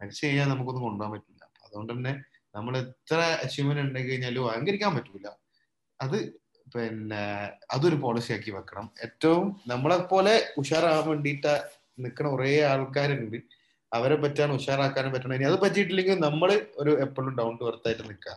മരിച്ചു 0.00 0.26
കഴിഞ്ഞാൽ 0.26 0.48
നമുക്കൊന്നും 0.48 0.82
കൊണ്ടുപോകാൻ 0.82 1.12
പറ്റില്ല. 1.14 1.44
അതുകൊണ്ട് 1.66 1.92
തന്നെ 1.92 2.12
നമ്മൾ 2.54 2.76
എത്ര 2.78 3.18
അച്ചീവ്മെന്റ് 3.44 3.82
ഉണ്ടെങ്കിൽ 3.82 4.10
കഴിഞ്ഞാലും 4.10 4.50
അഹങ്കരിക്കാൻ 4.50 4.94
പറ്റൂല. 4.96 5.26
അത് 6.00 6.18
പിന്നെ 6.74 7.22
അതൊരു 7.70 7.96
പോളിസി 7.96 8.32
ആക്കി 8.32 8.50
വെക്കണം. 8.50 8.86
ഏറ്റവും 9.04 9.60
നമ്മളെ 9.66 9.96
പോലെ 9.96 10.34
ഉഷാറാവാൻ 10.58 11.08
വേണ്ടിയിട്ട് 11.08 11.54
നിൽക്കുന്ന 11.98 12.30
കുറേ 12.30 12.60
ആൾക്കാരുണ്ട്. 12.72 13.38
അവരെ 13.92 14.16
പറ്റാൻ 14.22 14.48
ഉഷാറാക്കാനും 14.56 15.12
പറ്റണം 15.14 15.34
ഇനി 15.36 15.46
അത് 15.50 15.58
പറ്റിയിട്ടില്ലെങ്കിൽ 15.64 16.16
നമ്മൾ 16.26 16.50
ഒരു 16.82 16.92
എപ്പോഴും 17.04 17.32
ഡൗൺ 17.40 17.52
ടു 17.60 17.64
എർത്ത് 17.70 17.88
ആയിട്ട് 17.88 18.04
നിൽക്കുക 18.08 18.34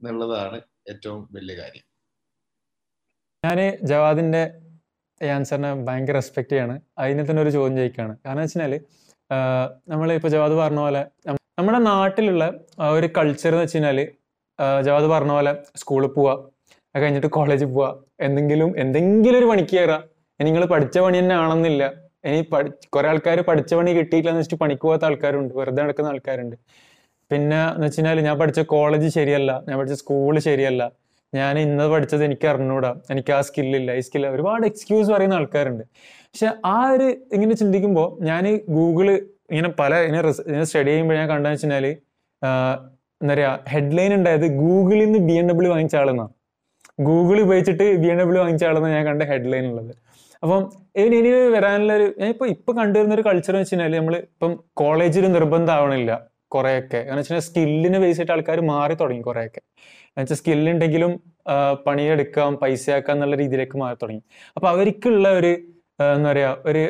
എന്നുള്ളതാണ് 0.00 0.58
ഏറ്റവും 0.92 1.20
വലിയ 1.36 1.54
കാര്യം. 1.60 1.84
ഞാൻ 3.44 3.58
ജവാദിന്റെ 3.90 4.42
ആൻസറിനെ 5.20 5.70
ഭയങ്കര 5.86 6.14
റെസ്പെക്ട് 6.20 6.52
ചെയ്യാണ്. 6.52 6.74
അതിനെ 7.02 7.22
തന്നെ 7.28 7.40
ഒരു 7.44 7.50
ചോദ്യം 7.56 7.76
ചോദിക്കുകയാണ്. 7.80 8.14
കാരണം 8.26 8.42
വെച്ചാൽ 8.44 8.72
നമ്മൾ 9.92 10.08
ഇപ്പൊ 10.18 10.28
ജവാദ് 10.34 10.54
പറഞ്ഞ 10.62 10.80
പോലെ 10.86 11.02
നമ്മുടെ 11.58 11.80
നാട്ടിലുള്ള 11.90 12.44
ഒരു 12.96 13.08
കൾച്ചർ 13.16 13.52
എന്ന് 13.52 13.62
വെച്ച് 13.62 13.76
കഴിഞ്ഞാൽ 13.76 13.98
ജവാദ് 14.86 15.08
പറഞ്ഞ 15.14 15.32
പോലെ 15.38 15.52
സ്കൂളിൽ 15.80 16.10
പോവാ 16.16 16.34
അത് 16.94 17.00
കഴിഞ്ഞിട്ട് 17.02 17.30
കോളേജിൽ 17.36 17.68
പോവാ 17.74 17.90
എന്തെങ്കിലും 18.26 18.70
എന്തെങ്കിലും 18.82 19.38
ഒരു 19.40 19.46
പണിക്ക് 19.50 19.74
കയറാ. 19.76 19.98
നിങ്ങൾ 20.40 20.62
പഠിച്ച 20.72 20.96
പണി 21.04 21.16
തന്നെ 21.20 21.34
ആണെന്നില്ല. 21.42 21.82
ഇനി 22.28 22.40
പഠി 22.52 22.68
കുറെ 22.94 23.08
ആൾക്കാർ 23.12 23.38
പഠിച്ച 23.50 23.70
പണി 23.78 23.90
കിട്ടിയില്ല 23.98 24.28
എന്ന് 24.30 24.40
വെച്ചിട്ട് 24.42 24.60
പണിക്ക് 24.62 24.84
പോകാത്ത 24.86 25.04
ആൾക്കാരുണ്ട്. 25.08 25.52
വെറുതെ 25.60 25.80
നടക്കുന്ന 25.84 26.08
ആൾക്കാരുണ്ട്. 26.14 26.56
പിന്നെ 27.30 27.60
എന്ന് 27.74 27.86
വെച്ച് 27.86 27.98
കഴിഞ്ഞാൽ 27.98 28.20
ഞാൻ 28.28 28.36
പഠിച്ച 28.42 28.60
കോളേജ് 28.74 29.08
ശരിയല്ല. 29.18 29.52
ഞാൻ 29.68 29.76
പഠിച്ച 29.80 29.96
സ്കൂൾ 30.02 30.34
ശരിയല്ല. 30.48 30.82
ഞാൻ 31.32 31.54
ഇന്നത് 31.58 31.90
പഠിച്ചത് 31.94 32.22
എനിക്ക് 32.28 32.46
അറിഞ്ഞൂടാ. 32.52 32.90
എനിക്ക് 33.12 33.32
ആ 33.36 33.40
സ്കില്ലില്ല 33.48 33.92
ഈ 33.98 34.02
സ്കില്ല 34.06 34.26
ഒരുപാട് 34.36 34.64
എക്സ്ക്യൂസ് 34.70 35.08
പറയുന്ന 35.14 35.38
ആൾക്കാരുണ്ട്. 35.40 35.84
പക്ഷെ 36.30 36.48
ആ 36.74 36.76
ഒരു 36.94 37.08
ഇങ്ങനെ 37.36 37.54
ചിന്തിക്കുമ്പോൾ 37.62 38.08
ഞാൻ 38.30 38.44
ഗൂഗിൾ 38.76 39.08
ഇങ്ങനെ 39.50 39.70
പല 39.80 39.94
ഇങ്ങനെ 40.08 40.30
സ്റ്റഡി 40.68 40.90
ചെയ്യുമ്പോൾ 40.90 41.16
ഞാൻ 41.20 41.26
കണ്ടെന്ന് 41.32 41.56
വെച്ചാൽ 41.56 41.86
എന്താ 43.20 43.34
പറയുക 43.34 43.50
ഹെഡ്ലൈൻ 43.72 44.12
ഉണ്ടായത് 44.14 44.46
ഗൂഗിളിൽ 44.62 45.04
നിന്ന് 45.04 45.20
ബി 45.28 45.34
എം 45.40 45.46
ഡബ്ല്യൂ 45.50 45.70
വാങ്ങിച്ച 45.72 45.96
ആളെന്നാണ് 45.96 46.32
ഗൂഗിൾ 47.08 47.36
ഉപയോഗിച്ചിട്ട് 47.44 47.86
ബി 48.02 48.08
എം 48.12 48.18
ഡബ്ല്യൂ 48.22 48.40
വാങ്ങിച്ച 48.42 48.64
ആളെന്നാണ് 48.70 48.94
ഞാൻ 48.96 49.04
കണ്ട 49.10 49.22
ഹെഡ്ലൈൻ 49.32 49.64
ഉള്ളത്. 49.70 49.92
അപ്പം 50.44 50.62
ഇനി 51.02 51.16
ഇനി 51.20 51.30
വരാനുള്ള 51.56 51.92
ഒരു 51.98 52.06
ഞാൻ 52.20 52.28
ഇപ്പൊ 52.34 52.46
ഇപ്പൊ 52.54 52.70
കണ്ടുവരുന്ന 52.78 53.14
ഒരു 53.18 53.24
കൾച്ചർ 53.28 53.54
എന്ന് 53.54 53.64
വെച്ചാൽ 53.64 53.94
നമ്മൾ 54.00 54.14
ഇപ്പം 54.16 54.52
കോളേജിൽ 54.80 55.24
നിർബന്ധമാവണില്ല 55.36 56.12
കുറെയൊക്കെ. 56.54 57.00
എന്ന് 57.08 57.20
വെച്ചാൽ 57.20 57.40
സ്കില്ലിനെ 57.46 57.98
ബേസ് 58.02 58.16
ചെയ്തിട്ട് 58.16 58.34
ആൾക്കാർ 58.34 58.58
മാറി 58.72 58.94
തുടങ്ങി 59.02 59.22
കുറെയൊക്കെ. 59.28 59.60
എന്നുവെച്ചാൽ 60.10 60.38
സ്കില്ലുണ്ടെങ്കിലും 60.40 61.12
പണിയെടുക്കാം 61.86 62.52
പൈസയാക്കാം 62.62 63.14
എന്നുള്ള 63.16 63.36
രീതിയിലേക്ക് 63.42 63.76
മാറി 63.84 63.96
തുടങ്ങി. 64.02 64.22
അപ്പൊ 64.56 64.66
അവർക്കുള്ള 64.72 65.28
ഒരു 65.40 65.52
എന്താ 66.16 66.30
പറയാ 66.30 66.50
ഒരു 66.70 66.82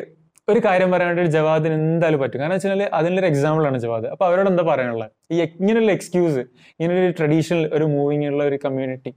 ഒരു 0.47 0.59
കാര്യം 0.67 0.89
പറയാനായിട്ട് 0.93 1.23
ഒരു 1.25 1.31
ജവാദിന് 1.35 1.75
എന്തായാലും 1.81 2.19
പറ്റും. 2.23 2.39
കാരണം 2.41 2.55
വെച്ചാൽ 2.57 2.83
അതിനൊരു 2.99 3.27
എക്സാമ്പിൾ 3.31 3.63
ആണ് 3.69 3.77
ജവാദ്. 3.85 4.07
അപ്പൊ 4.13 4.25
അവരോട് 4.29 4.49
എന്താ 4.53 4.63
പറയാനുള്ളത് 4.71 5.11
ഈ 5.33 5.37
ഇങ്ങനെയുള്ള 5.59 5.91
എക്സ്ക്യൂസ് 5.97 6.43
ഇങ്ങനെയൊരു 6.79 7.13
ട്രഡീഷണൽ 7.19 7.63
ഒരു 7.77 7.85
മൂവിങ് 7.95 8.27
ഉള്ള 8.31 8.43
ഒരു 8.49 8.59
കമ്മ്യൂണിറ്റി 8.65 9.13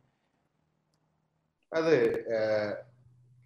അത് 1.72 1.94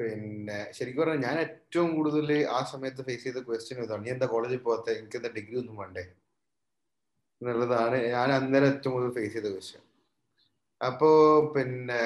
പിന്നെ 0.02 0.58
ശരിക്കും 0.76 1.00
പറഞ്ഞാൽ 1.02 1.22
ഞാൻ 1.26 1.36
ഏറ്റവും 1.44 1.88
കൂടുതൽ 1.96 2.28
ആ 2.56 2.58
സമയത്ത് 2.72 3.02
ഫേസ് 3.08 3.24
ചെയ്ത 3.26 3.40
ക്വസ്റ്റ്യൻ 3.48 3.78
ഇതാണ്. 3.84 4.04
നീ 4.06 4.10
എന്താ 4.14 4.26
കോളേജിൽ 4.34 4.60
പോകാത്ത 4.66 4.88
എനിക്ക് 4.98 5.16
എന്താ 5.20 5.30
ഡിഗ്രി 5.38 5.56
ഒന്നും 5.62 5.76
വേണ്ടേ? 5.82 6.04
എന്നുള്ളതാണ് 7.40 7.96
ഞാൻ 8.14 8.28
അന്നേരം 8.38 8.68
ഏറ്റവും 8.72 8.94
കൂടുതൽ 8.94 9.12
ഫേസ് 9.18 9.32
ചെയ്ത 9.36 9.48
ക്വസ്റ്റ്യൻ 9.54 9.82
അപ്പോ 10.80 11.08
പിന്നെ 11.54 12.00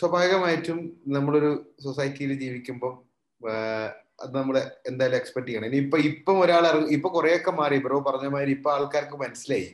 സ്വാഭാവികമായിട്ടും 0.00 0.78
നമ്മളൊരു 1.16 1.50
സൊസൈറ്റിയിൽ 1.84 2.32
ജീവിക്കുമ്പോൾ 2.44 2.92
അത് 4.22 4.32
നമ്മൾ 4.38 4.56
എന്തായാലും 4.90 5.18
എക്സ്പെക്ട് 5.20 5.48
ചെയ്യണം. 5.48 5.68
ഇനി 5.70 5.78
ഇപ്പൊ 5.84 5.98
ഇപ്പം 6.10 6.36
ഒരാൾ 6.44 6.64
ഇപ്പൊ 6.96 7.08
കുറെയൊക്കെ 7.16 7.52
മാറി. 7.60 7.78
ബ്രോ 7.86 7.98
പറഞ്ഞ 8.08 8.28
മാതിരി 8.34 8.52
ഇപ്പൊ 8.58 8.70
ആൾക്കാർക്ക് 8.76 9.16
മനസ്സിലായി. 9.24 9.68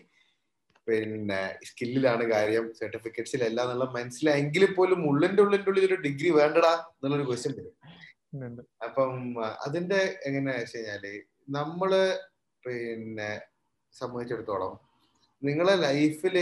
പിന്നെ 0.90 1.40
സ്കില്ലിലാണ് 1.68 2.24
കാര്യം 2.34 2.64
സർട്ടിഫിക്കറ്റ്സിലല്ല 2.78 3.60
എന്നുള്ള 3.64 3.86
മനസ്സിലായെങ്കിൽ 3.96 4.64
പോലും 4.76 5.00
ഉള്ളിന്റെ 5.10 5.42
ഉള്ളിന്റെ 5.44 5.70
ഉള്ളിൽ 5.72 5.86
ഒരു 5.88 5.98
ഡിഗ്രി 6.06 6.30
വേണ്ടടാ 6.38 6.72
എന്നുള്ളൊരു 6.92 7.26
ക്വസ്റ്റ്യൻ 7.30 7.54
വരും. 7.58 7.74
അപ്പം 8.86 9.12
അതിന്റെ 9.66 10.00
എങ്ങനെയാ 10.28 10.56
വെച്ച് 10.60 10.78
കഴിഞ്ഞാൽ 10.78 11.04
നമ്മൾ 11.56 11.90
പിന്നെ 12.64 13.30
സംബന്ധിച്ചിടത്തോളം 13.94 14.72
നിങ്ങളെ 15.42 15.74
ലൈഫിൽ 15.84 16.36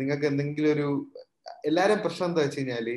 നിങ്ങൾക്ക് 0.00 0.26
എന്തെങ്കിലും 0.30 0.70
ഒരു 0.76 0.88
എല്ലാരും 1.68 1.98
പ്രശ്നം 2.04 2.28
എന്താ 2.30 2.42
വെച്ച് 2.44 2.60
കഴിഞ്ഞാൽ 2.60 2.88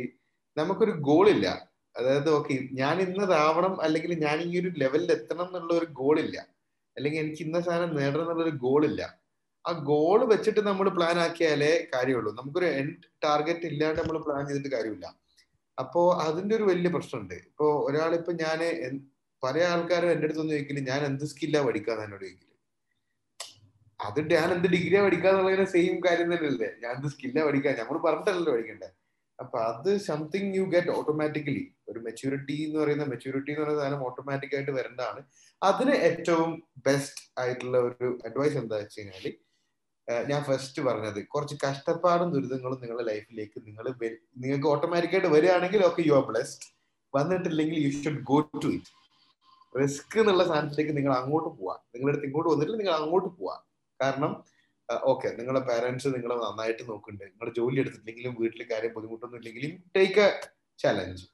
നമുക്കൊരു 0.58 0.94
ഗോൾ 1.08 1.26
ഇല്ല. 1.36 1.48
അതായത് 1.96 2.30
ഓക്കെ 2.38 2.56
ഞാൻ 2.80 2.96
ഇന്നതാവണം 3.06 3.74
അല്ലെങ്കിൽ 3.86 4.12
ഞാൻ 4.26 4.38
ഈ 4.48 4.52
ഒരു 4.62 4.70
ലെവലിൽ 4.82 5.10
എത്തണം 5.18 5.48
എന്നുള്ള 5.50 5.72
ഒരു 5.80 5.88
ഗോൾ 6.00 6.16
ഇല്ല. 6.26 6.38
അല്ലെങ്കിൽ 6.98 7.20
എനിക്ക് 7.24 7.42
ഇന്ന 7.48 7.60
സാധനം 7.68 7.96
നേടണം 8.00 8.24
എന്നുള്ള 8.24 8.44
ഒരു 8.48 8.56
ഗോൾ 8.66 8.82
ഇല്ല. 8.90 9.02
ആ 9.68 9.72
ഗോൾ 9.72 10.26
വെച്ചിട്ട് 10.26 10.60
നമ്മൾ 10.60 10.90
പ്ലാൻ 10.90 11.20
ആക്കിയാലേ 11.20 11.88
കാര്യമുള്ളൂ. 11.94 12.32
നമുക്കൊരു 12.34 12.66
എൻഡ് 12.66 12.96
ടാർഗറ്റ് 13.24 13.66
ഇല്ലാണ്ട് 13.66 14.02
നമ്മൾ 14.02 14.18
പ്ലാൻ 14.18 14.48
ചെയ്തിട്ട് 14.48 14.76
കാര്യമില്ല. 14.76 15.06
അപ്പോ 15.80 16.14
അതിന്റെ 16.14 16.56
ഒരു 16.56 16.64
വലിയ 16.64 16.90
പ്രശ്നമുണ്ട്. 16.90 17.34
ഇപ്പോ 17.34 17.86
ഒരാളിപ്പോ 17.90 18.32
ഞാൻ 18.32 18.60
പല 19.44 19.64
ആൾക്കാരും 19.64 20.12
എന്റെ 20.12 20.26
അടുത്തൊന്നും 20.26 20.54
ചോദിക്കില്ല 20.56 20.80
ഞാൻ 20.90 21.02
എന്ത് 21.06 21.26
സ്കില്ലാ 21.26 21.62
പഠിക്കാന്ന്? 21.62 22.04
എന്നോട് 22.04 22.24
ചോദിക്കില്ല 22.26 22.54
അത് 24.00 24.34
ഞാൻ 24.34 24.52
എന്ത് 24.54 24.68
ഡിഗ്രിയാ 24.68 25.04
പഠിക്കാന്നുള്ളതിന് 25.04 25.66
സെയിം 25.66 25.96
കാര്യം 26.06 26.36
തന്നെയല്ലേ. 26.36 26.70
ഞാൻ 26.84 26.96
എന്ത് 26.96 27.08
സ്കില്ലാ 27.08 27.46
പഠിക്കാൻ 27.46 27.76
നമ്മൾ 27.80 27.98
പറഞ്ഞിട്ടല്ലോ 27.98 28.52
പഠിക്കണ്ടേ. 28.54 28.90
അപ്പൊ 29.40 29.58
അത് 29.60 29.98
സംതിങ് 29.98 30.56
യു 30.56 30.64
ഗെറ്റ് 30.64 30.90
ഓട്ടോമാറ്റിക്കലി 30.90 31.64
ഒരു 31.90 32.00
മെച്യൂരിറ്റി 32.00 32.54
എന്ന് 32.54 32.80
പറയുന്ന 32.80 33.04
മെച്യൂരിറ്റി 33.04 33.52
എന്ന് 33.52 33.64
പറയുന്ന 33.64 33.82
സാധനം 33.84 34.04
ഓട്ടോമാറ്റിക് 34.06 34.56
ആയിട്ട് 34.56 34.72
വരേണ്ടതാണ്. 34.72 35.22
അതിന് 35.64 35.92
ഏറ്റവും 35.92 36.64
ബെസ്റ്റ് 36.88 37.40
ആയിട്ടുള്ള 37.40 37.78
ഒരു 37.78 38.20
അഡ്വൈസ് 38.26 38.58
എന്താ 38.58 38.78
വെച്ച് 38.78 39.00
കഴിഞ്ഞാൽ 39.00 39.45
ഞാൻ 40.30 40.42
ഫസ്റ്റ് 40.44 40.82
പറഞ്ഞത് 40.82 41.20
കുറച്ച് 41.28 41.56
കഷ്ടപ്പാടും 41.64 42.30
ദുരിതങ്ങളും 42.34 42.80
നിങ്ങളുടെ 42.82 43.06
ലൈഫിലേക്ക് 43.12 43.60
നിങ്ങൾ 43.68 43.86
നിങ്ങൾക്ക് 44.44 44.68
ഓട്ടോമാറ്റിക് 44.68 45.16
ആയിട്ട് 45.16 45.32
വരികയാണെങ്കിൽ 45.36 45.82
okay 45.86 46.02
you 46.08 46.14
are 46.14 46.26
blessed 46.32 46.68
വന്നിട്ടില്ലെങ്കിൽ 47.14 47.78
you 47.86 47.92
should 48.02 48.22
go 48.32 48.38
to 48.64 48.70
it 48.70 48.92
risk 49.76 50.18
എന്നുള്ള 50.20 50.44
സാധനത്തിലേക്ക് 50.44 50.94
നിങ്ങൾ 50.98 51.14
അങ്ങോട്ട് 51.14 51.50
പോവാ. 51.60 51.76
നിങ്ങളുടെ 51.94 52.14
അടുത്ത് 52.14 52.28
ഇങ്ങോട്ട് 52.30 52.50
വന്നിട്ട് 52.54 52.76
നിങ്ങൾ 52.82 52.94
അങ്ങോട്ട് 52.94 53.30
പോവാ. 53.40 53.56
കാരണം 54.00 54.32
ഓക്കെ 55.12 55.28
നിങ്ങളുടെ 55.38 55.62
പാരന്റ്സ് 55.70 56.10
നിങ്ങളെ 56.16 56.36
നന്നായിട്ട് 56.36 56.84
നോക്കുന്നുണ്ട്. 56.90 57.26
നിങ്ങളുടെ 57.32 57.54
ജോലി 57.60 57.78
എടുത്തിട്ടില്ലെങ്കിലും 57.84 58.34
വീട്ടിൽ 58.42 58.62
കാര്യം 58.72 58.92
ബുദ്ധിമുട്ടൊന്നും 58.94 59.40
ഇല്ലെങ്കിലും 59.40 59.72
ടേക്ക് 59.96 60.20
എ 60.20 60.28
ചലഞ്ച് 60.80 61.26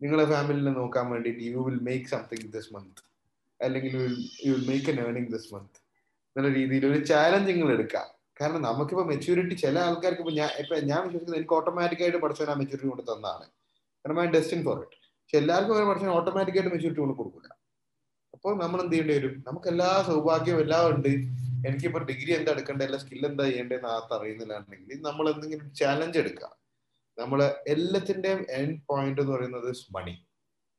നിങ്ങളെ 0.00 0.24
ഫാമിലിനെ 0.24 0.72
നോക്കാൻ 0.80 1.06
വേണ്ടിയിട്ട് 1.10 1.42
you 1.50 1.62
will 1.66 1.78
make 1.88 2.08
something 2.14 2.48
this 2.56 2.70
month 2.74 3.02
അല്ലെങ്കിൽ 3.60 3.94
you 4.46 4.50
will 4.54 4.66
make 4.70 4.90
an 4.92 4.98
earning 5.00 5.30
this 5.34 5.48
month 5.54 5.78
എന്നുള്ള 6.36 6.50
രീതിയിൽ 6.58 6.84
ഒരു 6.90 6.98
ചാലഞ്ചിങ്ങൾ 7.10 7.68
എടുക്കാം. 7.76 8.06
കാരണം 8.40 8.62
നമുക്കിപ്പോ 8.68 9.04
മെച്യൂരിറ്റി 9.12 9.54
ചില 9.62 9.76
ആൾക്കാർക്ക് 9.86 10.22
ഇപ്പൊ 10.24 10.34
ഞാൻ 10.40 10.50
ഇപ്പൊ 10.62 10.74
ഞാൻ 10.90 11.00
വിശ്വസിക്കുന്നത് 11.06 11.38
എനിക്ക് 11.40 11.54
ഓട്ടോമാറ്റിക് 11.58 12.02
ആയിട്ട് 12.04 12.20
പഠിച്ചവൻ 12.24 12.50
ആ 12.52 12.56
മെച്യൂരിറ്റി 12.60 12.90
കൊണ്ട് 12.92 13.04
തന്നാണ്. 13.12 13.46
കാരണം 14.04 14.20
ഐ 14.24 14.28
ഡെസ്റ്റിൻ 14.36 14.60
ഫോർ 14.66 14.76
ഇറ്റ് 14.84 14.96
പക്ഷെ 15.22 15.38
എല്ലാവർക്കും 15.42 15.74
അങ്ങനെ 15.74 15.88
പഠിച്ചാൽ 15.90 16.14
ഓട്ടോമാറ്റിക് 16.18 16.56
ആയിട്ട് 16.58 16.72
മെച്യൂരിറ്റി 16.74 17.02
കൊണ്ട് 17.02 17.16
കൊടുക്കില്ല 17.20 17.50
അപ്പോൾ 18.36 18.52
നമ്മൾ 18.62 18.78
എന്ത് 18.82 18.94
ചെയ്യേണ്ടി 18.94 19.14
വരും? 19.16 19.34
നമുക്ക് 19.48 19.68
എല്ലാ 19.72 19.88
സൗഭാഗ്യവും 20.08 20.60
എല്ലാം 20.64 20.84
ഉണ്ട്. 20.92 21.12
എനിക്കിപ്പോ 21.68 22.00
ഡിഗ്രി 22.10 22.30
എന്താ 22.38 22.50
എടുക്കേണ്ടത് 22.54 22.86
എല്ലാ 22.86 22.98
സ്കിൽ 23.02 23.26
എന്താ 23.30 23.44
ചെയ്യേണ്ടതെന്ന് 23.48 23.88
ആർത്ത് 23.94 24.14
അറിയുന്നില്ലാണ്ടെങ്കിൽ 24.16 25.00
നമ്മൾ 25.08 25.24
എന്തെങ്കിലും 25.32 25.66
ചാലഞ്ച് 25.80 26.18
എടുക്കുക. 26.22 26.48
നമ്മൾ 27.18 27.40
എല്ലാത്തിന്റെയും 27.74 28.40
എൻഡ് 28.58 28.78
പോയിന്റ് 28.88 29.20
എന്ന് 29.22 29.32
പറയുന്നത് 29.36 29.70
മണി 29.96 30.14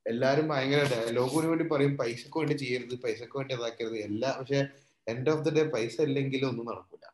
എല്ലാവരും 0.05 0.45
ഭയങ്കര 0.51 0.83
ഡയലോഗിന് 0.93 1.47
വേണ്ടി 1.51 1.65
പറയും 1.73 1.93
പൈസക്ക് 1.99 2.37
വേണ്ടി 2.41 2.55
ചെയ്യരുത് 2.61 2.95
പൈസക്ക് 3.03 3.35
വേണ്ടി 3.39 3.53
അതാക്കരുത് 3.57 3.97
എല്ലാ 4.07 4.29
പക്ഷെ 4.39 4.61
എൻഡ് 5.07 5.29
ഓഫ് 5.29 5.43
ദി 5.45 5.49
ഡേ 5.49 5.63
പൈസ 5.75 5.95
ഇല്ലെങ്കിലും 6.01 6.49
ഒന്നും 6.49 6.65
നടക്കൂല. 6.65 7.05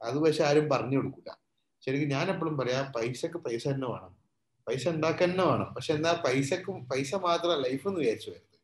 അത് 0.00 0.16
പക്ഷെ 0.24 0.44
ആരും 0.44 0.68
പറഞ്ഞു 0.68 0.96
കൊടുക്കൂല. 0.96 1.30
ശരിക്കും 1.82 2.08
ഞാൻ 2.08 2.30
എപ്പോഴും 2.30 2.58
പറയാ 2.58 2.80
പൈസക്ക് 2.96 3.38
പൈസ 3.46 3.68
തന്നെ 3.68 3.88
വേണം. 3.88 4.12
പൈസ 4.66 4.88
ഉണ്ടാക്കാൻ 4.88 5.30
തന്നെ 5.30 5.44
വേണം. 5.44 5.68
പക്ഷെ 5.74 5.92
എന്നാ 5.94 6.12
പൈസക്കും 6.26 6.76
പൈസ 6.92 7.14
മാത്രം 7.14 7.62
ലൈഫ് 7.66 7.88
എന്ന് 7.88 8.00
വിചാരിച്ചു 8.00 8.30
വരുന്നത് 8.30 8.58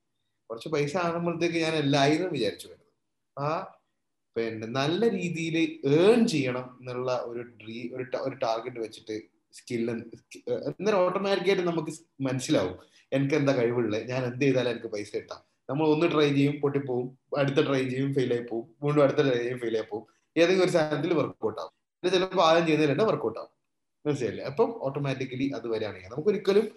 കുറച്ച് 0.50 0.68
പൈസ 0.68 0.96
ആകുമ്പോഴത്തേക്ക് 0.96 1.58
ഞാൻ 1.58 1.74
എല്ലായിരുന്നു 1.74 2.32
വിചാരിച്ചു 2.32 2.66
വരുന്നത് 2.68 2.90
ആ 3.36 3.48
പിന്നെ 4.36 4.66
നല്ല 4.66 5.10
രീതിയിൽ 5.10 5.56
ഏൺ 5.98 6.20
ചെയ്യണം 6.28 6.66
എന്നുള്ള 6.80 7.10
ഒരു 7.30 7.42
ഡ്രീ 7.60 7.90
ഒരു 7.96 8.04
ഒരു 8.26 8.34
ടാർഗറ്റ് 8.34 8.80
വെച്ചിട്ട് 8.80 9.16
സ്കിൽ 9.58 9.90
അന്നേരം 9.90 10.98
ഓട്ടോമാറ്റിക്കായിട്ട് 10.98 11.62
നമുക്ക് 11.62 11.92
മനസ്സിലാവും. 12.20 12.76
എനിക്ക് 13.12 13.34
എന്താ 13.34 13.52
കഴിവുള്ളത്? 13.52 14.04
ഞാൻ 14.08 14.24
എന്ത് 14.24 14.44
ചെയ്താലും 14.44 14.70
എനിക്ക് 14.70 14.86
പൈസ 14.86 15.10
കിട്ടാം. 15.16 15.40
നമ്മൾ 15.70 15.86
ഒന്ന് 15.88 16.06
ട്രൈ 16.12 16.28
ചെയ്യും 16.34 16.60
പൊട്ടിപ്പോവും. 16.60 17.18
അടുത്ത 17.38 17.66
ട്രൈ 17.66 17.88
ചെയ്യും 17.88 18.14
ഫെയിൽ 18.14 18.32
ആയി 18.32 18.44
പോവും. 18.50 18.66
വീണ്ടും 18.82 19.02
അടുത്ത 19.02 19.20
ട്രൈ 19.22 19.38
ചെയ്യും 19.38 19.58
ഫെയിൽ 19.58 19.76
ആയി 19.76 19.86
പോവും. 19.90 20.06
ഏതെങ്കിലും 20.36 20.64
ഒരു 20.64 20.72
സാധനത്തിൽ 20.72 21.14
വർക്ക്ഔട്ട് 21.14 21.60
ആവും. 21.60 22.12
ചിലപ്പോൾ 22.12 22.42
ആദ്യം 22.42 22.66
ചെയ്യുന്നതിൽ 22.66 23.04
വർക്ക്ഔട്ട് 23.04 23.38
ആവും. 23.38 23.52
മനസ്സിലായില്ലേ? 24.06 24.44
അപ്പം 24.44 24.70
ഓട്ടോമാറ്റിക്കലി 24.82 25.52
അത് 25.54 25.68
വരികയാണെങ്കിൽ 25.68 26.08
നമുക്ക് 26.08 26.28
ഒരിക്കലും 26.28 26.68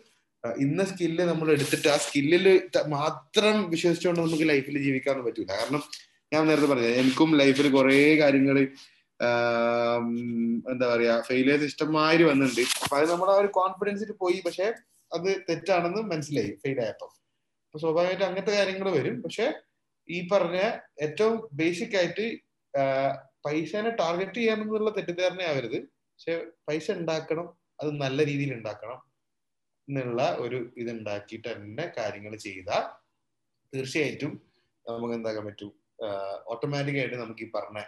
ഇന്ന 0.57 0.83
സ്കില്ല് 0.83 1.23
നമ്മൾ 1.23 1.51
എടുത്തിട്ട് 1.51 1.87
ആ 1.87 1.97
സ്കില്ലിൽ 1.97 2.69
മാത്രം 2.87 3.69
വിശ്വസിച്ചുകൊണ്ട് 3.69 4.21
നമുക്ക് 4.21 4.49
ലൈഫിൽ 4.49 4.83
ജീവിക്കാൻ 4.83 5.23
പറ്റൂല. 5.25 5.45
കാരണം 5.45 5.83
ഞാൻ 6.33 6.47
നേരത്തെ 6.47 6.67
പറഞ്ഞു 6.67 6.83
എനിക്കും 6.83 7.37
ലൈഫിൽ 7.37 7.71
കുറേ 7.71 8.17
കാര്യങ്ങൾ 8.21 8.59
എന്താ 10.71 10.95
പറയാ 10.95 11.21
ഫെയിലിയേഴ്സ് 11.21 11.65
ഇഷ്ടമാതിരി 11.65 12.23
വന്നിട്ടുണ്ട്. 12.23 12.61
അപ്പൊ 12.83 12.97
അത് 12.97 13.11
നമ്മുടെ 13.11 13.31
ആ 13.31 13.35
ഒരു 13.35 13.47
കോൺഫിഡൻസിൽ 13.47 14.11
പോയി. 14.11 14.43
പക്ഷെ 14.45 14.73
അത് 15.13 15.41
തെറ്റാണെന്ന് 15.49 16.01
മനസ്സിലായി 16.01 16.57
ഫെയിൽ 16.63 16.79
അപ്പൊ 17.75 17.83
സ്വാഭാവികമായിട്ട് 17.83 18.25
അങ്ങനത്തെ 18.25 18.51
കാര്യങ്ങൾ 18.57 18.87
വരും. 18.97 19.15
പക്ഷെ 19.23 19.45
ഈ 20.07 20.17
പറഞ്ഞ 20.31 20.57
ഏറ്റവും 21.05 21.33
ബേസിക് 21.59 21.95
ആയിട്ട് 21.99 22.25
പൈസനെ 23.45 23.91
ടാർഗറ്റ് 24.01 24.37
ചെയ്യാനെന്നുള്ള 24.39 24.91
തെറ്റിദ്ധാരണ 24.97 25.41
ആവരുത്. 25.49 25.75
പക്ഷെ 26.13 26.35
പൈസ 26.67 26.87
ഉണ്ടാക്കണം 26.99 27.47
അത് 27.81 27.89
നല്ല 28.03 28.19
രീതിയിൽ 28.29 28.53
ഉണ്ടാക്കണം 28.57 28.99
എന്നുള്ള 29.87 30.29
ഒരു 30.45 30.59
ഇത് 30.81 30.91
ഉണ്ടാക്കിയിട്ട് 30.95 31.47
തന്നെ 31.51 31.87
കാര്യങ്ങൾ 31.99 32.35
ചെയ്താൽ 32.45 32.85
തീർച്ചയായിട്ടും 33.73 34.33
നമുക്ക് 34.85 35.13
എന്താക്കാൻ 35.19 35.45
പറ്റും? 35.49 35.73
ഓട്ടോമാറ്റിക് 36.53 37.01
ആയിട്ട് 37.03 37.19
നമുക്ക് 37.25 37.45
ഈ 37.47 37.51
പറഞ്ഞ 37.59 37.81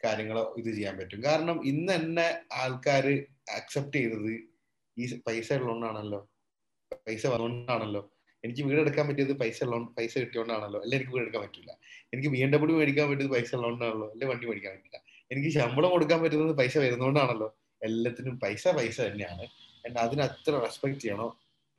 കാര്യങ്ങൾ 0.00 0.38
ഇത് 0.60 0.70
ചെയ്യാൻ 0.76 0.94
പറ്റും. 1.02 1.22
കാരണം 1.30 1.58
ഇന്ന് 1.72 1.92
തന്നെ 1.96 2.28
ആൾക്കാർ 2.62 3.06
ആക്സെപ്റ്റ് 3.58 3.98
ചെയ്തത് 3.98 4.32
ഈ 4.96 5.14
പൈസ 5.28 5.48
ഉള്ളതുകൊണ്ടാണല്ലോ 5.60 6.22
പൈസ 7.06 7.26
വന്നുകൊണ്ടാണല്ലോ 7.34 8.02
എനിക്ക് 8.44 8.62
വീട് 8.68 8.80
എടുക്കാൻ 8.84 9.04
പറ്റിയത് 9.08 9.34
പൈസ 9.42 9.58
ഉള്ള 9.64 9.76
പൈസ 9.98 10.14
കിട്ടിയോണ്ടാണല്ലോ. 10.22 10.78
അല്ലെ 10.84 10.94
എനിക്ക് 10.98 11.12
വീട് 11.14 11.24
എടുക്കാൻ 11.26 11.42
പറ്റില്ല 11.46 11.72
എനിക്ക് 12.12 12.30
ബി 12.34 12.40
എം 12.44 12.50
ഡബ്ല്യൂ 12.54 12.76
മേടിക്കാൻ 12.80 13.06
പറ്റിയത് 13.10 13.32
പൈസ 13.36 13.50
ഉള്ളതുകൊണ്ടാണല്ലോ 13.58 14.06
അല്ലെ 14.14 14.26
വണ്ടി 14.30 14.46
മേടിക്കാൻ 14.50 14.72
പറ്റില്ല. 14.76 14.98
എനിക്ക് 15.32 15.50
ശമ്പളം 15.58 15.90
കൊടുക്കാൻ 15.94 16.18
പറ്റുന്നത് 16.22 16.54
പൈസ 16.60 16.74
വരുന്നതുകൊണ്ടാണല്ലോ 16.84 17.48
എല്ലാത്തിനും 17.82 18.34
പൈസ 18.44 18.64
പൈസ 18.78 18.98
തന്നെയാണ്. 19.08 19.44
And 19.86 19.96
അതിന് 20.02 20.22
അത്ര 20.28 20.52
റെസ്പെക്ട് 20.64 20.98
ചെയ്യണം. 21.04 21.30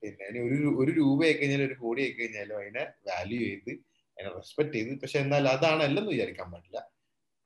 പിന്നെ 0.04 0.24
അതിന് 0.30 0.40
ഒരു 0.48 0.70
ഒരു 0.82 1.04
ആയി 1.26 1.34
കഴിഞ്ഞാലും 1.40 1.66
ഒരു 1.70 1.76
കോടി 1.84 2.02
ആയി 2.06 2.14
കഴിഞ്ഞാലും 2.18 2.56
അതിനെ 2.62 2.84
വാല്യൂ 3.10 3.38
ചെയ്ത് 3.46 3.72
അതിനെ 4.18 4.30
റെസ്പെക്ട് 4.40 4.74
ചെയ്ത്. 4.78 4.92
പക്ഷെ 5.04 5.18
എന്നാൽ 5.24 5.46
അതാണ് 5.56 5.82
അല്ലെന്ന് 5.88 6.12
വിചാരിക്കാൻ 6.16 6.48
പാടില്ല. 6.54 6.80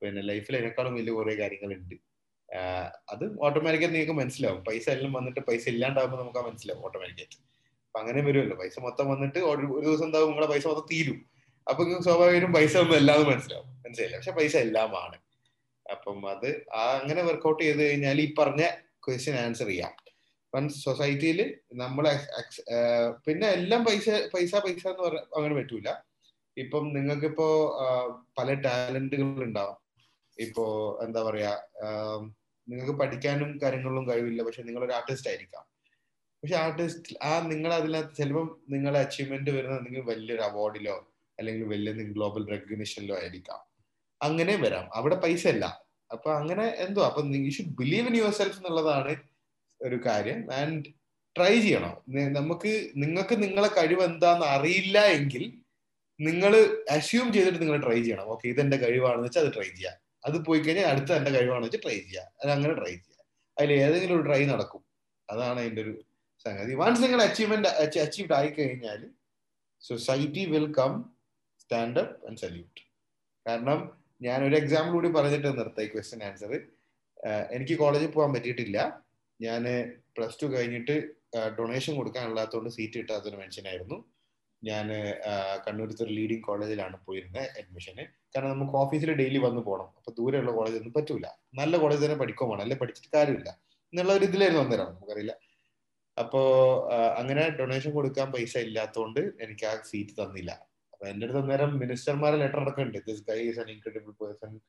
പിന്നെ 0.01 0.21
ലൈഫിൽ 0.29 0.55
അതിനേക്കാളും 0.57 0.95
വലിയ 0.99 1.13
കുറെ 1.19 1.35
കാര്യങ്ങളുണ്ട്. 1.41 1.95
അത് 3.13 3.23
ഓട്ടോമാറ്റിക്കായിട്ട് 3.45 3.95
നിങ്ങൾക്ക് 3.95 4.15
മനസ്സിലാവും. 4.21 4.61
പൈസ 4.69 4.85
എല്ലാം 4.95 5.13
വന്നിട്ട് 5.19 5.41
പൈസ 5.49 5.63
ഇല്ലാണ്ടാവുമ്പോൾ 5.73 6.19
നമുക്ക് 6.23 6.43
മനസ്സിലാവും 6.49 6.83
ഓട്ടോമാറ്റിക്കായിട്ട് 6.87 7.37
അപ്പൊ 7.97 8.05
അങ്ങനെ 8.05 8.23
വരുമല്ലോ. 8.25 8.55
പൈസ 8.57 8.79
മൊത്തം 8.79 9.05
വന്നിട്ട് 9.11 9.39
ഒരു 9.51 9.65
ദിവസം 9.85 10.05
എന്താകും 10.05 10.27
നിങ്ങളുടെ 10.29 10.49
പൈസ 10.51 10.65
മൊത്തം 10.67 10.85
തീരും. 10.91 11.19
അപ്പൊ 11.67 11.83
സ്വാഭാവികം 12.05 12.51
പൈസ 12.55 12.73
ഒന്നും 12.77 12.95
എല്ലാം 12.95 13.23
മനസ്സിലാവും. 13.29 13.69
മനസ്സിലായില്ല? 13.85 14.17
പക്ഷെ 14.17 14.31
പൈസ 14.31 14.55
എല്ലാം 14.65 14.91
ആണ്. 15.03 15.17
അപ്പം 15.85 16.17
അത് 16.33 16.49
ആ 16.73 16.83
അങ്ങനെ 16.99 17.21
വർക്ക്ഔട്ട് 17.21 17.61
ചെയ്ത് 17.63 17.81
കഴിഞ്ഞാൽ 17.81 18.19
ഈ 18.21 18.27
പറഞ്ഞ 18.39 18.63
ക്വസ്റ്റ്യൻ 19.05 19.37
ആൻസർ 19.45 19.67
ചെയ്യാം. 19.67 19.93
സൊസൈറ്റിയിൽ 20.83 21.39
നമ്മൾ 21.73 22.05
പിന്നെ 23.25 23.47
എല്ലാം 23.57 23.81
പൈസ 23.87 24.09
പൈസ 24.33 24.53
പൈസ 24.65 24.83
എന്ന് 24.91 25.03
പറഞ്ഞ 25.03 25.23
അങ്ങനെ 25.39 25.55
പറ്റൂല. 25.55 25.89
ഇപ്പം 26.57 26.85
നിങ്ങൾക്കിപ്പോ 26.97 27.47
പല 28.39 28.53
ടാലന്റുകൾ 28.65 29.43
ഉണ്ടാവും 29.47 29.77
ഇപ്പോ 30.37 30.65
എന്താ 31.05 31.23
പറയാ 31.29 31.51
നിങ്ങൾക്ക് 32.67 32.95
പഠിക്കാനും 33.01 33.51
കാര്യങ്ങളിലും 33.63 34.05
കഴിവില്ല. 34.11 34.43
പക്ഷെ 34.43 34.63
നിങ്ങൾ 34.69 34.85
ഒരു 34.85 34.95
ആർട്ടിസ്റ്റ് 34.99 35.29
ആയിരിക്കാം. 35.31 35.65
പക്ഷെ 36.43 36.55
ആർട്ടിസ്റ്റ് 36.55 37.15
ആ 37.23 37.47
നിങ്ങൾ 37.47 37.73
അതിനകത്ത് 37.73 38.15
ചിലപ്പം 38.15 38.61
നിങ്ങളുടെ 38.69 38.99
അച്ചീവ്മെന്റ് 38.99 39.51
വരുന്നത് 39.51 39.85
നിങ്ങൾ 39.85 40.01
വലിയൊരു 40.03 40.41
അവാർഡിലോ 40.41 41.13
അല്ലെങ്കിൽ 41.39 41.65
വലിയ 41.65 41.91
ഗ്ലോബൽ 41.93 42.49
റെക്കഗ്നിഷനിലോ 42.49 43.15
ആയിരിക്കാം. 43.15 43.59
അങ്ങനെ 44.21 44.55
വരാം. 44.55 44.89
അവിടെ 44.93 45.15
പൈസ 45.15 45.47
അല്ല 45.47 45.81
അപ്പൊ 46.11 46.33
അങ്ങനെ 46.33 46.63
എന്തോ. 46.63 47.05
അപ്പൊ 47.05 47.21
you 47.25 47.49
should 47.49 47.77
believe 47.77 48.07
in 48.07 48.17
yourself 48.31 48.57
എന്നുള്ളതാണ് 48.57 49.15
ഒരു 49.81 49.99
കാര്യം. 50.05 50.53
ആൻഡ് 50.53 50.85
ട്രൈ 51.37 51.59
ചെയ്യണം. 51.59 51.97
നമുക്ക് 52.09 52.91
നിങ്ങൾക്ക് 52.95 53.43
നിങ്ങളെ 53.43 53.67
കഴിവ് 53.67 54.01
എന്താന്ന് 54.01 54.45
അറിയില്ല 54.45 54.99
എങ്കിൽ 54.99 55.53
നിങ്ങൾ 56.19 56.81
അസ്യൂം 56.91 57.33
ചെയ്തിട്ട് 57.33 57.61
നിങ്ങൾ 57.61 57.85
ട്രൈ 57.85 58.01
ചെയ്യണം. 58.01 58.23
ഓക്കെ 58.23 58.47
ഇതെന്റെ 58.47 58.77
കഴിവാണെന്ന് 58.77 59.25
വെച്ചാൽ 59.25 59.45
അത് 59.45 59.53
ട്രൈ 59.53 59.63
ചെയ്യാം. 59.63 59.93
അത് 60.25 60.45
പോയി 60.45 60.59
കഴിഞ്ഞാൽ 60.59 60.85
അടുത്ത 60.85 61.11
എന്റെ 61.11 61.31
കഴിവാണെന്ന് 61.31 61.67
വെച്ചാൽ 61.67 61.81
ട്രൈ 61.81 61.97
ചെയ്യാം. 61.99 62.25
അത് 62.43 62.51
അങ്ങനെ 62.51 62.73
ട്രൈ 62.73 62.91
ചെയ്യാം. 62.91 63.25
അതിൽ 63.57 63.73
ഏതെങ്കിലും 63.73 64.15
ഒരു 64.15 64.23
ട്രൈ 64.23 64.45
നടക്കും. 64.45 64.83
അതാണ് 65.29 65.59
അതിന്റെ 65.59 65.81
ഒരു 65.81 66.03
സംഗതി. 66.47 66.73
വൺസ് 66.81 67.03
നിങ്ങൾ 67.03 67.21
അച്ചീവ്മെന്റ് 67.21 67.69
അച്ചീവ്ഡ് 68.03 68.35
ആയി 68.39 68.47
കഴിഞ്ഞാൽ 68.47 69.01
society 69.81 70.43
will 70.45 70.67
come 70.79 70.93
stand 71.61 71.99
up 71.99 72.27
and 72.27 72.39
salute 72.43 72.81
കാരണം 73.45 73.79
ഞാൻ 74.21 74.39
ഒരു 74.47 74.55
എക്സാമ്പിൾ 74.55 74.93
കൂടി 74.93 75.09
പറഞ്ഞിട്ട് 75.09 75.47
നിർത്താം 75.59 75.83
ഈ 75.85 75.89
ക്വസ്റ്റ്യൻ 75.93 76.23
ആൻസർ 76.23 76.53
എനിക്ക് 77.55 77.75
കോളേജിൽ 77.79 78.11
പോകാൻ 78.11 78.31
പറ്റിയിട്ടില്ല. 78.33 78.77
ഞാൻ 79.41 79.63
പ്ലസ് 80.17 80.39
ടു 80.41 80.45
കഴിഞ്ഞിട്ട് 80.45 80.95
ഡൊണേഷൻ 81.57 81.95
കൊടുക്കാനുള്ളതുകൊണ്ട് 81.95 82.69
സീറ്റ് 82.69 82.97
കിട്ടാത്തൊരു 82.99 83.37
മനുഷ്യനായിരുന്നു 83.37 83.97
ഞാൻ 84.63 84.87
കണ്ണൂരത്തെ 85.65 86.03
ഒരു 86.03 86.13
ലീഡിങ് 86.13 86.43
കോളേജിലാണ് 86.43 86.97
പോയിരുന്നത് 87.05 87.43
അഡ്മിഷന് 87.59 88.03
കാരണം 88.33 88.51
നമുക്ക് 88.51 88.77
ഓഫീസിൽ 88.77 89.11
ഡെയിലി 89.21 89.37
വന്ന് 89.37 89.61
പോകണം 89.61 89.89
അപ്പൊ 89.97 90.11
ദൂരെയുള്ള 90.17 90.51
കോളേജൊന്നും 90.51 90.93
പറ്റൂല. 90.93 91.27
നല്ല 91.59 91.77
കോളേജ് 91.77 92.01
തന്നെ 92.05 92.17
പഠിക്കാൻ 92.17 92.45
പോകണം 92.49 92.63
അല്ലെ? 92.65 92.77
പഠിച്ചിട്ട് 92.77 93.09
കാര്യമില്ല. 93.17 93.49
എന്നുള്ള 93.93 94.13
ഒരു 94.13 94.25
ഇതിലായിരുന്നു 94.25 94.63
അന്നേരം. 94.63 94.85
നമുക്കറിയില്ല. 94.85 95.33
അപ്പോ 96.21 96.41
അങ്ങനെ 97.19 97.49
ഡൊണേഷൻ 97.59 97.91
കൊടുക്കാൻ 97.91 98.31
പൈസ 98.31 98.57
ഇല്ലാത്തതുകൊണ്ട് 98.57 99.19
എനിക്ക് 99.19 99.65
ആ 99.65 99.73
സീറ്റ് 99.89 100.13
തന്നില്ല. 100.21 100.51
അപ്പൊ 100.93 101.07
എന്റെ 101.07 101.25
അടുത്ത് 101.25 101.39
അന്നേരം 101.41 101.79
മിനിസ്റ്റർമാരെ 101.79 102.37
ലെറ്റർ 102.37 102.69
ഒക്കെ 102.69 102.81
ഉണ്ട്. 102.81 102.97
This 103.07 103.23
guy 103.29 103.39
is 103.49 103.59
incredible 103.59 104.11
person 104.21 104.59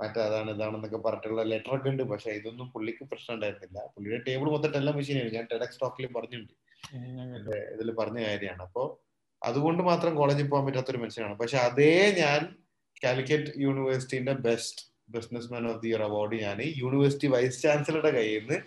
മറ്റേ 0.00 0.20
അതാണ് 0.20 0.50
ഇതാണെന്നൊക്കെ 0.50 0.96
പറഞ്ഞിട്ടുള്ള 0.96 1.42
ലെറ്റർ 1.42 1.76
ഒക്കെ 1.76 1.88
ഉണ്ട്. 1.88 2.02
പക്ഷെ 2.02 2.30
ഇതൊന്നും 2.30 2.70
പുള്ളിക്ക് 2.70 3.04
പ്രശ്നം 3.04 3.34
ഉണ്ടായിരുന്നില്ല. 3.34 3.78
പുള്ളിയുടെ 3.94 4.24
ടേബിൾ 4.28 4.50
മൊത്തം 4.50 4.76
എല്ലാം 4.76 4.96
മെഷീനായിരുന്നു 4.96 5.38
ഞാൻ 5.38 5.48
ടെഡക്സ് 5.52 5.80
ടോക്കിൽ 5.80 6.06
പറഞ്ഞിട്ടുണ്ട്. 6.06 6.54
ഇതിൽ 7.74 7.94
പറഞ്ഞ 7.94 8.18
കാര്യമാണ്. 8.28 8.62
അപ്പോ 8.62 9.04
അതുകൊണ്ട് 9.42 9.82
മാത്രം 9.82 10.14
കോളേജിൽ 10.14 10.48
പോകാൻ 10.48 10.66
പറ്റാത്ത 10.66 10.90
ഒരു 10.90 10.98
മനുഷ്യനാണ്. 10.98 11.34
പക്ഷെ 11.34 11.58
അതേ 11.58 12.12
ഞാൻ 12.20 12.40
Calicut 13.04 13.50
യൂണിവേഴ്സിറ്റിന്റെ 13.56 14.32
best 14.32 14.82
businessman 15.52 15.70
of 15.70 15.80
the 15.82 15.88
year 15.88 16.02
award 16.02 16.36
ഞാൻ 16.42 16.62
യൂണിവേഴ്സിറ്റി 16.62 17.26
വൈസ് 17.26 17.62
ചാൻസലറുടെ 17.62 18.10
കയ്യിൽ 18.10 18.40
നിന്ന് 18.40 18.58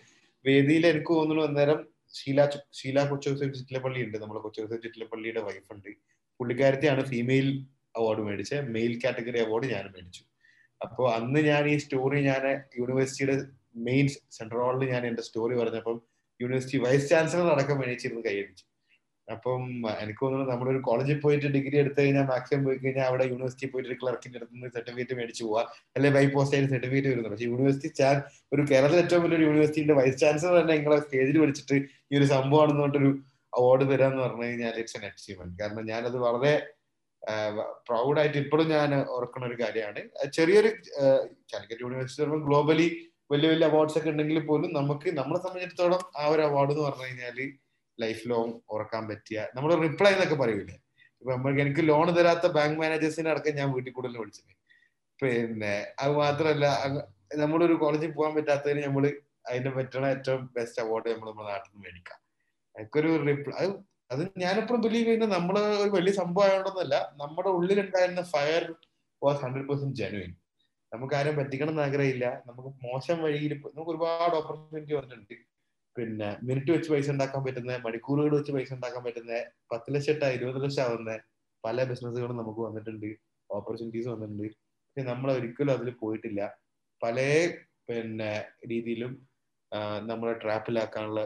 വേദിയിൽ 0.46 0.88
എനിക്ക് 0.88 1.12
തോന്നുന്നു 1.14 1.44
അന്നേരം 1.44 1.91
ഷീല 2.14 2.50
ഷീല 2.74 3.10
കൊച്ചോസേഫ് 3.10 3.54
ചിറ്റിലപ്പള്ളി 3.54 4.04
ഉണ്ട് 4.04 4.18
നമ്മുടെ 4.18 4.42
കൊച്ചോസേഫ് 4.42 4.84
ചിറ്റിലപ്പള്ളിയുടെ 4.84 5.42
വൈഫ് 5.42 5.74
ഉണ്ട്. 5.74 5.90
പുള്ളിക്കാരത്തെയാണ് 6.40 7.06
ഫീമെയിൽ 7.06 7.66
അവാർഡ് 7.96 8.22
മേടിച്ചത്. 8.22 8.70
മെയിൽ 8.70 9.00
കാറ്റഗറി 9.04 9.40
അവാർഡ് 9.40 9.68
ഞാൻ 9.68 9.86
മേടിച്ചു. 9.86 10.24
അപ്പോൾ 10.82 11.16
അന്ന് 11.16 11.40
ഞാൻ 11.40 11.68
ഈ 11.68 11.78
സ്റ്റോറി 11.78 12.22
ഞാൻ 12.22 12.44
യൂണിവേഴ്സിറ്റിയുടെ 12.80 13.36
മെയിൻ 13.76 14.08
സെൻട്രൽ 14.32 14.60
ഹാളിൽ 14.60 14.90
ഞാൻ 14.90 15.08
എന്റെ 15.08 15.22
സ്റ്റോറി 15.22 15.56
പറഞ്ഞപ്പം 15.56 16.02
യൂണിവേഴ്സിറ്റി 16.42 16.78
വൈസ് 16.78 17.10
ചാൻസലർ 17.10 17.48
അടക്കം 17.54 17.78
മേടിച്ചിരുന്ന് 17.80 18.24
കൈയടിച്ചു. 18.24 18.66
അപ്പം 19.28 19.62
എനിക്ക് 20.02 20.22
തോന്നുന്നു 20.24 20.46
നമ്മുടെ 20.52 20.72
ഒരു 20.72 20.80
കോളേജിൽ 20.88 21.18
പോയിട്ട് 21.24 21.48
ഡിഗ്രി 21.56 21.76
എടുത്തു 21.82 22.00
കഴിഞ്ഞാൽ 22.02 22.26
മാക്സിമം 22.32 22.64
പോയി 22.68 22.78
കഴിഞ്ഞാൽ 22.78 23.06
അവിടെ 23.10 23.26
യൂണിവേഴ്സിറ്റി 23.32 23.68
പോയിട്ട് 23.74 23.90
ഒരു 23.92 23.98
ക്ലർക്കിന്റെ 24.02 24.38
അടുത്ത് 24.40 24.56
നിന്ന് 24.56 24.70
സർട്ടിഫിക്കറ്റ് 24.76 25.16
മേടിച്ചു 25.20 25.44
പോവാ. 25.46 25.62
അല്ലെങ്കിൽ 25.96 26.16
ബൈ 26.18 26.26
പോസ്റ്റ് 26.36 26.56
ആയിട്ട് 26.58 26.72
സർട്ടിഫിക്കറ്റ് 26.74 27.10
വരുന്നത് 27.12 27.32
പക്ഷേ 27.34 27.48
യൂണിവേഴ്സിറ്റി 27.52 27.92
ചാൻ 28.00 28.16
ഒരു 28.54 28.64
കേരളത്തിൽ 28.72 29.00
ഏറ്റവും 29.04 29.24
വലിയൊരു 29.26 29.46
യൂണിവേഴ്സിറ്റിയുടെ 29.50 29.96
വൈസ് 30.00 30.20
ചാൻസലർ 30.24 30.56
തന്നെ 30.62 30.76
നിങ്ങളെ 30.76 30.98
സ്റ്റേജിൽ 31.06 31.38
വിളിച്ചിട്ട് 31.44 31.78
ഈ 32.12 32.20
ഒരു 32.20 32.28
സംഭവമാണെന്ന് 32.36 32.84
പറഞ്ഞിട്ടൊരു 32.84 33.12
അവാർഡ് 33.54 33.86
തരാന്ന് 33.92 34.22
പറഞ്ഞു 34.26 34.46
കഴിഞ്ഞാൽ 34.48 34.76
ഇറ്റ്സ് 34.82 34.98
എൻ 35.00 35.06
അച്ചീവ്മെന്റ് 35.10 35.56
കാരണം 35.62 35.86
ഞാനത് 35.92 36.18
വളരെ 36.28 36.54
പ്രൗഡായിട്ട് 37.88 38.38
ഇപ്പോഴും 38.44 38.68
ഞാൻ 38.76 38.92
ഓർക്കുന്ന 39.16 39.48
ഒരു 39.50 39.58
കാര്യമാണ്. 39.64 40.02
ചെറിയൊരു 40.38 40.70
കാലിക്കറ്റ് 41.52 41.84
യൂണിവേഴ്സിറ്റി 41.86 42.40
ഗ്ലോബലി 42.48 42.88
വലിയ 43.32 43.50
വലിയ 43.52 43.68
അവാർഡ്സ് 43.72 43.98
ഒക്കെ 44.00 44.10
ഉണ്ടെങ്കിൽ 44.14 44.40
പോലും 44.48 44.70
നമുക്ക് 44.78 45.10
നമ്മളെ 45.20 45.40
സംബന്ധിച്ചിടത്തോളം 45.44 46.02
ആ 46.22 46.24
ഒരു 46.34 46.42
അവാർഡ് 46.48 46.72
എന്ന് 46.74 46.84
പറഞ്ഞു 46.88 47.06
കഴിഞ്ഞാൽ 47.06 47.38
ലൈഫ് 48.00 48.24
ലോങ് 48.32 48.54
ഓർക്കാൻ 48.76 49.04
പറ്റിയ 49.10 49.48
നമ്മൾ 49.56 49.72
റിപ്ലൈ 49.86 50.12
എന്നൊക്കെ 50.16 50.38
പറയൂലേ? 50.44 50.76
ഇപ്പൊ 51.22 51.32
നമ്മൾക്ക് 51.36 51.62
എനിക്ക് 51.66 51.84
ലോൺ 51.90 52.08
തരാത്ത 52.18 52.46
ബാങ്ക് 52.58 52.78
മാനേജേഴ്സിനെ 52.82 53.30
അടക്കം 53.34 53.58
ഞാൻ 53.60 53.68
വീട്ടിൽ 53.74 53.92
കൂടുതൽ 53.98 54.18
വിളിച്ചത്. 54.22 54.54
പിന്നെ 55.20 55.76
അത് 56.04 56.14
മാത്രമല്ല 56.22 56.66
നമ്മളൊരു 57.42 57.76
കോളേജിൽ 57.84 58.12
പോകാൻ 58.18 58.32
പറ്റാത്തതിന് 58.38 58.82
നമ്മൾ 58.88 59.06
അതിന്റെ 59.50 59.72
പറ്റണ 59.78 60.06
ഏറ്റവും 60.16 60.42
ബെസ്റ്റ് 60.56 60.82
അവാർഡ് 60.84 61.14
നമ്മൾ 61.14 61.28
നമ്മുടെ 61.30 61.50
നാട്ടിൽ 61.52 61.70
നിന്ന് 61.72 61.86
മേടിക്കാം. 61.86 62.20
എനിക്കൊരു 62.76 63.12
റിപ്ലൈ 63.30 63.66
അത് 64.14 64.22
ഞാനെപ്പോഴും 64.44 64.82
ബിലീവ് 64.86 65.06
ചെയ്യുന്നത് 65.06 65.34
നമ്മൾ 65.38 65.56
ഒരു 65.84 65.92
വലിയ 65.98 66.14
സംഭവം 66.22 66.46
ആയതുകൊണ്ടൊന്നുമല്ല 66.46 66.96
നമ്മുടെ 67.22 67.50
ഉള്ളിലുണ്ടായിരുന്ന 67.58 68.24
fire 68.34 68.64
was 69.22 69.42
hundred 69.44 69.68
percent 69.70 69.98
genuine 70.02 70.32
നമുക്ക് 70.92 71.16
ആരും 71.20 71.36
പറ്റിക്കണം 71.40 71.72
എന്ന് 71.74 71.84
ആഗ്രഹമില്ല. 71.88 72.26
നമുക്ക് 72.48 72.70
മോശം 72.86 73.18
വഴിയിൽ 73.26 73.54
നമുക്ക് 73.76 73.92
ഒരുപാട് 73.94 74.34
ഓപ്പർച്യൂണിറ്റി 74.40 74.94
വന്നിട്ടുണ്ട്. 75.00 75.36
പിന്നെ 75.96 76.30
മിനിറ്റ് 76.48 76.72
വെച്ച് 76.76 76.90
പൈസ 76.94 77.08
ഉണ്ടാക്കാൻ 77.14 77.42
പറ്റുന്ന 77.46 77.78
മണിക്കൂറുകൾ 77.86 78.34
വെച്ച് 78.38 78.52
പൈസ 78.58 78.72
ഉണ്ടാക്കാൻ 78.78 79.02
പറ്റുന്ന 79.08 79.34
പത്ത് 79.72 79.94
ലക്ഷം 79.96 80.14
ഇട്ട 80.16 80.24
ഇരുപത് 80.38 80.60
ലക്ഷം 80.64 80.84
ആവുന്ന 80.88 81.12
പല 81.64 81.84
ബിസിനസ്സുകളും 81.90 82.38
നമുക്ക് 82.42 82.62
വന്നിട്ടുണ്ട്. 82.68 83.10
ഓപ്പർച്യൂണിറ്റീസ് 83.50 84.10
വന്നിട്ടുണ്ട്. 84.14 84.48
പക്ഷെ 84.86 85.04
നമ്മൾ 85.12 85.30
ഒരിക്കലും 85.38 85.74
അതിൽ 85.76 85.90
പോയിട്ടില്ല. 86.04 86.42
പല 87.02 87.18
പിന്നെ 87.90 88.32
രീതിയിലും 88.72 89.12
നമ്മളെ 90.12 90.34
ട്രാപ്പിലാക്കാനുള്ള 90.44 91.22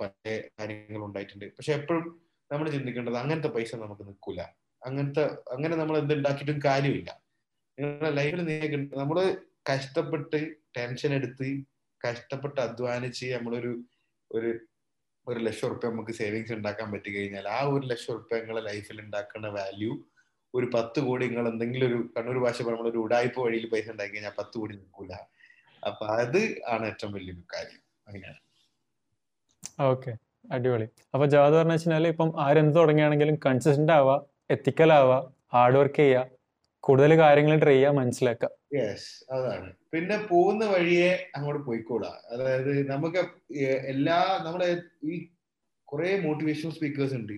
പല 0.00 0.10
കാര്യങ്ങൾ 0.58 1.02
ഉണ്ടായിട്ടുണ്ട്. 1.08 1.46
പക്ഷെ 1.56 1.72
എപ്പോഴും 1.78 2.04
നമ്മൾ 2.50 2.66
ചിന്തിക്കേണ്ടത് 2.76 3.18
അങ്ങനത്തെ 3.22 3.50
പൈസ 3.56 3.74
നമുക്ക് 3.84 4.04
നിൽക്കൂല. 4.08 4.40
അങ്ങനത്തെ 4.82 5.22
അങ്ങനെ 5.54 5.74
നമ്മൾ 5.80 5.96
എന്ത് 6.02 6.14
ഉണ്ടാക്കിയിട്ടും 6.14 6.58
കാര്യമില്ല. 6.68 7.10
നിങ്ങളുടെ 7.78 8.10
ലൈഫിൽ 8.18 8.42
നിങ്ങൾക്ക് 8.48 8.98
നമ്മൾ 9.02 9.18
കഷ്ടപ്പെട്ട് 9.70 10.38
ടെൻഷൻ 10.76 11.10
എടുത്ത് 11.18 11.48
കഷ്ടപ്പെട്ട് 12.04 12.60
അധ്വാനിച്ച് 12.60 13.26
നമ്മളൊരു 13.34 13.72
ഒരു 14.30 14.50
ഒരു 15.26 15.40
ലക്ഷം 15.40 15.66
ഉറുപ്പ്യ 15.66 15.88
നമുക്ക് 15.88 16.12
സേവിങ്സ് 16.12 16.52
ഉണ്ടാക്കാൻ 16.52 16.92
പറ്റി 16.92 17.10
കഴിഞ്ഞാൽ 17.16 17.48
ആ 17.48 17.60
ഒരു 17.60 17.86
ലക്ഷം 17.86 18.12
ഉറുപ്പ്യ 18.14 18.38
നിങ്ങളെ 18.38 18.60
ലൈഫിൽ 18.60 19.00
ഉണ്ടാക്കുന്ന 19.00 19.48
വാല്യൂ 19.48 19.92
ഒരു 20.54 20.70
പത്ത് 20.74 21.00
കോടി 21.00 21.24
നിങ്ങൾ 21.26 21.48
എന്തെങ്കിലും 21.48 21.86
ഒരു 21.86 22.10
കണ്ണൂർ 22.16 22.38
ഭാഷ 22.38 22.62
പറയുമ്പോൾ 22.62 22.90
ഒരു 22.90 22.98
ഉടായ്പ 22.98 23.40
വഴിയിൽ 23.40 23.66
പൈസ 23.70 23.90
ഉണ്ടാക്കി 23.90 24.14
കഴിഞ്ഞാൽ 24.14 24.34
പത്ത് 24.38 24.58
കോടി 24.58 24.74
നിൽക്കൂല. 24.74 25.12
അപ്പൊ 25.86 26.06
അത് 26.06 26.40
ആണ് 26.66 26.86
ഏറ്റവും 26.86 27.12
വലിയൊരു 27.12 27.42
കാര്യം. 27.54 27.80
അങ്ങനെയാണ്. 28.08 28.40
ഓക്കെ. 29.80 30.12
അടിപൊളി. 30.50 30.86
അപ്പൊ 31.14 31.26
ജവാദ് 31.26 31.54
പറഞ്ഞു 31.54 31.72
വെച്ചാൽ 31.72 32.06
ഇപ്പം 32.06 32.40
ആരെന്ത് 32.40 32.76
തുടങ്ങിയാണെങ്കിലും 32.76 33.38
കൺസിസ്റ്റന്റ് 33.46 33.92
ആവുക 33.92 34.26
എത്തിക്കൽ 34.50 34.92
ആവുക 34.92 35.32
ഹാർഡ് 35.54 35.76
വർക്ക് 35.76 35.96
ചെയ്യുക 35.96 36.33
കൂടുതൽ 36.84 37.12
കാര്യങ്ങൾ 37.18 37.58
ട്രൈ 37.58 37.72
ചെയ്യാൻ 37.72 37.94
മനസ്സിലാക്കാം. 37.94 38.50
യെസ് 38.78 39.32
അതാണ്. 39.32 39.68
പിന്നെ 39.92 40.16
പോകുന്ന 40.30 40.64
വഴിയെ 40.64 41.10
അങ്ങോട്ട് 41.36 41.62
പോയിക്കൂടാ. 41.66 42.12
അതായത് 42.30 42.72
നമുക്ക് 42.90 43.20
എല്ലാ 43.92 44.18
നമ്മുടെ 44.46 44.68
ഈ 45.04 45.28
കുറെ 45.84 46.20
മോട്ടിവേഷണൽ 46.20 46.72
സ്പീക്കേഴ്സ് 46.72 47.14
ഉണ്ട്. 47.14 47.32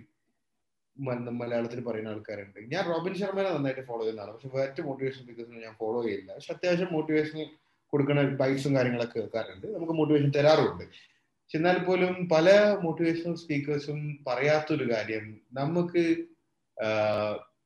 മലയാളത്തിൽ 1.40 1.80
പറയുന്ന 1.84 2.08
ആൾക്കാരുണ്ട്. 2.08 2.58
ഞാൻ 2.74 2.84
റോബിൻ 2.84 3.14
ശർമ്മനെ 3.14 3.50
നന്നായിട്ട് 3.50 3.84
ഫോളോ 3.86 4.02
ചെയ്യുന്നതാണ്. 4.02 4.32
പക്ഷെ 4.32 4.48
മറ്റ് 4.48 4.82
മോട്ടിവേഷൻ 4.82 5.20
സ്പീക്കേഴ്സിനെ 5.22 5.60
ഞാൻ 5.64 5.74
ഫോളോ 5.80 6.02
ചെയ്യില്ല. 6.02 6.34
പക്ഷെ 6.34 6.52
അത്യാവശ്യം 6.52 6.88
മോട്ടിവേഷൻ 6.92 7.46
കൊടുക്കുന്ന 7.86 8.22
ബൈറ്റ്സും 8.22 8.76
കാര്യങ്ങളൊക്കെ 8.76 9.18
കേൾക്കാറുണ്ട്. 9.18 9.66
നമുക്ക് 9.74 9.92
മോട്ടിവേഷൻ 9.92 10.30
തരാറുണ്ട്. 10.36 10.84
പക്ഷെ 10.84 11.56
എന്നാൽ 11.56 11.78
പോലും 11.78 12.28
പല 12.32 12.48
മോട്ടിവേഷണൽ 12.82 13.34
സ്പീക്കേഴ്സും 13.34 14.24
പറയാത്തൊരു 14.26 14.86
കാര്യം 14.92 15.26
നമുക്ക് 15.52 16.04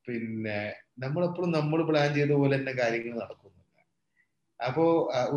പിന്നെ 0.07 0.59
നമ്മളെപ്പോഴും 1.03 1.51
നമ്മൾ 1.57 1.79
പ്ലാൻ 1.89 2.09
ചെയ്ത 2.17 2.33
പോലെ 2.41 2.53
തന്നെ 2.57 2.73
കാര്യങ്ങൾ 2.81 3.13
നടക്കുന്നില്ല 3.23 3.57
അപ്പോ 4.59 4.83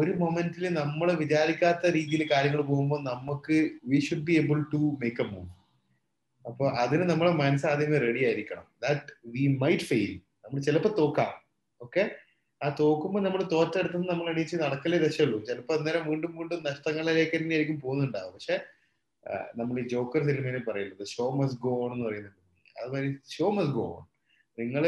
ഒരു 0.01 0.13
മൊമെന്റിൽ 0.23 0.65
നമ്മൾ 0.81 1.09
വിചാരിക്കാത്ത 1.23 1.93
രീതിയിൽ 1.97 2.23
കാര്യങ്ങൾ 2.33 2.61
പോകുമ്പോൾ 2.71 3.01
നമുക്ക് 3.11 3.57
we 3.91 3.99
should 4.07 4.27
be 4.29 4.35
able 4.43 4.59
to 4.75 4.81
make 5.03 5.23
a 5.25 5.29
move 5.31 5.51
അപ്പൊ 6.45 6.65
അതിന് 6.83 7.05
നമ്മളെ 7.11 7.33
മനസ്സ് 7.43 7.67
ആദ്യമേ 7.71 7.99
റെഡി 8.07 8.23
ആയിരിക്കണം. 8.29 8.67
ദാറ്റ് 8.85 9.13
വി 9.35 9.45
മൈറ്റ് 9.63 9.87
ഫെയിൽ 9.91 10.13
നമ്മൾ 10.45 10.59
ചിലപ്പോൾ 10.67 10.93
തോക്കാം. 11.01 11.31
ഓക്കെ 11.81 12.03
ആ 12.61 12.69
തോക്കുമ്പോൾ 12.81 13.23
നമ്മൾ 13.27 13.41
തോറ്റെടുത്ത് 13.55 13.99
നമ്മൾ 14.11 14.27
എണീച്ച് 14.33 14.57
നടക്കലേ 14.65 14.99
രക്ഷയുള്ളൂ. 15.05 15.39
ചിലപ്പോൾ 15.49 15.75
അന്നേരം 15.79 16.03
വീണ്ടും 16.11 16.33
വീണ്ടും 16.39 16.61
നഷ്ടങ്ങളിലേക്ക് 16.69 17.37
തന്നെ 17.37 17.55
ആയിരിക്കും 17.57 17.79
പോകുന്നുണ്ടാവും 17.85 18.33
പക്ഷെ 18.37 18.57
നമ്മൾ 19.61 19.77
ഈ 19.83 19.85
ജോക്കർ 19.95 20.23
സിനിമയിൽ 20.29 20.65
പറയുന്നത് 20.69 21.05
ഷോ 21.15 21.27
മസ് 21.39 21.57
ഗോ 21.65 21.73
ഓൺ 21.85 21.93
എന്ന് 21.95 22.07
പറയുന്നത് 22.09 22.39
അതുമാതിരി 22.77 23.11
ഷോ 23.35 23.47
മസ് 23.59 23.73
ഗോ 23.79 23.85
ഓൺ 23.97 24.03
നിങ്ങൾ 24.59 24.85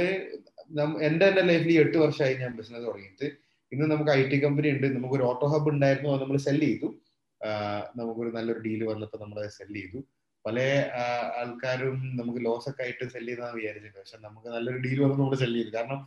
എന്റെ 1.06 1.26
എന്റെ 1.26 1.42
ലൈഫിൽ 1.42 1.78
എട്ട് 1.78 1.96
വർഷമായി 1.98 2.34
ഞാൻ 2.34 2.56
ബിസിനസ് 2.56 2.84
തുടങ്ങിയിട്ട്. 2.86 3.26
ഇന്ന് 3.72 3.86
നമുക്ക് 3.90 4.10
ഐ 4.10 4.28
ടി 4.28 4.44
കമ്പനി 4.44 4.68
ഉണ്ട്. 4.70 4.86
നമുക്ക് 4.96 5.14
ഒരു 5.14 5.22
ഓട്ടോ 5.22 5.46
ഹബ്ബ് 5.46 5.70
ഉണ്ടായിരുന്നു. 5.70 6.10
അത് 6.10 6.20
നമ്മൾ 6.22 6.36
സെൽ 6.36 6.60
ചെയ്തു. 6.60 6.88
നമുക്കൊരു 7.96 8.30
നല്ലൊരു 8.30 8.58
ഡീൽ 8.58 8.84
വന്നപ്പോൾ 8.84 9.18
നമ്മൾ 9.18 9.48
സെൽ 9.48 9.72
ചെയ്തു. 9.74 9.98
പല 10.46 10.58
ആൾക്കാരും 11.38 12.16
നമുക്ക് 12.16 12.44
ലോസ് 12.44 12.68
ഒക്കെ 12.70 12.82
ആയിട്ട് 12.82 13.04
സെൽ 13.12 13.26
ചെയ്താന്ന് 13.26 13.56
വിചാരിച്ചിട്ട് 13.56 13.98
പക്ഷെ 13.98 14.18
നമുക്ക് 14.20 14.48
നല്ലൊരു 14.48 14.78
ഡീൽ 14.78 15.00
വന്ന് 15.02 15.18
നമ്മൾ 15.18 15.36
സെൽ 15.36 15.54
ചെയ്തു. 15.54 15.70
കാരണം 15.76 16.00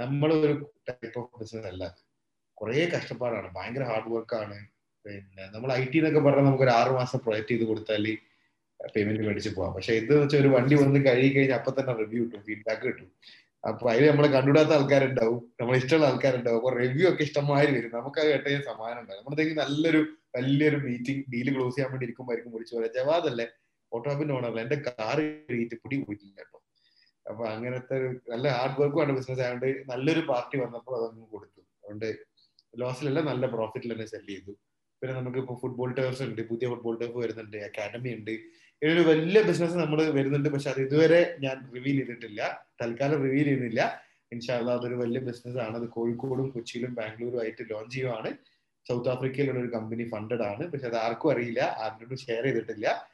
നമ്മൾ 0.00 0.32
ഒരു 0.32 0.72
ടൈപ്പ് 0.88 1.18
ഓഫ് 1.18 1.40
ബിസിനസ് 1.40 1.66
അല്ല. 1.66 1.84
കുറേ 2.54 2.86
കഷ്ടപ്പാടാണ്. 2.94 3.48
ഭയങ്കര 3.56 3.82
ഹാർഡ് 3.82 4.34
ആണ്. 4.34 4.58
പിന്നെ 5.04 5.44
നമ്മൾ 5.54 5.72
ഐ 5.72 5.84
ടി 5.84 5.98
എന്നൊക്കെ 5.98 6.20
പറഞ്ഞാൽ 6.20 6.44
നമുക്ക് 6.44 6.62
ഒരു 6.62 6.70
ആറ് 6.70 6.90
മാസം 6.90 7.18
പ്രൊജക്ട് 7.18 7.48
ചെയ്ത് 7.48 7.64
കൊടുത്താൽ 7.64 8.04
പേയ്മെന്റ് 8.96 9.22
മേടിച്ച് 9.26 9.50
പോവാം. 9.56 9.74
പക്ഷെ 9.74 9.92
ഇത് 9.92 10.12
വെച്ചാൽ 10.22 10.40
ഒരു 10.40 10.48
വണ്ടി 10.48 10.74
വന്ന് 10.74 11.00
കഴുകി 11.06 11.30
കഴിഞ്ഞാൽ 11.36 11.58
അപ്പൊ 11.58 11.70
തന്നെ 11.80 11.92
റിവ്യൂ 12.00 12.24
കിട്ടും 12.24 12.42
ഫീഡ്ബാക്ക് 12.42 12.82
കിട്ടും. 12.82 13.08
അപ്പൊ 13.68 13.90
അതിൽ 13.90 14.10
നമ്മളെ 14.10 14.28
കണ്ടുവിടാത്ത 14.28 14.68
ആൾക്കാരുണ്ടാവും. 14.68 15.52
നമ്മളെ 15.60 15.78
ഇഷ്ടമുള്ള 15.78 16.06
ആൾക്കാരുണ്ടാവും. 16.06 16.58
അപ്പൊ 16.58 16.70
റിവ്യൂ 16.70 17.08
ഒക്കെ 17.08 17.22
ഇഷ്ടമായി 17.22 17.66
വരും. 17.66 17.90
നമുക്ക് 17.90 18.20
അത് 18.20 18.28
കേട്ട 18.28 18.62
സമാനം 18.64 19.00
ഉണ്ടാവും. 19.00 19.20
നമ്മുടെ 19.20 19.54
നല്ലൊരു 19.54 20.00
വലിയൊരു 20.36 20.76
മീറ്റിംഗ് 20.76 21.24
ഡീൽ 21.32 21.54
ക്ലോസ് 21.54 21.76
ചെയ്യാൻ 21.76 21.90
വേണ്ടി 21.92 22.06
ഇരിക്കുമ്പോഴായിരിക്കും 22.06 22.52
വിളിച്ചു 22.52 22.76
പറയാം. 22.76 22.92
ജവാദല്ലേ 22.94 23.46
ഓട്ടോപ്പിന്റെ 23.92 24.34
ഓണറല്ല 24.34 24.60
എന്റെ 24.60 24.76
കാർ 24.76 25.20
കഴുകിയിട്ട് 25.20 25.74
പിടി 25.74 25.96
പോയിട്ടില്ല 25.96 26.34
കേട്ടോ. 26.38 26.58
അപ്പൊ 27.30 27.44
അങ്ങനത്തെ 27.44 27.94
ഒരു 27.94 28.20
നല്ല 28.28 28.48
ഹാർഡ് 28.48 28.80
വർക്കും 28.80 29.00
ആണ് 29.00 29.12
ബിസിനസ് 29.12 29.40
ആയതുകൊണ്ട് 29.40 29.92
നല്ലൊരു 29.92 30.20
പാർട്ടി 30.20 30.58
വന്നപ്പോൾ 30.58 31.04
അതങ്ങ് 31.04 31.26
കൊടുത്തു. 31.26 31.60
അതുകൊണ്ട് 31.60 32.18
ലോസിലല്ല 32.78 33.20
നല്ല 33.20 33.46
പ്രോഫിറ്റിൽ 33.46 33.92
തന്നെ 33.92 34.06
സെൽ 34.06 34.26
ചെയ്തു. 34.26 34.52
പിന്നെ 35.02 35.16
നമുക്ക് 35.16 35.38
ഇപ്പോൾ 35.38 35.58
ഫുട്ബോൾ 35.60 35.94
ടേഴ്സ് 35.94 36.22
ഉണ്ട്. 36.22 36.48
പുതിയ 36.48 36.68
ഫുട്ബോൾ 36.68 36.98
ടേഫ് 36.98 37.16
വരുന്നുണ്ട്. 37.16 37.56
അക്കാഡമി 37.56 38.10
ഉണ്ട്. 38.14 38.34
ഒരു 38.84 39.00
വലിയ 39.00 39.42
ബിസിനസ് 39.42 39.76
നമ്മൾ 39.76 40.10
വരുന്നുണ്ട്. 40.10 40.48
പക്ഷെ 40.48 40.70
അത് 40.70 40.80
ഇതുവരെ 40.80 41.36
ഞാൻ 41.40 41.70
റിവീൽ 41.74 41.96
ചെയ്തിട്ടില്ല. 41.96 42.66
തൽക്കാലം 42.82 43.22
റിവീൽ 43.22 43.44
ചെയ്യുന്നില്ല. 43.44 44.02
ഇൻഷാല്ല 44.32 44.70
അതൊരു 44.70 44.94
വലിയ 44.94 45.20
ബിസിനസ് 45.20 45.58
ആണ്. 45.58 45.76
അത് 45.76 45.88
കോഴിക്കോടും 45.88 46.50
കൊച്ചിയിലും 46.50 46.94
ബാംഗ്ലൂരും 46.94 47.40
ആയിട്ട് 47.40 47.70
ലോഞ്ച് 47.70 47.94
ചെയ്യുവാണ്. 47.94 48.30
സൗത്ത് 48.88 49.08
ആഫ്രിക്കയിലുള്ള 49.08 49.60
ഒരു 49.60 49.70
കമ്പനി 49.70 50.08
ഫണ്ടഡ് 50.08 50.42
ആണ്. 50.42 50.66
പക്ഷെ 50.66 50.86
അത് 50.86 50.96
ആർക്കും 50.96 51.30
അറിയില്ല. 51.32 51.60
ആരോടും 51.60 52.16
ഷെയർ 52.16 52.44
ചെയ്തിട്ടില്ല. 52.44 53.10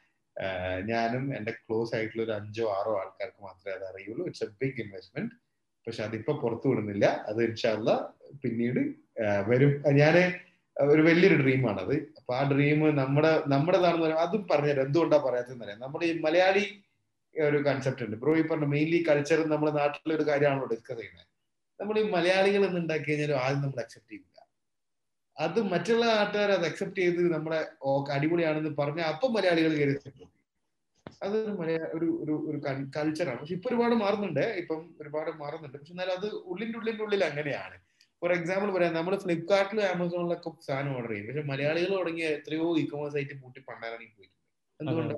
ഞാനും 0.83 1.37
എന്റെ 1.37 1.53
ക്ലോസ് 1.53 1.95
ആയിട്ടുള്ള 1.95 2.23
ഒരു 2.23 2.33
അഞ്ചോ 2.33 2.67
ആറോ 2.69 2.99
ആൾക്കാർക്ക് 3.01 3.43
മാത്രമേ 3.43 3.75
അത് 3.77 3.85
അറിയുള്ളൂ. 3.85 4.27
ഇറ്റ്സ് 4.27 4.45
എ 4.45 4.47
ബിഗ് 4.47 4.81
ഇൻവെസ്റ്റ്മെന്റ് 4.81 5.35
പക്ഷെ 5.87 6.03
അതിപ്പോ 6.03 6.41
പുറത്തു 6.41 6.69
വിടുന്നില്ല. 6.69 7.05
അത് 7.05 7.45
ഇൻഷാല്ല 7.45 7.91
പിന്നീട് 8.43 8.81
വരും. 9.49 9.83
ഞാൻ 9.95 10.33
ഒരു 10.77 11.03
വലിയൊരു 11.03 11.37
ഡ്രീമാണ് 11.43 11.81
അത് 11.81 11.95
അപ്പൊ 12.19 12.33
ആ 12.39 12.43
ഡ്രീം 12.53 12.81
നമ്മുടെ 13.01 13.31
നമ്മുടേതാണെന്ന് 13.53 14.05
പറയുമ്പോൾ 14.05 14.25
അതും 14.27 14.43
പറഞ്ഞുതരാം. 14.51 14.87
എന്തുകൊണ്ടാ 14.87 15.19
പറയാത്തതെന്ന് 15.27 15.65
അറിയാം. 15.65 15.81
നമ്മുടെ 15.85 16.07
ഈ 16.07 16.13
മലയാളി 16.27 16.65
ഒരു 17.35 17.59
കൺസെപ്റ്റ് 17.69 18.05
ഉണ്ട്. 18.07 18.17
ബ്രോ 18.23 18.33
ഈ 18.41 18.43
പറഞ്ഞ 18.51 18.67
മെയിൻലി 18.75 18.99
കൾച്ചർ 19.09 19.41
നമ്മുടെ 19.55 19.73
നാട്ടിലെ 19.81 20.15
ഒരു 20.19 20.25
കാര്യമാണല്ലോ 20.31 20.69
ഡിസ്കസ് 20.75 20.99
ചെയ്യുന്നത് 21.01 21.25
നമ്മൾ 21.81 21.97
ഈ 22.03 22.05
മലയാളികൾ 22.17 22.63
എന്ന് 22.69 22.81
ഉണ്ടാക്കി 22.83 23.07
കഴിഞ്ഞാൽ 23.09 23.33
ആദ്യം 23.45 23.63
നമ്മൾ 23.65 23.81
അക്സെപ്റ്റ് 23.85 24.13
ചെയ്യില്ല. 24.13 24.39
അത് 25.37 25.59
മറ്റുള്ള 25.73 26.05
നാട്ടുകാർ 26.13 26.51
അത് 26.59 26.67
അക്സെപ്റ്റ് 26.71 27.01
ചെയ്ത് 27.03 27.23
നമ്മുടെ 27.35 27.59
അടിപൊളിയാണെന്ന് 28.17 28.73
പറഞ്ഞ 28.81 29.01
അപ്പം 29.13 29.33
മലയാളികൾ 29.39 29.73
കയറി 29.81 29.97
അതൊരു 31.25 31.53
മലയാള 31.61 31.85
ഒരു 31.97 32.07
ഒരു 32.23 32.35
ഒരു 32.51 32.59
കൾച്ചറാണ് 32.97 33.39
പക്ഷെ 33.41 33.55
ഇപ്പൊ 33.59 33.69
ഒരുപാട് 33.71 33.95
മാറുന്നുണ്ട്. 34.03 34.45
ഇപ്പം 34.63 34.81
ഒരുപാട് 35.01 35.31
മാറുന്നുണ്ട്. 35.43 35.77
പക്ഷെ 35.79 35.93
എന്നാലും 35.95 36.15
അത് 36.19 36.27
ഉള്ളിന്റെ 36.51 36.77
ഉള്ളിന്റെ 36.81 37.03
ഉള്ളിൽ 37.05 37.23
അങ്ങനെയാണ്. 37.25 37.77
ഫോർ 38.23 38.31
എക്സാമ്പിൾ 38.33 38.69
പറയാം 38.77 38.95
നമ്മൾ 38.95 39.15
ഫ്ലിപ്കാർട്ടിലും 39.25 39.85
ആമസോണിലൊക്കെ 39.85 40.51
സാധനം 40.69 40.93
ഓർഡർ 40.97 41.11
ചെയ്യും. 41.11 41.27
പക്ഷെ 41.29 41.43
മലയാളികൾ 41.51 41.91
തുടങ്ങിയ 41.99 42.27
എത്രയോ 42.39 42.67
ഇ 42.79 42.85
കോമേഴ്സ് 42.93 43.17
ആയിട്ട് 43.17 43.35
പൂട്ടി 43.43 43.61
പണ്ടാറാണെങ്കിൽ 43.69 44.17
പോയിട്ടുണ്ട് 44.19 44.43
എന്തുകൊണ്ട്? 44.81 45.15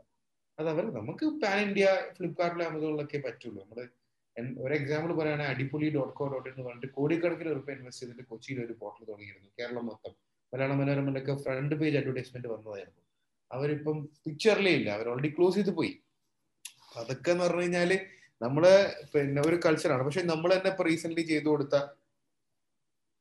അത്. 0.58 0.68
അവർ 0.74 0.84
നമുക്ക് 0.98 1.26
പാൻ 1.42 1.58
ഇന്ത്യ 1.66 1.86
ഫ്ലിപ്കാർട്ടിലും 2.16 2.64
ആമസോണിലൊക്കെ 2.68 3.18
പറ്റുള്ളൂ. 3.26 3.60
നമ്മൾ 3.64 3.80
ഒരു 4.64 4.72
എക്സാമ്പിൾ 4.74 5.10
പറയുകയാണെങ്കിൽ 5.18 5.52
അടിപൊളി 5.52 5.86
ഡോട്ട് 5.94 6.12
കോ 6.14 6.24
ഡോട്ട് 6.32 6.48
എന്ന് 6.50 6.62
പറഞ്ഞിട്ട് 6.62 6.88
കോടിക്കണക്കിന് 6.96 7.50
ഉറപ്പ് 7.54 7.72
ഇൻവെസ്റ്റ് 7.72 8.02
ചെയ്തിട്ട് 8.02 8.24
കൊച്ചിയിൽ 8.32 8.58
ഒരു 8.66 8.74
പോർട്ടൽ 8.82 9.02
തുടങ്ങിയിരുന്നു 9.10 9.48
കേരളം 9.58 9.86
മൊത്തം. 9.86 10.12
മലയാള 10.52 10.72
മനോരമയിലൊക്കെ 10.72 11.34
ഫ്രണ്ട് 11.44 11.74
പേജ് 11.74 11.96
അഡ്വർടൈസ്മെന്റ് 11.96 12.48
വന്നതായിരുന്നു. 12.48 13.02
അവരിപ്പം 13.50 13.96
പിക്ചറിലേ 14.24 14.70
ഇല്ല. 14.70 14.88
അവർ 14.96 15.08
ഓൾറെഡി 15.08 15.30
ക്ലോസ് 15.36 15.56
ചെയ്ത് 15.56 15.72
പോയി. 15.78 15.92
അതൊക്കെ 16.96 17.30
എന്ന് 17.30 17.44
പറഞ്ഞു 17.44 17.64
കഴിഞ്ഞാൽ 17.64 17.90
നമ്മൾ 18.40 18.64
പിന്നെ 19.14 19.40
ഒരു 19.40 19.56
കൾച്ചറാണ് 19.66 20.02
പക്ഷെ 20.02 20.22
നമ്മൾ 20.22 20.50
തന്നെ 20.54 20.70
ഇപ്പൊ 20.70 20.84
റീസെന്റ് 20.84 21.24
ചെയ്തു 21.30 21.48
കൊടുത്ത 21.48 21.76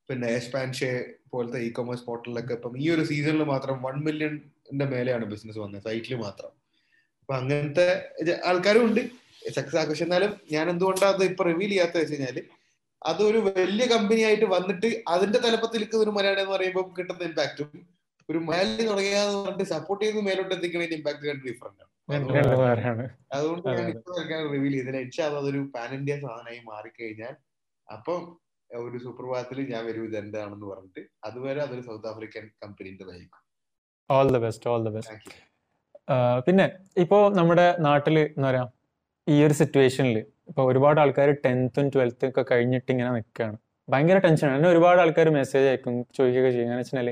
പിന്നെ 0.09 0.27
എസ്പാൻഷെ 0.37 0.91
പോലത്തെ 1.31 1.59
ഇ 1.59 1.69
കൊമേഴ്സ് 1.71 2.05
പോർട്ടലിലൊക്കെ 2.05 2.53
ഇപ്പം 2.53 2.73
ഈ 2.83 2.85
ഒരു 2.89 3.03
സീസണിൽ 3.09 3.43
മാത്രം 3.53 3.77
വൺ 3.83 3.95
മില്യണിന്റെ 4.05 4.85
മേലെയാണ് 4.93 5.25
ബിസിനസ് 5.25 5.59
വന്നത് 5.63 5.83
സൈറ്റിൽ 5.87 6.15
മാത്രം. 6.25 6.51
അപ്പൊ 7.21 7.33
അങ്ങനത്തെ 7.39 7.87
ആൾക്കാരും 8.49 8.83
ഉണ്ട്. 8.87 9.01
സക്സസ് 9.55 9.77
ആക്കും 9.79 9.91
പക്ഷെ 9.91 10.05
എന്നാലും 10.05 10.31
ഞാൻ 10.51 10.65
എന്തുകൊണ്ടാണ് 10.69 11.13
അത് 11.15 11.23
ഇപ്പൊ 11.23 11.43
റിവീൽ 11.43 11.69
ചെയ്യാത്ത 11.69 11.95
വെച്ച് 11.97 12.13
കഴിഞ്ഞാൽ 12.13 12.37
അതൊരു 13.01 13.39
വലിയ 13.47 13.85
കമ്പനി 13.87 14.21
ആയിട്ട് 14.21 14.47
വന്നിട്ട് 14.55 14.89
അതിന്റെ 15.07 15.39
തലപ്പത്തിൽ 15.45 15.79
നിൽക്കുന്ന 15.81 16.03
ഒരു 16.03 16.13
മലയാളി 16.17 16.41
എന്ന് 16.41 16.53
പറയുമ്പോൾ 16.53 16.85
കിട്ടുന്ന 16.97 17.23
ഇമ്പാക്റ്റും 17.23 17.69
ഒരു 18.29 18.39
മലയാളി 18.47 18.85
തുടങ്ങിയാന്ന് 18.89 19.35
പറഞ്ഞിട്ട് 19.39 19.71
സപ്പോർട്ട് 19.73 20.03
ചെയ്ത് 20.05 20.19
മേലോട്ട് 20.27 20.53
എത്തിക്കുന്നതിന്റെ 20.55 20.97
ഇമ്പാക്ട് 20.97 21.29
രണ്ട് 21.29 21.45
ഡിഫറെന്റ് 21.47 21.83
ആണ്. 22.89 23.05
അതുകൊണ്ട് 23.33 23.67
ഞാൻ 24.31 24.41
റിവീൽ 24.53 24.73
ചെയ്തില്ല 24.77 25.23
അതൊരു 25.31 25.61
പാൻ 25.75 25.91
ഇന്ത്യ 25.99 26.17
സാധനമായി 26.25 26.59
മാറിക്കഴിഞ്ഞാൽ 26.65 27.35
അപ്പം 27.87 28.21
ഒരു 28.85 28.97
സുപ്രഭാതത്തിൽ 29.03 29.59
ഞാൻ 29.73 29.81
വരും 29.89 30.05
ഇത് 30.07 30.15
എന്താണെന്ന് 30.23 30.67
പറഞ്ഞിട്ട്. 30.71 31.01
അതുവരെ 31.27 31.59
അതൊരു 31.65 31.83
South 31.89 32.07
African 32.11 32.45
കമ്പനിന്റെതായിരിക്കും 32.63 33.43
all 34.09 34.27
the 34.35 34.39
best 34.45 34.67
all 34.71 34.81
the 34.87 34.89
best 34.95 35.35
പിന്നെ 36.47 36.65
ഇപ്പോ 37.03 37.17
നമ്മുടെ 37.37 37.65
നാട്ടിൽ 37.85 38.17
എന്താ 38.25 38.47
പറയാ 38.49 38.65
ഈ 39.27 39.37
ഒരു 39.45 39.55
സിറ്റുവേഷനിൽ 39.61 40.17
ഇപ്പൊ 40.49 40.61
ഒരുപാട് 40.71 40.99
ആൾക്കാർ 41.03 41.29
ടെൻത്തും 41.45 41.87
ട്വൽത്തും 41.93 42.27
ഒക്കെ 42.29 42.43
കഴിഞ്ഞിട്ട് 42.51 42.89
ഇങ്ങനെ 42.93 43.09
നിൽക്കുകയാണ് 43.15 43.57
ഭയങ്കര 43.87 44.17
ടെൻഷനാണ് 44.25 44.57
എന്നെ 44.59 44.69
ഒരുപാട് 44.73 44.99
ആൾക്കാർ 45.03 45.27
മെസ്സേജ് 45.37 45.67
അയക്കും 45.71 45.95
ചോദിക്കുകയൊക്കെ 46.17 46.51
ചെയ്യും. 46.55 46.71
എന്ന് 46.71 46.83
വെച്ചാൽ 46.83 47.09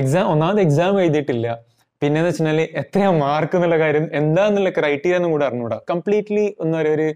എക്സാം 0.00 0.26
ഒന്നാമത് 0.32 0.60
എക്സാം 0.66 0.98
എഴുതിയിട്ടില്ല. 1.02 1.48
പിന്നെ 2.02 2.20
വെച്ചാൽ 2.26 2.60
എത്രയാ 2.82 3.10
മാർക്ക് 3.24 3.56
എന്നുള്ള 3.58 3.76
കാര്യം 3.84 4.06
എന്താന്നുള്ള 4.20 4.70
ക്രൈറ്റീരിയ 4.78 5.18
ഒന്നും 5.20 5.32
കൂടെ 5.34 5.44
അറിഞ്ഞൂടാ. 5.48 5.78
കംപ്ലീറ്റ്ലി 5.90 6.44
എന്താ 6.64 6.76
പറയുക 6.80 6.96
ഒരു 6.98 7.08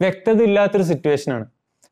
വ്യക്തത 0.00 0.40
ഇല്ലാത്തൊരു 0.48 0.86
സിറ്റുവേഷൻ 0.92 1.30
ആണ്. 1.36 1.46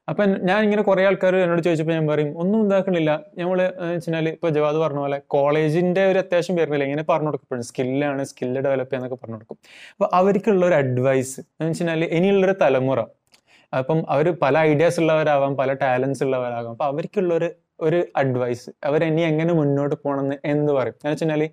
അപ്പൊ 0.08 0.24
ഞാൻ 0.24 0.62
ഇങ്ങനെ 0.64 0.82
കുറെ 0.82 1.06
ആൾക്കാർ 1.06 1.36
എന്നോട് 1.36 1.62
ചോദിച്ചപ്പോൾ 1.62 1.92
ഞാൻ 1.92 2.06
പറയും 2.06 2.38
ഒന്നും 2.38 2.66
ഇതാക്കണില്ല. 2.66 3.24
നമ്മൾ 3.38 3.72
വെച്ചാൽ 3.80 4.28
ഇപ്പൊ 4.28 4.48
ജവാദ് 4.48 4.76
പറഞ്ഞ 4.76 4.98
പോലെ 4.98 5.22
കോളേജിന്റെ 5.26 6.06
ഒരു 6.06 6.18
അത്യാവശ്യം 6.18 6.56
വരുന്നില്ല 6.56 6.84
ഇങ്ങനെ 6.84 7.04
പറഞ്ഞു 7.10 7.26
കൊടുക്കും. 7.26 7.62
സ്കില്ലാണ് 7.62 8.24
സ്കില്ല് 8.24 8.60
ഡെവലപ്പ് 8.60 8.90
ചെയ്യാന്നൊക്കെ 8.90 9.16
പറഞ്ഞു 9.16 9.34
കൊടുക്കും. 9.34 9.58
അപ്പൊ 9.92 10.08
അവർക്കുള്ള 10.12 10.66
ഒരു 10.66 10.74
അഡ്വൈസ് 10.74 11.40
എന്ന് 11.40 11.70
വെച്ചാൽ 11.70 12.04
ഇനിയുള്ളൊരു 12.04 12.52
തലമുറ. 12.62 13.00
അപ്പം 13.74 14.04
അവർ 14.08 14.38
പല 14.42 14.58
ഐഡിയാസ് 14.58 15.00
ഉള്ളവരാവാം 15.00 15.56
പല 15.56 15.72
ടാലൻസ് 15.72 16.22
ഉള്ളവരാകാം 16.24 16.70
അപ്പൊ 16.70 16.84
അവർക്കുള്ളൊരു 16.84 17.44
ഒരു 17.44 17.96
ഒരു 17.96 18.06
അഡ്വൈസ് 18.16 18.70
അവർ 18.84 19.04
ഇനി 19.04 19.20
എങ്ങനെ 19.20 19.52
മുന്നോട്ട് 19.52 19.94
പോകണം 20.04 20.32
എന്ന് 20.44 20.72
പറയും? 20.72 20.94
എന്ന് 21.04 21.12
വെച്ചാൽ 21.12 21.50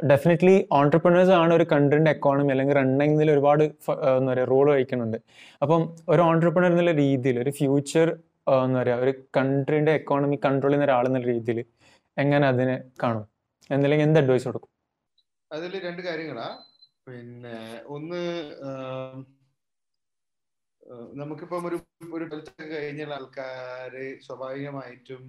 ഡെഫിനറ്റ്ലി 0.00 0.54
ഓൺടർപ്രണേഴ്സ് 0.78 1.34
ആണ് 1.42 1.52
ഒരു 1.58 1.64
കണ്ടന്റ് 1.72 2.10
എക്കോണമി 2.14 2.50
അല്ലെങ്കിൽ 2.54 2.76
റണ്ണിങ്ങിൽ 2.80 3.30
ഒരുപാട് 3.34 3.64
എന്താ 3.64 4.30
പറയുക 4.32 4.46
റോൾ 4.52 4.66
വഹിക്കുന്നുണ്ട്. 4.72 5.18
അപ്പം 5.62 5.82
ഒരു 6.12 6.22
ഓൺടർപ്രണർ 6.28 6.70
എന്നുള്ള 6.72 6.92
രീതിയിൽ 7.04 7.38
ഒരു 7.44 7.52
ഫ്യൂച്ചർ 7.58 8.08
എന്താ 8.66 8.80
പറയുക 8.80 9.04
ഒരു 9.06 9.12
കൺട്രീന്റെ 9.38 9.92
എക്കോണമി 10.00 10.36
കൺട്രോൾ 10.46 10.70
ചെയ്യുന്ന 10.70 10.88
ഒരാൾ 10.88 11.06
എന്നുള്ള 11.08 11.28
രീതിയിൽ 11.32 11.58
എങ്ങനെ 12.16 12.44
അതിനെ 12.52 12.76
കാണും? 13.02 13.24
എന്തെങ്കിലും 13.70 14.04
എന്ത് 14.06 14.20
അഡ്വൈസ് 14.22 14.46
കൊടുക്കും? 14.48 14.70
അതിൽ 15.50 15.72
രണ്ട് 15.88 16.02
കാര്യങ്ങളാ. 16.08 16.48
പിന്നെ 17.08 17.58
ഒന്ന് 17.96 18.22
നമുക്കിപ്പം 21.20 21.66
ഒരു 21.68 21.76
ഒരു 22.16 22.24
കഴിഞ്ഞ 22.72 23.02
ആൾക്കാര് 23.16 24.04
സ്വാഭാവികമായിട്ടും 24.26 25.24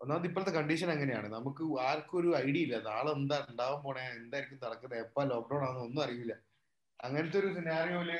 ഒന്നാമത് 0.00 0.26
ഇപ്പോഴത്തെ 0.28 0.52
കണ്ടീഷൻ 0.56 0.88
എങ്ങനെയാണ് 0.94 1.28
നമുക്ക് 1.36 1.62
ആർക്കും 1.88 2.16
ഒരു 2.20 2.30
ഐഡിയ 2.44 2.62
ഇല്ല. 2.66 2.76
നാളെ 2.88 3.10
എന്താ 3.18 3.36
ഉണ്ടാവാൻ 3.50 3.80
പോണേ 3.86 4.04
എന്തായിരിക്കും 4.20 4.60
നടക്കുന്നത് 4.66 5.00
എപ്പാ 5.06 5.22
ലോക്ക്ഡൌൺ 5.32 5.62
ആണെന്ന് 5.66 5.84
ഒന്നും 5.88 6.02
അറിയില്ല. 6.04 6.34
അങ്ങനത്തെ 7.00 7.38
ഒരു 7.42 7.48
സിനാരിയോയിൽ 7.56 8.10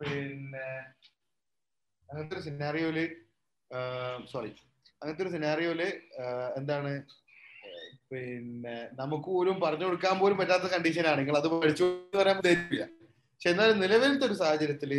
പിന്നെ 0.00 0.66
അങ്ങനത്തെ 2.08 2.34
ഒരു 2.36 2.42
സിനാരിയോയിൽ 2.48 2.98
സോറി 4.32 4.50
അങ്ങനത്തെ 5.00 5.24
ഒരു 5.24 5.32
സിനാരിയോയിൽ 5.36 5.82
എന്താണ് 6.60 6.92
പിന്നെ 8.10 8.76
നമുക്ക് 9.00 9.28
പോലും 9.36 9.56
പറഞ്ഞു 9.64 9.86
കൊടുക്കാൻ 9.88 10.14
പോലും 10.20 10.36
പറ്റാത്ത 10.40 10.68
കണ്ടീഷനാണ് 10.74 11.18
നിങ്ങൾ 11.20 11.36
അത് 11.40 11.48
പഠിച്ചു 11.54 11.86
പറയാൻ 12.20 12.38
തരില്ല 12.46 12.84
പക്ഷെ 13.32 13.50
എന്നാലും 13.54 13.76
നിലവിലത്തെ 13.84 14.26
ഒരു 14.28 14.36
സാഹചര്യത്തിൽ 14.42 14.92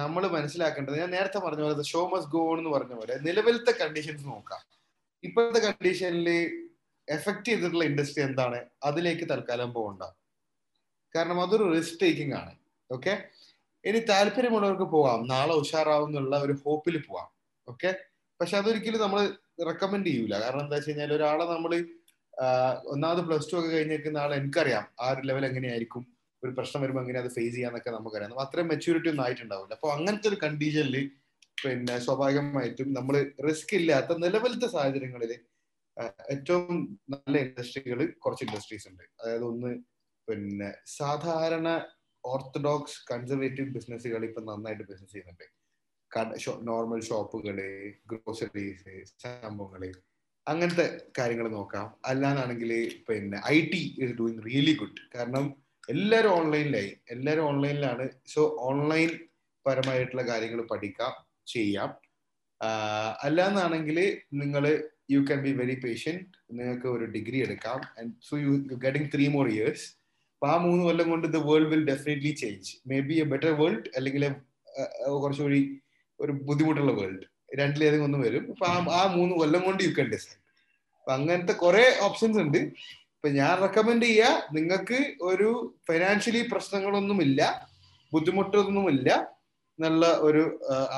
നമ്മൾ 0.00 0.22
മനസ്സിലാക്കേണ്ടത് 0.36 0.96
ഞാൻ 1.02 1.10
നേരത്തെ 1.16 1.40
പറഞ്ഞ 1.46 1.62
പോലെ 1.64 1.86
ഷോ 1.92 2.02
മസ് 2.12 2.30
ഗോൺ 2.34 2.56
എന്ന് 2.60 2.72
പറഞ്ഞ 2.76 2.94
പോലെ 3.00 3.14
നിലവിലത്തെ 3.26 3.72
കണ്ടീഷൻസ് 3.80 4.26
നോക്കാം. 4.32 4.62
ഇപ്പോഴത്തെ 5.24 5.58
കണ്ടീഷനിൽ 5.58 6.28
എഫക്ട് 7.08 7.44
ചെയ്തിട്ടുള്ള 7.44 7.84
ഇൻഡസ്ട്രി 7.84 8.22
എന്താണ്? 8.24 8.64
അതിലേക്ക് 8.84 9.28
തൽക്കാലം 9.30 9.72
പോകണ്ട. 9.72 10.02
കാരണം 11.14 11.40
അതൊരു 11.40 11.72
റിസ്ക് 11.72 12.00
ടേക്കിംഗ് 12.02 12.34
ആണ്. 12.34 12.52
ഓക്കെ 12.90 13.24
ഇനി 13.84 13.98
താല്പര്യമുള്ളവർക്ക് 13.98 14.82
പോവാം. 14.82 15.28
നാളെ 15.28 15.54
ഉഷാറാവും 15.54 16.08
എന്നുള്ള 16.08 16.36
ഒരു 16.38 16.52
ഹോപ്പിൽ 16.52 17.02
പോവാം. 17.08 17.28
ഓക്കെ 17.68 17.94
പക്ഷെ 18.40 18.56
അതൊരിക്കലും 18.56 19.00
നമ്മൾ 19.00 19.34
റെക്കമെൻഡ് 19.66 20.06
ചെയ്യൂല. 20.06 20.40
കാരണം 20.40 20.60
എന്താ 20.60 20.76
വെച്ച് 20.76 20.90
കഴിഞ്ഞാൽ 20.90 21.12
ഒരാളെ 21.12 21.44
നമ്മൾ 21.44 21.72
ഒന്നാമത് 22.84 23.24
പ്ലസ് 23.24 23.52
ടു 23.52 23.56
ഒക്കെ 23.56 23.68
കഴിഞ്ഞേക്കുന്ന 23.68 24.18
ആളെ 24.18 24.36
എനിക്കറിയാം. 24.36 24.86
ആ 25.00 25.10
ഒരു 25.10 25.20
ലെവൽ 25.20 25.46
എങ്ങനെയായിരിക്കും? 25.46 26.06
ഒരു 26.44 26.50
പ്രശ്നം 26.50 26.82
വരുമ്പോൾ 26.82 27.00
എങ്ങനെ 27.00 27.20
അത് 27.20 27.28
ഫേസ് 27.28 27.54
ചെയ്യാന്നൊക്കെ 27.54 27.90
നമുക്കറിയാം. 27.90 28.40
അത്രയും 28.40 28.68
മെച്യൂരിറ്റി 28.68 29.08
ഒന്നും 29.08 29.24
ആയിട്ടുണ്ടാവില്ല. 29.24 29.74
അപ്പോൾ 29.74 29.92
അങ്ങനത്തെ 29.92 30.28
ഒരു 30.28 30.36
കണ്ടീഷനിൽ 30.42 31.10
പിന്നെ 31.58 31.96
സ്വാഭാവികമായിട്ടും 32.06 32.88
നമ്മൾ 32.98 33.16
റിസ്ക് 33.46 33.74
ഇല്ലാത്ത 33.80 34.18
നിലവിലത്തെ 34.24 34.68
സാഹചര്യങ്ങളിൽ 34.76 35.32
ഏറ്റവും 36.34 36.76
നല്ല 37.12 37.34
ഇൻഡസ്ട്രികൾ 37.46 38.00
കുറച്ച് 38.22 38.44
ഇൻഡസ്ട്രീസ് 38.46 38.86
ഉണ്ട്. 38.90 39.04
അതായത് 39.20 39.44
ഒന്ന് 39.50 39.70
പിന്നെ 40.28 40.70
സാധാരണ 40.98 41.68
ഓർത്തഡോക്സ് 42.24 42.98
കൺസർവേറ്റീവ് 43.10 43.68
ബിസിനസ്സുകൾ 43.76 44.22
ഇപ്പൊ 44.28 44.40
നന്നായിട്ട് 44.50 44.84
ബിസിനസ് 44.90 45.12
ചെയ്യുന്നുണ്ട്. 45.12 45.46
നോർമൽ 46.70 47.00
ഷോപ്പുകൾ 47.08 47.56
ഗ്രോസറീസ് 48.10 48.94
സംഭവങ്ങൾ 49.24 49.82
അങ്ങനത്തെ 50.46 50.86
കാര്യങ്ങൾ 51.18 51.46
നോക്കാം. 51.48 51.86
അല്ലാന്നാണെങ്കിൽ 52.10 52.72
പിന്നെ 53.08 53.38
I 53.52 53.58
T 53.72 53.80
is 54.02 54.16
doing 54.18 54.42
really 54.48 54.74
good 54.80 55.00
കാരണം 55.14 55.46
എല്ലാവരും 55.88 56.32
ഓൺലൈനിലായി 56.38 56.90
എല്ലാവരും 57.14 57.46
ഓൺലൈനിലാണ് 57.50 58.04
സോ 58.34 58.42
ഓൺലൈൻ 58.68 59.10
പരമായിട്ടുള്ള 59.66 60.24
കാര്യങ്ങൾ 60.30 60.60
പഠിക്കാം. 60.72 61.14
ചെയ്യാം. 61.52 61.90
അല്ലാന്നാണെങ്കിൽ 63.26 63.98
നിങ്ങൾ 64.42 64.64
you 65.10 65.20
can 65.28 65.40
be 65.46 65.52
very 65.60 65.76
patient 65.84 66.24
നിങ്ങൾക്ക് 66.58 66.88
ഒരു 66.96 67.06
ഡിഗ്രി 67.14 67.38
എടുക്കാം. 67.46 67.80
And 67.98 68.12
so 68.28 68.36
you 68.44 68.52
getting 68.84 69.10
three 69.14 69.26
more 69.36 69.48
years 69.48 69.86
അപ്പം 70.34 70.48
ആ 70.52 70.56
മൂന്ന് 70.66 70.82
കൊല്ലം 70.84 71.06
കൊണ്ട് 71.10 71.26
the 71.34 71.40
world 71.48 71.68
will 71.72 71.84
definitely 71.90 72.32
change 72.42 72.70
maybe 73.08 73.16
a 73.20 73.26
better 73.32 73.52
world 73.60 73.90
അല്ലെങ്കിൽ 73.96 74.24
കുറച്ചുകൂടി 75.22 75.60
ഒരു 76.20 76.32
ബുദ്ധിമുട്ടുള്ള 76.48 76.92
വേൾഡ് 76.92 77.24
രണ്ടിലേതെങ്കിലും 77.60 78.08
ഒന്ന് 78.08 78.20
വരും. 78.26 78.44
അപ്പൊ 78.52 78.66
ആ 79.00 79.02
മൂന്ന് 79.16 79.34
കൊല്ലം 79.40 79.62
കൊണ്ട് 79.68 79.82
യു 79.82 79.90
ക്യാൻ 79.96 80.08
ഡിസൈഡ് 80.14 80.40
അപ്പൊ 80.98 81.12
അങ്ങനത്തെ 81.12 81.54
കുറെ 81.64 81.84
ഓപ്ഷൻസ് 82.02 82.38
ഉണ്ട്. 82.44 82.58
ഇപ്പൊ 83.16 83.28
ഞാൻ 83.38 83.52
റെക്കമെൻഡ് 83.62 84.06
ചെയ്യുക 84.06 84.48
നിങ്ങൾക്ക് 84.56 84.98
ഒരു 85.30 85.50
ഫൈനാൻഷ്യലി 85.88 86.42
പ്രശ്നങ്ങളൊന്നുമില്ല 86.52 87.40
ബുദ്ധിമുട്ടൊന്നുമില്ല. 88.12 89.10
എന്നുള്ള 89.78 90.06
ഒരു 90.18 90.42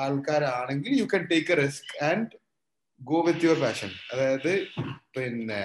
ആൾക്കാരാണെങ്കിൽ 0.03 0.91
you 0.99 1.05
can 1.05 1.23
take 1.31 1.51
a 1.51 1.57
risk 1.63 2.03
and 2.09 2.27
go 3.01 3.19
with 3.27 3.45
your 3.45 3.59
passion 3.61 3.91
അതായത് 4.13 4.53
പിന്നെ 5.17 5.61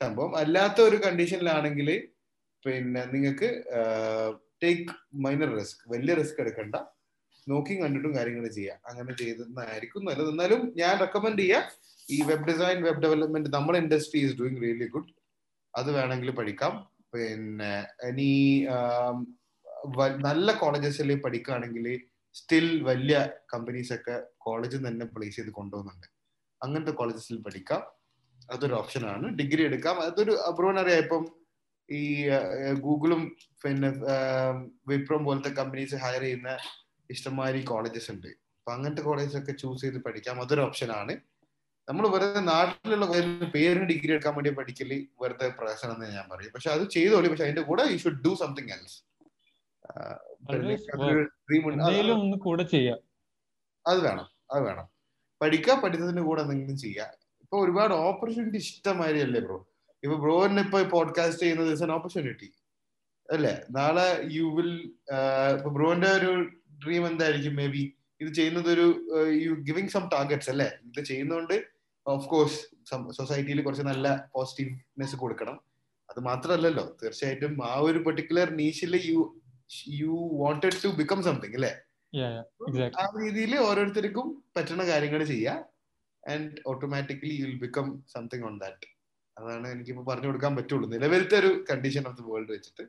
സംഭവം 0.00 0.32
അല്ലാത്ത 0.36 0.80
ഒരു 0.80 0.96
കണ്ടീഷനിലാണെങ്കിൽ 0.96 1.88
പിന്നെ 2.64 3.02
നിങ്ങൾക്ക് 3.12 3.48
ടേക്ക് 4.62 4.94
മൈനർ 5.24 5.50
റിസ്ക് 5.58 5.82
വലിയ 5.92 6.14
റിസ്ക് 6.14 6.40
എടുക്കണ്ട. 6.40 6.76
നോക്കി 7.46 7.74
കണ്ടിട്ടും 7.82 8.12
കാര്യങ്ങൾ 8.16 8.44
ചെയ്യാം. 8.56 8.78
അങ്ങനെ 8.90 9.12
ചെയ്തതായിരിക്കും 9.20 10.02
നല്ലത്. 10.08 10.30
എന്നാലും 10.32 10.60
ഞാൻ 10.80 10.94
റെക്കമെൻഡ് 11.04 11.40
ചെയ്യാം 11.42 11.64
ഈ 12.06 12.18
വെബ് 12.30 12.46
ഡിസൈൻ 12.50 12.78
വെബ് 12.86 13.02
ഡെവലപ്മെന്റ് 13.04 13.50
നമ്മുടെ 13.56 13.78
industry 13.78 14.20
is 14.26 14.36
doing 14.40 14.60
really 14.64 14.88
good 14.94 15.10
അത് 15.74 15.90
വേണമെങ്കിൽ 15.96 16.30
പഠിക്കാം. 16.40 16.74
പിന്നെ 17.14 17.72
ഇനി 18.08 18.28
നല്ല 20.28 20.52
കോളേജസിൽ 20.62 21.10
പഠിക്കുകയാണെങ്കിൽ 21.24 21.86
സ്റ്റിൽ 22.32 22.82
വലിയ 22.82 23.28
കമ്പനീസ് 23.54 23.92
ഒക്കെ 23.92 24.22
കോളേജിൽ 24.38 24.88
തന്നെ 24.88 25.06
പ്ലേസ് 25.06 25.36
ചെയ്ത് 25.36 25.50
കൊണ്ടുപോകുന്നുണ്ട്. 25.50 26.06
അങ്ങനത്തെ 26.62 26.92
കോളേജസിൽ 26.92 27.38
പഠിക്കാം. 27.38 27.82
അതൊരു 28.50 28.74
ഓപ്ഷൻ 28.74 29.06
ആണ്. 29.06 29.28
ഡിഗ്രി 29.28 29.62
എടുക്കാം. 29.64 30.00
അതൊരു 30.00 30.30
അബ്രോൺ 30.30 30.78
അറിയാം 30.78 30.98
ഇപ്പം 30.98 31.40
ഈ 31.90 32.28
ഗൂഗിളും 32.72 33.36
പിന്നെ 33.64 33.88
വിപ്രോം 34.88 35.24
പോലത്തെ 35.24 35.48
കമ്പനീസ് 35.48 35.94
ഹയർ 35.94 36.20
ചെയ്യുന്ന 36.20 36.58
ഇഷ്ടംമാതിരി 37.10 37.64
കോളേജസ് 37.64 38.10
ഉണ്ട്. 38.10 38.26
അപ്പൊ 38.26 38.72
അങ്ങനത്തെ 38.72 39.02
കോളേജസ് 39.02 39.36
ഒക്കെ 39.36 39.52
ചൂസ് 39.52 39.80
ചെയ്ത് 39.80 39.98
പഠിക്കാം. 39.98 40.40
അതൊരു 40.40 40.60
ഓപ്ഷൻ 40.60 40.90
ആണ്. 40.92 41.16
നമ്മൾ 41.88 42.08
വെറുതെ 42.08 42.40
നാട്ടിലുള്ള 42.40 43.06
പേരിന് 43.54 43.84
ഡിഗ്രി 43.84 44.12
എടുക്കാൻ 44.12 44.34
വേണ്ടി 44.34 44.50
പഠിക്കൽ 44.50 45.06
വെറുതെ 45.20 45.48
പ്രശ്നം 45.48 45.92
എന്ന് 45.94 46.16
ഞാൻ 46.16 46.28
പറയും. 46.32 46.52
പക്ഷെ 46.52 46.70
അത് 46.70 46.90
ചെയ്തോളി. 46.90 47.28
പക്ഷെ 47.28 47.44
അതിന്റെ 47.44 47.62
കൂടെ 47.62 47.82
you 47.90 47.96
should 47.96 48.24
do 48.24 48.34
something 48.34 48.70
else 48.70 48.98
ഒന്ന് 52.16 52.36
കൂടെ 52.46 52.64
ചെയ്യാം. 52.74 52.98
അത് 53.86 53.98
വേണം 54.06 54.26
അത് 54.52 54.60
വേണം. 54.66 54.86
പഠിക്കുക 55.40 55.74
പഠിത്തത്തിന്റെ 55.82 56.22
കൂടെ 56.28 56.40
എന്തെങ്കിലും 56.44 56.78
ചെയ്യാം. 56.84 57.10
ഇപ്പൊ 57.44 57.56
ഒരുപാട് 57.64 57.92
ഓപ്പർച്യൂണിറ്റി 58.08 58.58
ഇഷ്ടമാതിരി 58.64 59.20
അല്ലേ 59.26 59.40
ബ്രോ 59.46 59.58
ഇപ്പൊ 60.02 60.16
ബ്രോനെ 60.24 60.62
ഇപ്പൊ 60.66 60.78
പോഡ്കാസ്റ്റ് 60.96 61.42
ചെയ്യുന്നത് 61.42 61.70
ഇസ് 61.76 61.84
എൻ 61.86 61.92
ഓപ്പർച്യൂണിറ്റി 61.92 62.48
അല്ലേ? 63.28 63.54
നാളെ 63.70 64.06
യു 64.36 64.46
വിൽ 64.56 64.70
ഇപ്പൊ 65.56 65.70
ബ്രോന്റെ 65.76 66.10
ഒരു 66.18 66.30
ഡ്രീം 66.84 67.02
എന്തായിരിക്കും? 67.10 67.54
മേ 67.60 67.66
ബി 67.74 67.82
ഇത് 68.20 68.30
ചെയ്യുന്നത് 68.38 68.68
ഒരു 68.74 68.86
യു 69.44 69.52
ഗിവിംഗ് 69.68 69.92
സം 69.94 70.04
ടാർഗറ്റ്സ് 70.14 70.50
അല്ലേ? 70.50 70.68
ഇത് 70.88 71.00
ചെയ്യുന്നതുകൊണ്ട് 71.10 71.56
ഓഫ് 72.06 72.28
കോഴ്സ് 72.28 72.58
സൊസൈറ്റിയിൽ 73.18 73.60
കുറച്ച് 73.62 73.82
നല്ല 73.82 74.06
പോസിറ്റീവ്നെസ് 74.34 75.16
കൊടുക്കണം. 75.16 75.56
അത് 76.08 76.20
മാത്രമല്ലല്ലോ 76.20 76.84
തീർച്ചയായിട്ടും 77.02 77.52
ആ 77.64 77.74
ഒരു 77.88 77.98
particular 78.06 78.48
നീഷിൽ 78.60 78.94
you 79.10 79.20
you 79.88 80.30
wanted 80.32 80.78
to 80.84 80.88
become 80.88 81.22
something 81.22 81.54
അല്ലേ? 81.54 81.72
ആ 83.00 83.04
രീതിയിൽ 83.22 83.58
ഓരോരുത്തർക്കും 83.58 84.44
പറ്റുന്ന 84.56 84.86
കാര്യങ്ങൾ 84.86 85.24
ചെയ്യുക. 85.24 85.64
And 86.28 86.52
automatically 86.66 87.34
you 87.34 87.44
will 87.46 87.58
become 87.58 88.04
something 88.12 88.44
on 88.44 88.58
that 88.58 88.88
അതാണ് 89.38 89.68
എനിക്കിപ്പോ 89.68 90.04
പറഞ്ഞു 90.04 90.26
കൊടുക്കാൻ 90.26 90.56
പറ്റുള്ളൂ. 90.56 90.90
നിലവിലത്തെ 90.90 91.36
ഒരു 91.38 91.64
കണ്ടീഷൻ 91.70 92.08
ഓഫ് 92.08 92.16
ദി 92.16 92.22
വേൾഡ് 92.22 92.52
വെച്ചിട്ട് 92.52 92.82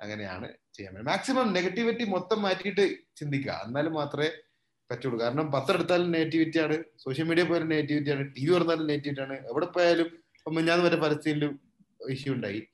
അങ്ങനെയാണ് 0.00 0.48
ചെയ്യാൻ 0.74 0.94
പറ്റും 0.94 1.06
മാക്സിമം 1.06 1.52
നെഗറ്റിവിറ്റി 1.52 2.04
മൊത്തം 2.04 2.42
മാറ്റിയിട്ട് 2.42 2.94
ചിന്തിക്കുക. 3.16 3.62
എന്നാലും 3.66 3.92
മാത്രമേ 3.92 4.30
പറ്റുള്ളൂ. 4.90 5.20
കാരണം 5.20 5.52
പത്രം 5.52 5.74
എടുത്താലും 5.74 6.10
നെഗറ്റിവിറ്റി 6.10 6.58
ആണ്. 6.58 6.84
സോഷ്യൽ 6.98 7.24
മീഡിയ 7.24 7.44
പോയാലും 7.44 7.68
നെഗറ്റിവിറ്റി 7.68 8.10
ആണ്. 8.10 8.34
ടി 8.36 8.44
വി 8.46 8.52
തുറന്നാലും 8.52 8.86
നെഗറ്റിവിറ്റി 8.86 9.20
ആണ്. 9.20 9.48
എവിടെ 9.48 9.66
പോയാലും 9.66 10.08
ഞാൻ 10.66 10.82
വരെ 10.82 10.96
പരസ്യത്തിലും 10.96 11.60
ഇഷ്യൂ 12.10 12.34
ഉണ്ടായി. 12.34 12.66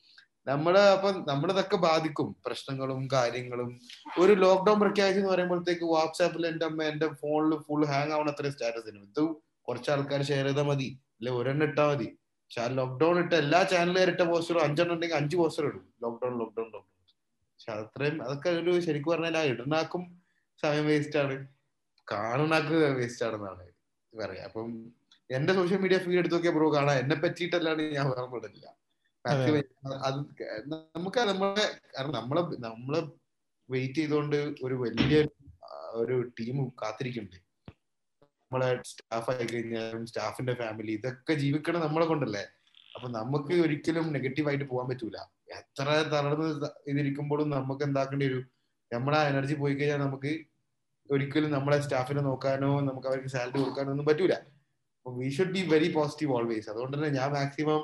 നമ്മൾ 0.51 0.79
അപ്പൊ 0.79 1.09
നമ്മളിതൊക്കെ 1.33 1.77
ബാധിക്കും 1.77 2.37
പ്രശ്നങ്ങളും 2.47 3.09
കാര്യങ്ങളും. 3.13 3.81
ഒരു 4.21 4.33
ലോക്ക്ഡൌൺ 4.33 4.79
പ്രഖ്യാപിച്ചു 4.81 5.21
എന്ന് 5.21 5.33
പറയുമ്പോഴത്തേക്ക് 5.33 5.85
വാട്സാപ്പിൽ 5.85 6.47
എന്റെ 6.47 6.65
അമ്മ 6.67 6.83
എന്റെ 6.83 7.09
ഫോണിൽ 7.09 7.59
ഫുൾ 7.59 7.85
ഹാങ് 7.85 8.13
ആവണ 8.13 8.31
അത്രയും 8.31 8.53
സ്റ്റാറ്റസ് 8.53 8.91
ഉണ്ട് 8.91 9.21
ഇത് 9.21 9.29
കുറച്ച് 9.69 9.91
ആൾക്കാർ 9.91 10.23
ഷെയർ 10.23 10.47
ചെയ്താൽ 10.47 10.63
മതി. 10.63 10.89
അല്ലെ 11.19 11.33
ഒരെണ്ണം 11.33 11.67
ഇട്ടാൽ 11.67 11.89
മതി. 11.91 12.09
ലോക്ക്ഡൌൺ 12.71 13.19
ഇട്ട 13.19 13.33
എല്ലാ 13.33 13.63
ചാനലുകാർ 13.63 14.11
ഇട്ട 14.11 14.21
പോസ്റ്ററും 14.21 14.63
അഞ്ചെണ്ണം 14.63 14.95
ഉണ്ടെങ്കിൽ 14.95 15.17
അഞ്ച് 15.17 15.37
പോസ്റ്റർ 15.37 15.65
ഇടും. 15.67 15.85
ലോക്ക്ഡൌൺ 16.03 16.39
ലോക്ക്ഡൌൺ 16.39 16.67
ലോക്ക്ഡൌൺ 16.73 16.87
പക്ഷെ 17.55 17.73
അത്രയും 17.73 18.23
അതൊക്കെ 18.23 18.51
ഒരു 18.51 18.81
ശരിക്കും 18.81 19.13
പറഞ്ഞാൽ 19.13 19.37
ആ 19.39 19.43
ഇടുന്നാക്കും 19.43 20.03
സമയം 20.63 20.87
വേസ്റ്റ് 20.87 21.19
ആണ്. 21.19 21.37
കാണുന്നാക്ക് 22.13 22.77
വേസ്റ്റ് 22.99 23.25
ആണെന്നാണ് 23.27 23.67
പറയാ. 24.13 24.45
അപ്പം 24.45 24.69
എന്റെ 25.31 25.53
സോഷ്യൽ 25.53 25.79
മീഡിയ 25.79 25.99
ഫീഡ് 25.99 26.19
എടുത്തു 26.19 26.35
നോക്കിയാൽ 26.35 26.55
ബ്രോ 26.55 26.75
കാണാം. 26.75 26.97
എന്നെ 26.99 27.17
പറ്റിയിട്ടല്ലാണ്ട് 27.17 27.83
ഞാൻ 27.97 28.07
വേറെ 28.11 28.27
വിടില്ല 28.35 28.67
അത് 29.25 29.41
നമുക്ക് 30.75 31.21
നമ്മളെ 31.31 31.65
കാരണം 31.95 32.15
നമ്മളെ 32.19 32.43
നമ്മളെ 32.67 33.01
വെയിറ്റ് 33.69 34.01
ചെയ്തുകൊണ്ട് 34.01 34.37
ഒരു 34.67 34.77
വലിയ 34.85 35.17
ഒരു 36.01 36.17
ടീം 36.39 36.57
കാത്തിരിക്കുന്നുണ്ട് 36.83 37.39
നമ്മളെ 38.43 38.69
സ്റ്റാഫ് 38.91 39.29
ആയി 39.33 39.47
കഴിഞ്ഞാലും 39.53 40.05
സ്റ്റാഫിന്റെ 40.11 40.55
ഫാമിലി 40.61 40.93
ഇതൊക്കെ 40.99 41.35
ജീവിക്കണം 41.43 41.85
നമ്മളെ 41.87 42.07
കൊണ്ടല്ലേ? 42.07 42.45
അപ്പൊ 42.95 43.09
നമുക്ക് 43.19 43.55
ഒരിക്കലും 43.65 44.07
നെഗറ്റീവായിട്ട് 44.17 44.67
പോകാൻ 44.71 44.87
പറ്റൂല. 44.91 45.19
എത്ര 45.59 45.87
തളർന്ന് 46.15 46.49
ഇതിരിക്കുമ്പോഴും 46.93 47.49
നമുക്ക് 47.57 47.85
എന്താക്കേണ്ടി 47.89 48.27
ഒരു 48.31 48.41
നമ്മളെ 48.91 49.21
എനർജി 49.33 49.55
പോയി 49.61 49.75
കഴിഞ്ഞാൽ 49.75 50.01
നമുക്ക് 50.07 50.33
ഒരിക്കലും 51.11 51.51
നമ്മളെ 51.57 51.79
സ്റ്റാഫിനെ 51.85 52.23
നോക്കാനോ 52.29 52.71
നമുക്ക് 52.89 53.09
അവർക്ക് 53.11 53.31
സാലറി 53.35 53.59
കൊടുക്കാനോ 53.63 53.91
ഒന്നും 53.95 54.07
പറ്റൂല. 54.11 54.35
We 55.07 55.29
should 55.37 55.55
be 55.57 55.63
very 55.75 55.89
positive 55.97 56.35
always 56.39 56.69
അതുകൊണ്ട് 56.73 56.95
തന്നെ 56.97 57.11
ഞാൻ 57.19 57.29
മാക്സിമം 57.37 57.81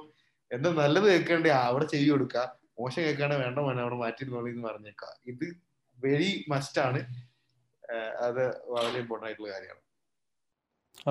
എന്താ 0.54 0.70
നല്ലത് 0.82 1.06
കേൾക്കണ്ടേ? 1.10 1.50
അവിടെ 1.68 1.86
ചെയ്തു 1.92 2.10
കൊടുക്കുക 2.10 2.42
മോശം 2.80 3.02
കേൾക്കാണ്ട് 3.02 3.36
വേണ്ട 3.44 3.58
മോനെ 3.66 3.80
അവിടെ 3.84 3.96
മാറ്റി 4.02 4.22
എന്ന് 4.24 4.66
പറഞ്ഞേക്കാം. 4.68 5.14
ഇത് 5.32 5.46
വെരി 5.98 6.30
മസ്റ്റ് 6.52 6.80
ആണ്. 6.86 7.00
അത് 8.26 8.44
വളരെ 8.74 8.96
ഇമ്പോർട്ടന്റ് 9.02 9.26
ആയിട്ടുള്ള 9.28 9.50
കാര്യമാണ്. 9.54 9.82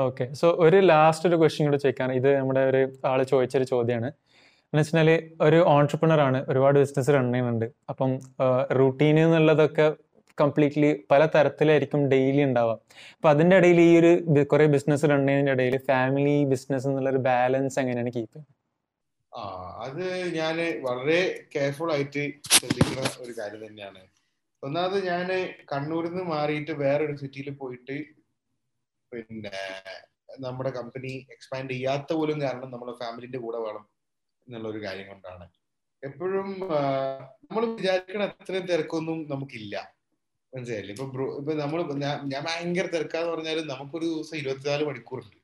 ഓക്കെ 0.03 0.25
സോ 0.39 0.47
ഒരു 0.65 0.77
ലാസ്റ്റ് 0.91 1.27
ഒരു 1.29 1.35
ക്വസ്റ്റ്യൻ 1.41 1.67
കൂടെ 1.67 1.77
ചോദിക്കാൻ 1.83 2.09
ഇത് 2.19 2.29
നമ്മുടെ 2.37 2.61
ഒരു 2.71 2.81
ആൾ 3.11 3.19
ചോദിച്ചൊരു 3.23 3.63
ചോദ്യമാണ് 3.73 4.09
എന്ന് 4.73 5.15
ഒരു 5.47 5.59
ഓൺട്രപ്രണർ 5.75 6.19
ആണ് 6.27 6.39
ഒരുപാട് 6.51 6.77
ബിസിനസ് 6.83 7.13
റൺ 7.15 7.27
ചെയ്യുന്നുണ്ട്. 7.33 7.67
അപ്പം 7.91 8.11
റൂട്ടീൻ 8.79 9.17
എന്നുള്ളതൊക്കെ 9.19 9.87
കംപ്ലീറ്റ്ലി 10.41 10.89
പല 11.11 11.21
തരത്തിലായിരിക്കും 11.35 12.01
ഡെയിലി 12.13 12.41
ഉണ്ടാവാം. 12.43 12.79
അപ്പൊ 13.15 13.29
അതിന്റെ 13.33 13.55
ഇടയിൽ 13.59 13.79
ഈ 13.87 13.91
ഒരു 13.99 14.11
കുറെ 14.53 14.65
ബിസിനസ് 14.75 15.05
റൺ 15.11 15.21
ചെയ്യുന്നതിന്റെ 15.27 15.53
ഇടയിൽ 15.57 15.77
ഫാമിലി 15.89 16.35
ബിസിനസ് 16.53 16.87
എന്നുള്ള 16.87 17.09
ഒരു 17.09 17.21
ബാലൻസ് 17.29 17.77
എങ്ങനെയാണ് 17.83 18.11
കീപ്പ് 18.17 18.33
ചെയ്യുന്നത്? 18.33 18.51
ആ 19.35 19.41
അത് 19.85 20.03
ഞാൻ 20.39 20.57
വളരെ 20.87 21.19
കെയർഫുൾ 21.53 21.89
ആയിട്ട് 21.93 22.23
ശ്രദ്ധിക്കുന്ന 22.57 23.01
ഒരു 23.23 23.33
കാര്യം 23.39 23.61
തന്നെയാണ്. 23.67 24.01
ഒന്നാമത് 24.63 24.97
ഞാൻ 25.07 25.27
കണ്ണൂരിൽ 25.71 26.09
നിന്ന് 26.09 26.23
മാറിയിട്ട് 26.23 26.71
വേറൊരു 26.83 27.15
സിറ്റിയിൽ 27.21 27.49
പോയിട്ട് 27.61 27.97
പിന്നെ 29.11 29.59
നമ്മുടെ 30.45 30.71
കമ്പനി 30.77 31.11
എക്സ്പാൻഡ് 31.35 31.73
ചെയ്യാത്ത 31.75 32.13
പോലും 32.13 32.41
കാരണം 32.41 32.71
നമ്മുടെ 32.71 32.93
ഫാമിലിന്റെ 33.01 33.37
കൂടെ 33.37 33.59
വേണം 33.65 33.83
എന്നുള്ള 34.47 34.67
ഒരു 34.73 34.79
കാര്യം 34.85 35.07
കൊണ്ടാണ്. 35.07 35.45
എപ്പോഴും 36.03 36.49
നമ്മൾ 37.45 37.63
വിചാരിക്കണ 37.77 38.23
അത്രയും 38.31 38.65
തിരക്കൊന്നും 38.71 39.19
നമുക്കില്ല. 39.33 39.75
മനസ്സിലായില്ലേ? 40.53 40.93
ഇപ്പൊ 40.95 41.05
ഇപ്പൊ 41.39 41.53
നമ്മൾ 41.63 41.79
ഞാൻ 42.33 42.43
ഭയങ്കര 42.49 42.87
തിരക്കാന്ന് 42.95 43.31
പറഞ്ഞാലും 43.33 43.65
നമുക്കൊരു 43.73 44.05
ദിവസം 44.13 44.37
ഇരുപത്തിനാല് 44.41 44.83
മണിക്കൂറുണ്ട്. 44.89 45.37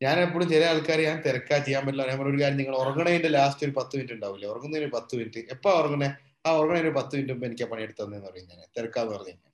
ഞാൻ 0.00 0.16
എപ്പോഴും 0.20 0.46
ചില 0.52 0.62
ആൾക്കാർ 0.70 0.98
ഞാൻ 1.00 1.18
തിരക്കാ 1.26 1.56
ചെയ്യാൻ 1.66 1.82
പറ്റില്ല. 1.86 2.04
ഞാൻ 2.10 2.18
ഒരു 2.32 2.38
കാര്യം 2.42 2.58
നിങ്ങൾ 2.60 2.74
ഉറങ്ങണതിന്റെ 2.76 3.28
ലാസ്റ്റ് 3.36 3.64
ഒരു 3.66 3.72
പത്ത് 3.78 3.94
മിനിറ്റ് 3.96 4.14
ഉണ്ടാവില്ലേ 4.16 4.48
ഉറങ്ങുന്നതിന് 4.52 4.90
പത്ത് 4.96 5.12
മിനിറ്റ് 5.18 5.40
എപ്പോ 5.54 5.70
ഉറങ്ങണേ 5.80 6.08
ആ 6.46 6.50
ഉറങ്ങണതിന് 6.58 6.92
പത്ത് 6.98 7.12
മിനിറ്റ് 7.16 7.32
മുമ്പ് 7.32 7.46
എനിക്ക് 7.46 7.66
പണിയെടുത്തതെന്ന് 7.70 8.18
പറയും 8.26 8.46
ഞാൻ 8.50 8.60
തിരക്കാന്ന് 8.78 9.12
പറഞ്ഞു 9.14 9.30
കഴിഞ്ഞാൽ. 9.30 9.52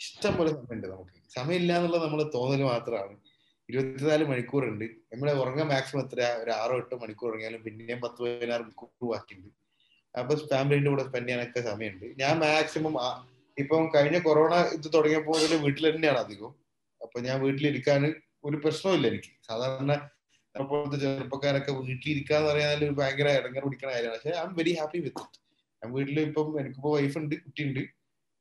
ഇഷ്ടം 0.00 0.32
പോലെ 0.38 0.50
സമയമുണ്ട് 0.54 0.86
നമുക്ക്. 0.92 1.16
സമയമില്ല 1.36 1.72
എന്നുള്ളത് 1.78 2.04
നമ്മൾ 2.06 2.22
തോന്നൽ 2.36 2.62
മാത്രമാണ്. 2.72 3.14
ഇരുപത്തിനാല് 3.68 4.24
മണിക്കൂറുണ്ട്. 4.30 4.86
നമ്മളെ 5.12 5.32
ഉറങ്ങാൻ 5.42 5.68
മാക്സിമം 5.72 6.00
എത്ര 6.04 6.20
ഒരു 6.42 6.50
ആറോ 6.60 6.74
എട്ടോ 6.80 6.96
മണിക്കൂർ 7.02 7.28
ഉറങ്ങിയാലും 7.30 7.60
പിന്നെയും 7.66 8.00
പത്ത് 8.00 8.18
പതിനാറ് 8.22 8.62
മണിക്കൂർ 8.62 8.88
ബാക്കിയുണ്ട്. 9.12 9.50
അപ്പൊ 10.14 10.32
ഫാമിലിന്റെ 10.50 10.90
കൂടെ 10.90 11.04
സ്പെൻഡ് 11.08 11.28
ചെയ്യാനൊക്കെ 11.28 11.60
സമയമുണ്ട്. 11.70 12.06
ഞാൻ 12.22 12.34
മാക്സിമം 12.44 12.96
ഇപ്പം 13.56 13.82
കഴിഞ്ഞ 13.94 14.18
കൊറോണ 14.18 14.54
ഇത് 14.76 14.88
തുടങ്ങിയപ്പോൾ 14.94 15.38
വീട്ടിൽ 15.66 15.84
തന്നെയാണ് 15.90 16.20
അധികം 16.24 16.52
അപ്പൊ 17.00 17.20
ഞാൻ 17.20 17.36
വീട്ടിലിരിക്കാൻ 17.44 18.02
ഒരു 18.44 18.56
പ്രശ്നമില്ല 18.64 19.06
എനിക്ക്. 19.12 19.30
സാധാരണ 19.48 19.92
പോലത്തെ 20.70 20.96
ചെറുപ്പക്കാരൊക്കെ 21.02 21.72
വീട്ടിലിരിക്കാന്ന് 21.88 22.48
പറയാൻ 22.50 22.70
ഒരു 22.78 22.94
ഭയങ്കര 22.98 23.28
ഇടങ്ങർ 23.40 23.62
പിടിക്കുന്ന 23.66 23.92
കാര്യമാണ്. 23.96 24.16
പക്ഷെ 24.16 24.32
I'm 24.46 24.52
very 24.58 24.72
happy 24.78 24.98
with 25.04 25.22
it 25.24 25.38
ഞാൻ 25.82 25.90
വീട്ടിൽ 25.96 26.18
ഇപ്പം 26.28 26.48
എനിക്കിപ്പോ 26.60 26.90
വൈഫ് 26.96 27.16
ഉണ്ട് 27.20 27.34
കുട്ടിയുണ്ട്. 27.44 27.82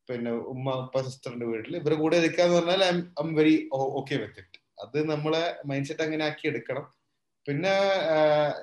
പിന്നെ 0.10 0.32
ഉമ്മ 0.54 0.68
ഉപ്പ 0.84 1.02
സിസ്റ്ററിന്റെ 1.08 1.48
വീട്ടിൽ 1.52 1.74
ഇവരുടെ 1.80 1.98
കൂടെ 2.02 2.16
ഇരിക്കാന്ന് 2.22 2.56
പറഞ്ഞാൽ 2.58 2.82
I'm 3.24 3.30
very 3.40 3.56
okay 4.00 4.16
with 4.24 4.42
it 4.44 4.60
അത് 4.84 4.98
നമ്മളെ 5.12 5.44
മൈൻഡ് 5.70 5.88
സെറ്റ് 5.90 6.04
അങ്ങനെ 6.08 6.24
ആക്കി 6.30 6.46
എടുക്കണം. 6.52 6.86
പിന്നെ 7.46 7.74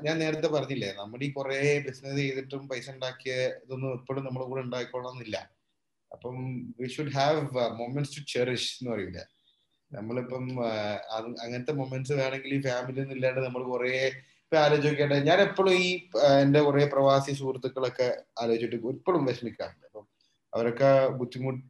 ഞാൻ 0.06 0.16
നേരത്തെ 0.22 0.48
പറഞ്ഞില്ലേ 0.56 0.90
നമ്മുടെ 0.98 1.24
ഈ 1.28 1.30
കുറെ 1.36 1.56
ബിസിനസ് 1.86 2.18
ചെയ്തിട്ടും 2.20 2.62
പൈസ 2.72 2.86
ഉണ്ടാക്കിയ 2.96 3.32
ഇതൊന്നും 3.64 3.90
എപ്പോഴും 3.98 4.22
നമ്മുടെ 4.26 4.46
കൂടെ 4.50 4.62
ഉണ്ടായിക്കോളണമെന്നില്ല 4.66 5.38
അപ്പം 6.10 6.36
we 6.80 6.88
should 6.96 7.14
have 7.18 7.40
moments 7.80 8.14
to 8.16 8.22
cherish 8.34 8.70
എന്ന് 8.78 8.90
പറയില്ല 8.92 9.22
നമ്മളിപ്പം 9.90 10.44
അങ്ങനത്തെ 11.42 11.72
മൊമെന്റ്സ് 11.72 12.12
വേണമെങ്കിൽ 12.12 12.54
ഈ 12.54 12.60
ഫാമിലി 12.60 13.00
ഒന്നും 13.00 13.16
ഇല്ലാണ്ട് 13.16 13.40
നമ്മൾ 13.40 13.62
കുറെ 13.62 13.92
ഇപ്പൊ 14.44 14.56
ഞാൻ 15.28 15.38
എപ്പോഴും 15.40 15.72
ഈ 15.74 15.88
എന്റെ 16.42 16.60
കുറെ 16.60 16.84
പ്രവാസി 16.86 17.32
സുഹൃത്തുക്കളൊക്കെ 17.32 18.08
ആലോചിച്ചിട്ട് 18.42 18.76
ഇപ്പോഴും 18.96 19.22
വിഷമിക്കാറുണ്ട്. 19.26 19.86
അപ്പം 19.86 20.04
അവരൊക്കെ 20.52 20.90
ബുദ്ധിമുട്ട് 21.08 21.64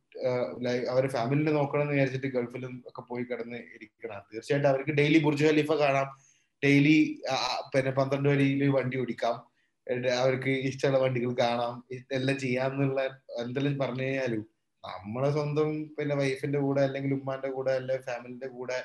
അവരെ 0.93 1.09
ഫാമിലിനെ 1.09 1.53
നോക്കണം 1.53 1.83
എന്ന് 1.83 1.95
വിചാരിച്ചിട്ട് 1.95 2.27
ഗൾഫിലും 2.27 2.73
ഒക്കെ 2.89 3.03
പോയി 3.03 3.25
കിടന്ന് 3.25 3.59
ഇരിക്കണം 3.75 4.23
തീർച്ചയായിട്ടും 4.33 4.69
അവർക്ക് 4.69 4.91
ഡെയിലി 4.91 5.19
ബുർജ് 5.19 5.45
ഖലീഫ 5.45 5.73
കാണാം. 5.83 6.09
ഡെയിലി 6.63 6.97
പിന്നെ 7.75 7.91
പന്ത്രണ്ട് 7.91 8.29
വരിയിൽ 8.29 8.63
വണ്ടി 8.69 8.97
ഓടിക്കാം. 9.01 9.37
അവർക്ക് 10.21 10.51
ഇഷ്ടമുള്ള 10.69 10.99
വണ്ടികൾ 11.05 11.33
കാണാം. 11.41 11.75
എല്ലാം 12.13 12.39
ചെയ്യാന്നുള്ള 12.39 13.01
എന്തെല്ലാം 13.45 13.77
പറഞ്ഞു 13.79 14.03
കഴിഞ്ഞാലും 14.03 14.43
നമ്മളെ 14.85 15.31
സ്വന്തം 15.31 15.95
പിന്നെ 15.95 16.17
വൈഫിന്റെ 16.17 16.59
കൂടെ 16.59 16.81
അല്ലെങ്കിൽ 16.81 17.15
ഉമ്മാന്റെ 17.15 17.49
കൂടെ 17.49 17.71
അല്ലെങ്കിൽ 17.71 18.05
ഫാമിലിന്റെ 18.05 18.47
കൂടെ 18.47 18.85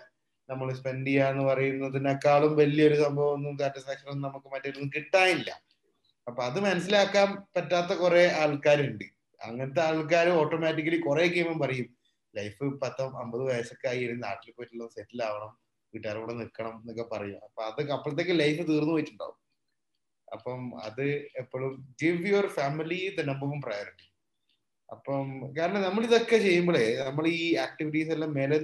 നമ്മൾ 0.50 0.74
സ്പെൻഡ് 0.74 1.08
ചെയ്യാന്ന് 1.08 1.44
പറയുന്നതിനേക്കാളും 1.44 2.56
വലിയൊരു 2.56 3.04
സംഭവം 3.04 3.34
ഒന്നും 3.34 3.58
സാറ്റിസ്ഫാക്ഷൻ 3.58 4.10
ഒന്നും 4.10 4.30
നമുക്ക് 4.30 4.48
മറ്റൊന്നും 4.48 4.91
കിട്ടാനില്ല. 4.96 5.62
അപ്പൊ 6.28 6.44
അത് 6.44 6.60
മനസ്സിലാക്കാൻ 6.60 7.36
പറ്റാത്ത 7.58 7.94
കുറെ 7.94 8.32
ആൾക്കാരുണ്ട്. 8.32 9.04
അങ്ങനത്തെ 9.44 9.82
ആൾക്കാർ 9.82 10.30
ഓട്ടോമാറ്റിക്കലി 10.30 10.98
കുറെ 10.98 11.28
കഴിയുമ്പോൾ 11.28 11.66
പറയും 11.66 11.98
ലൈഫ് 12.36 12.64
പത്തോ 12.64 13.06
അമ്പത് 13.06 13.41
വയസ്സൊക്കെ 13.41 13.88
ആയി 13.88 14.08
നാട്ടിൽ 14.08 14.52
പോയിട്ടുള്ള 14.52 14.88
സെറ്റിൽ 14.88 15.24
ആവണം 15.24 15.58
വീട്ടുകാരുടെ 15.94 16.22
കൂടെ 16.22 16.34
നിൽക്കണം 16.34 16.76
എന്നൊക്കെ 16.80 17.16
പറയും. 17.16 17.38
അപ്പൊ 17.44 17.64
അത് 17.64 17.91
അപ്പോഴത്തേക്ക് 17.91 18.39
ലൈഫ് 18.39 18.68
തീർന്നു 18.68 18.91
പോയിട്ടുണ്ടാവും. 18.91 19.38
അപ്പം 20.34 20.82
അത് 20.82 21.06
എപ്പോഴും 21.36 21.96
give 22.04 22.28
your 22.30 22.48
family 22.48 23.16
the 23.20 23.22
number 23.22 23.48
one 23.50 23.62
priority 23.62 24.12
അപ്പം 24.90 25.52
കാരണം 25.58 25.82
നമ്മൾ 25.82 26.04
ഇതൊക്കെ 26.04 26.38
ചെയ്യുമ്പോഴേ 26.38 27.04
നമ്മൾ 27.06 27.28
ഈ 27.28 27.56
ആക്ടിവിറ്റീസ് 27.56 28.10
എല്ലാം 28.10 28.34
മേലെ 28.34 28.58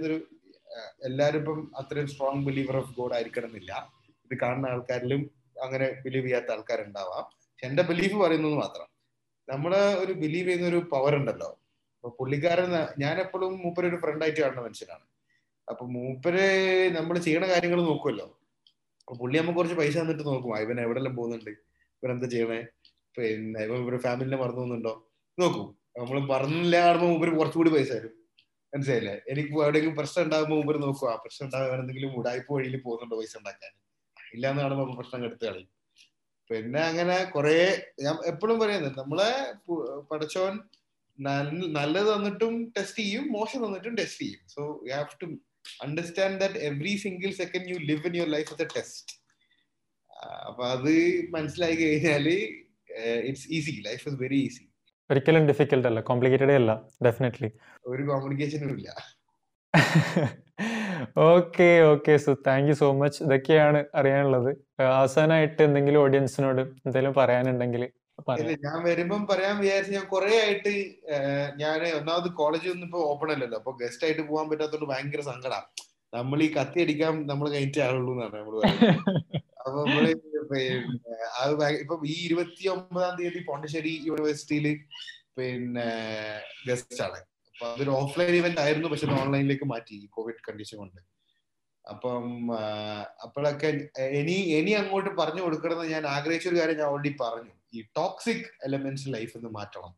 എല്ലാവരും 1.03 1.39
ഇപ്പം 1.39 1.71
അത്രയും 1.77 2.07
സ്ട്രോങ് 2.07 2.45
ബിലീവർ 2.45 2.77
ഓഫ് 2.77 2.95
ഗോഡ് 2.95 3.13
ആയിരിക്കണം 3.13 3.45
എന്നില്ല 3.45 3.91
ഇത് 4.25 4.39
കാണുന്ന 4.39 4.67
ആൾക്കാരിലും 4.67 5.31
അങ്ങനെ 5.63 6.01
ബിലീവ് 6.03 6.25
ചെയ്യാത്ത 6.25 6.51
ആൾക്കാരുണ്ടാവാം. 6.51 7.23
പക്ഷെ 7.23 7.67
എന്റെ 7.67 7.83
ബിലീഫ് 7.83 8.15
പറയുന്നത് 8.15 8.53
മാത്രം. 8.53 8.87
നമ്മൾ 9.49 9.75
ഒരു 9.75 10.11
ബിലീവ് 10.11 10.47
ചെയ്യുന്ന 10.47 10.67
ഒരു 10.67 10.77
പവർ 10.77 11.15
ഉണ്ടല്ലോ. 11.15 11.59
അപ്പൊ 11.95 12.09
പുള്ളിക്കാരൻ 12.19 12.71
ഞാൻ 12.99 13.19
എപ്പോഴും 13.19 13.63
മൂപ്പര് 13.63 13.87
ഒരു 13.87 13.95
ഫ്രണ്ട് 13.95 14.25
ആയിട്ട് 14.25 14.41
കാണുന്ന 14.41 14.61
മനുഷ്യനാണ്. 14.61 15.05
അപ്പൊ 15.69 15.85
മൂപ്പര് 15.85 16.45
നമ്മൾ 16.97 17.17
ചെയ്യണ 17.17 17.47
കാര്യങ്ങൾ 17.47 17.81
നോക്കുമല്ലോ 17.81 18.25
അപ്പൊ 19.01 19.17
പുള്ളി 19.19 19.37
നമുക്ക് 19.39 19.57
കുറച്ച് 19.57 19.75
പൈസ 19.75 19.97
തന്നിട്ട് 19.97 20.23
നോക്കും. 20.27 20.57
ഇവൻ 20.57 20.81
എവിടെല്ലാം 20.81 21.15
പോകുന്നുണ്ട്? 21.15 21.49
ഇവൻ 22.03 22.11
എന്താ 22.11 22.27
ചെയ്യണേ? 22.27 22.61
പിന്നെ 23.17 23.63
ഇവൻ 23.63 23.77
ഇവരുടെ 23.77 24.01
ഫാമിലിനെ 24.01 24.37
മറന്നു 24.37 24.57
പോകുന്നുണ്ടോ? 24.57 25.11
നോക്കും. 25.37 25.78
നമ്മൾ 25.95 26.27
പറഞ്ഞില്ല 26.33 26.75
കാണുമ്പോൾ 26.85 27.09
മൂപ്പര് 27.11 27.31
കുറച്ചുകൂടി 27.39 27.69
പൈസ 27.75 27.91
തരും. 27.91 28.13
മനസ്സിലായില്ലേ? 28.73 29.21
എനിക്ക് 29.31 29.49
എവിടെയെങ്കിലും 29.65 29.95
പ്രശ്നം 29.99 30.23
ഉണ്ടാകുമ്പോൾ 30.25 30.57
മൂപ്പര് 30.59 30.79
നോക്കുക 30.83 31.09
ആ 31.09 31.15
പ്രശ്നം 31.15 31.45
ഉണ്ടാകാൻ 31.47 31.79
എന്തെങ്കിലും 31.79 32.11
ഉടായ്പ 32.19 32.49
വഴിയിൽ 32.55 32.81
പോകുന്നുണ്ടോ 32.81 33.15
പൈസ 33.21 33.37
ഉണ്ടാക്കാൻ? 33.37 33.71
ഇല്ലാന്ന് 34.33 34.61
കാണുമ്പോൾ 34.61 34.95
പ്രശ്നം 34.97 35.25
എടുത്ത് 35.25 35.45
കളയും. 35.45 35.69
പിന്നെ 36.49 36.79
അങ്ങനെ 36.79 37.23
കുറെ 37.35 37.57
ഞാൻ 38.03 38.15
എപ്പോഴും 38.25 38.59
പറയുന്നത് 38.59 38.99
നമ്മളെ 38.99 39.31
പഠിച്ചോൻ 40.11 40.59
നല്ലത് 41.77 42.15
തന്നിട്ടും 42.15 42.71
ടെസ്റ്റ് 42.77 43.03
ചെയ്യും 43.03 43.31
മോശം 43.31 43.65
തന്നിട്ടും 43.65 43.95
ടെസ്റ്റ് 43.95 44.21
ചെയ്യും. 44.23 44.41
So 44.47 44.81
you 44.87 44.93
have 44.93 45.19
to 45.23 45.27
understand 45.85 46.39
that 46.39 46.59
every 46.59 46.95
single 46.97 47.31
second 47.31 47.69
you 47.69 47.75
live 47.75 48.07
in 48.07 48.15
your 48.15 48.27
life 48.27 48.67
test 48.75 49.15
അപ്പൊ 50.47 50.63
അത് 50.65 50.93
മനസ്സിലാക്കി 51.29 51.83
കഴിഞ്ഞാൽ 51.83 52.27
it's 53.27 53.47
easy 53.49 53.71
life 53.87 54.09
is 54.09 54.17
very 54.23 54.39
easy 54.47 54.68
ഒരിക്കലും 55.09 55.43
ഡിഫിക്കൽട്ട് 55.49 55.87
അല്ല. 55.89 55.99
കോംപ്ലിക്കേറ്റഡേ 56.09 56.55
അല്ല. 56.61 56.71
ഡെഫിനറ്റ്ലി 57.07 57.49
ഒരു 57.85 58.03
കോമ്പ്ലിക്കേഷനും 58.09 58.73
ഇല്ല. 58.77 58.89
ഓക്കെ 61.29 61.67
ഓക്കെ 61.91 62.13
സു 62.23 62.31
താങ്ക് 62.47 62.69
യു 62.69 62.75
സോ 62.79 62.87
മച്ച് 63.01 63.19
ഇതൊക്കെയാണ് 63.25 63.79
അറിയാനുള്ളത്. 63.99 64.49
അവസാനമായിട്ട് 64.97 65.61
എന്തെങ്കിലും 65.67 66.01
ഓഡിയൻസിനോട് 66.05 66.61
എന്തെങ്കിലും 66.79 67.15
പറയാനുണ്ടെങ്കിൽ 67.21 67.85
ഞാൻ 68.63 68.77
വരുമ്പം 68.87 69.21
പറയാൻ 69.29 69.53
വിചാരിച്ചു 69.61 69.91
ഞാൻ 69.97 70.05
കുറെ 70.13 70.31
ആയിട്ട് 70.39 70.71
ഞാൻ 71.61 71.77
ഒന്നാമത് 71.99 72.27
കോളേജ് 72.39 72.67
ഒന്നും 72.73 72.87
ഇപ്പൊ 72.89 73.01
ഓപ്പൺ 73.11 73.29
അല്ലല്ലോ. 73.35 73.57
അപ്പൊ 73.61 73.71
ഗസ്റ്റ് 73.81 74.05
ആയിട്ട് 74.07 74.23
പോകാൻ 74.29 74.47
പറ്റാത്തോണ്ട് 74.51 74.87
ഭയങ്കര 74.91 75.21
സങ്കടം. 75.29 75.63
നമ്മൾ 76.13 76.39
ഈ 76.45 76.49
കത്തി 76.57 76.79
അടിക്കാൻ 76.83 77.15
നമ്മൾ 77.31 77.47
കഴിഞ്ഞിട്ടേ 77.53 77.81
ആളുള്ളൂ 77.87 78.11
എന്നാണ് 78.15 78.35
നമ്മൾ 78.39 78.55
അപ്പൊ 79.69 79.81
നമ്മൾ 79.85 80.05
പിന്നെ 80.51 81.15
അത് 81.41 81.51
ഇപ്പൊ 81.83 81.95
ഈ 82.13 82.17
ഇരുപത്തി 82.27 82.67
ഒമ്പതാം 82.73 83.13
തീയതി 83.19 83.41
പോണ്ടിശ്ശേരി 83.49 83.93
യൂണിവേഴ്സിറ്റിയിൽ 84.09 84.67
പിന്നെ 85.37 85.87
ഗസ്റ്റ് 86.67 87.01
ആണ്. 87.07 87.19
അപ്പൊ 87.53 87.65
അതൊരു 87.73 87.91
ഓഫ്ലൈൻ 88.01 88.33
ഇവന്റ് 88.41 88.61
ആയിരുന്നു 88.63 88.89
പക്ഷെ 88.91 89.07
ഓൺലൈനിലേക്ക് 89.21 89.65
മാറ്റി 89.71 89.97
കോവിഡ് 90.15 90.43
കണ്ടീഷൻ 90.47 90.77
കൊണ്ട്. 90.81 91.01
അപ്പം 91.85 92.25
അപ്പോഴൊക്കെ 93.25 93.69
ഇനി 94.19 94.35
ഇനി 94.57 94.71
അങ്ങോട്ട് 94.81 95.11
പറഞ്ഞു 95.19 95.41
കൊടുക്കണമെന്ന് 95.45 95.93
ഞാൻ 95.95 96.03
ആഗ്രഹിച്ച 96.15 96.47
ഒരു 96.51 96.59
കാര്യം 96.59 96.77
ഞാൻ 96.81 96.89
ഓൾറെഡി 96.93 97.11
പറഞ്ഞു. 97.21 97.53
ഈ 97.73 97.81
ടോക്സിക് 97.97 98.45
എലമെന്റ്സ് 98.67 99.07
ലൈഫ് 99.15 99.33
എന്ന് 99.37 99.49
മാറ്റണം. 99.59 99.93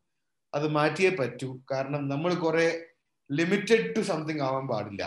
അത് 0.53 0.67
മാറ്റിയേ 0.77 1.11
പറ്റൂ. 1.21 1.49
കാരണം 1.71 2.01
നമ്മൾ 2.13 2.31
കുറെ 2.45 2.67
ലിമിറ്റഡ് 3.29 3.87
ടു 3.95 4.01
സംതിങ് 4.11 4.43
ആവാൻ 4.47 4.65
പാടില്ല. 4.67 5.03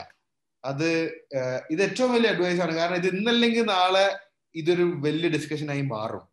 അത് 0.65 0.89
ഇത് 1.73 1.83
ഏറ്റവും 1.83 2.13
വലിയ 2.15 2.35
അഡ്വൈസ് 2.35 2.61
ആണ്. 2.67 2.75
കാരണം 2.81 2.97
ഇത് 2.97 3.09
ഇന്നല്ലെങ്കിൽ 3.15 3.65
നാളെ 3.65 4.07
ഇതൊരു 4.55 4.85
വലിയ 5.05 5.29
ഡിസ്കഷനായി 5.29 5.83
മാറും. 5.95 6.25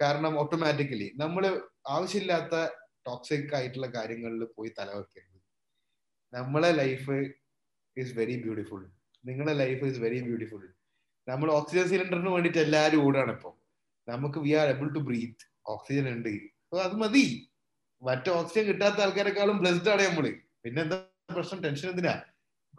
കാരണം 0.00 0.32
ഓട്ടോമാറ്റിക്കലി 0.40 1.08
നമ്മൾ 1.22 1.44
ആവശ്യമില്ലാത്ത 1.94 2.54
ടോക്സിക് 3.06 3.54
ആയിട്ടുള്ള 3.58 3.88
കാര്യങ്ങളിൽ 3.96 4.42
പോയി 4.56 4.70
തലവെക്കരുത് 4.78 5.38
നമ്മളെ 6.32 6.70
ലൈഫ് 6.72 7.16
ഈസ് 7.96 8.12
വെരി 8.18 8.36
ബ്യൂട്ടിഫുൾ 8.44 8.82
നിങ്ങളുടെ 9.24 9.54
ലൈഫ് 9.62 9.84
ഈസ് 9.84 10.00
വെരി 10.04 10.20
ബ്യൂട്ടിഫുൾ 10.28 10.62
നമ്മൾ 11.26 11.48
ഓക്സിജൻ 11.52 11.84
സിലിണ്ടറിന് 11.88 12.30
വേണ്ടിയിട്ട് 12.34 12.58
എല്ലാവരും 12.58 13.00
ഓടാണ് 13.06 13.32
ഇപ്പോൾ 13.32 13.54
നമുക്ക് 14.08 14.38
we 14.38 14.52
are 14.60 14.68
able 14.68 14.88
to 14.94 15.00
breathe 15.08 15.44
oxygen 15.66 16.06
ഉണ്ട്. 16.14 16.28
അത് 16.86 16.96
മതി. 17.02 17.24
മറ്റേ 18.02 18.30
ഓക്സിജൻ 18.30 18.64
കിട്ടാത്ത 18.66 19.00
ആൾക്കാരെക്കാളും 19.04 19.58
ബ്ലെസ്ഡ് 19.58 19.90
ആണ് 19.90 20.02
നമ്മൾ. 20.02 20.26
പിന്നെ 20.62 20.80
എന്താ 20.82 20.96
പ്രശ്നം? 21.36 21.60
ടെൻഷൻ 21.62 21.88
എന്തിനാ? 21.90 22.14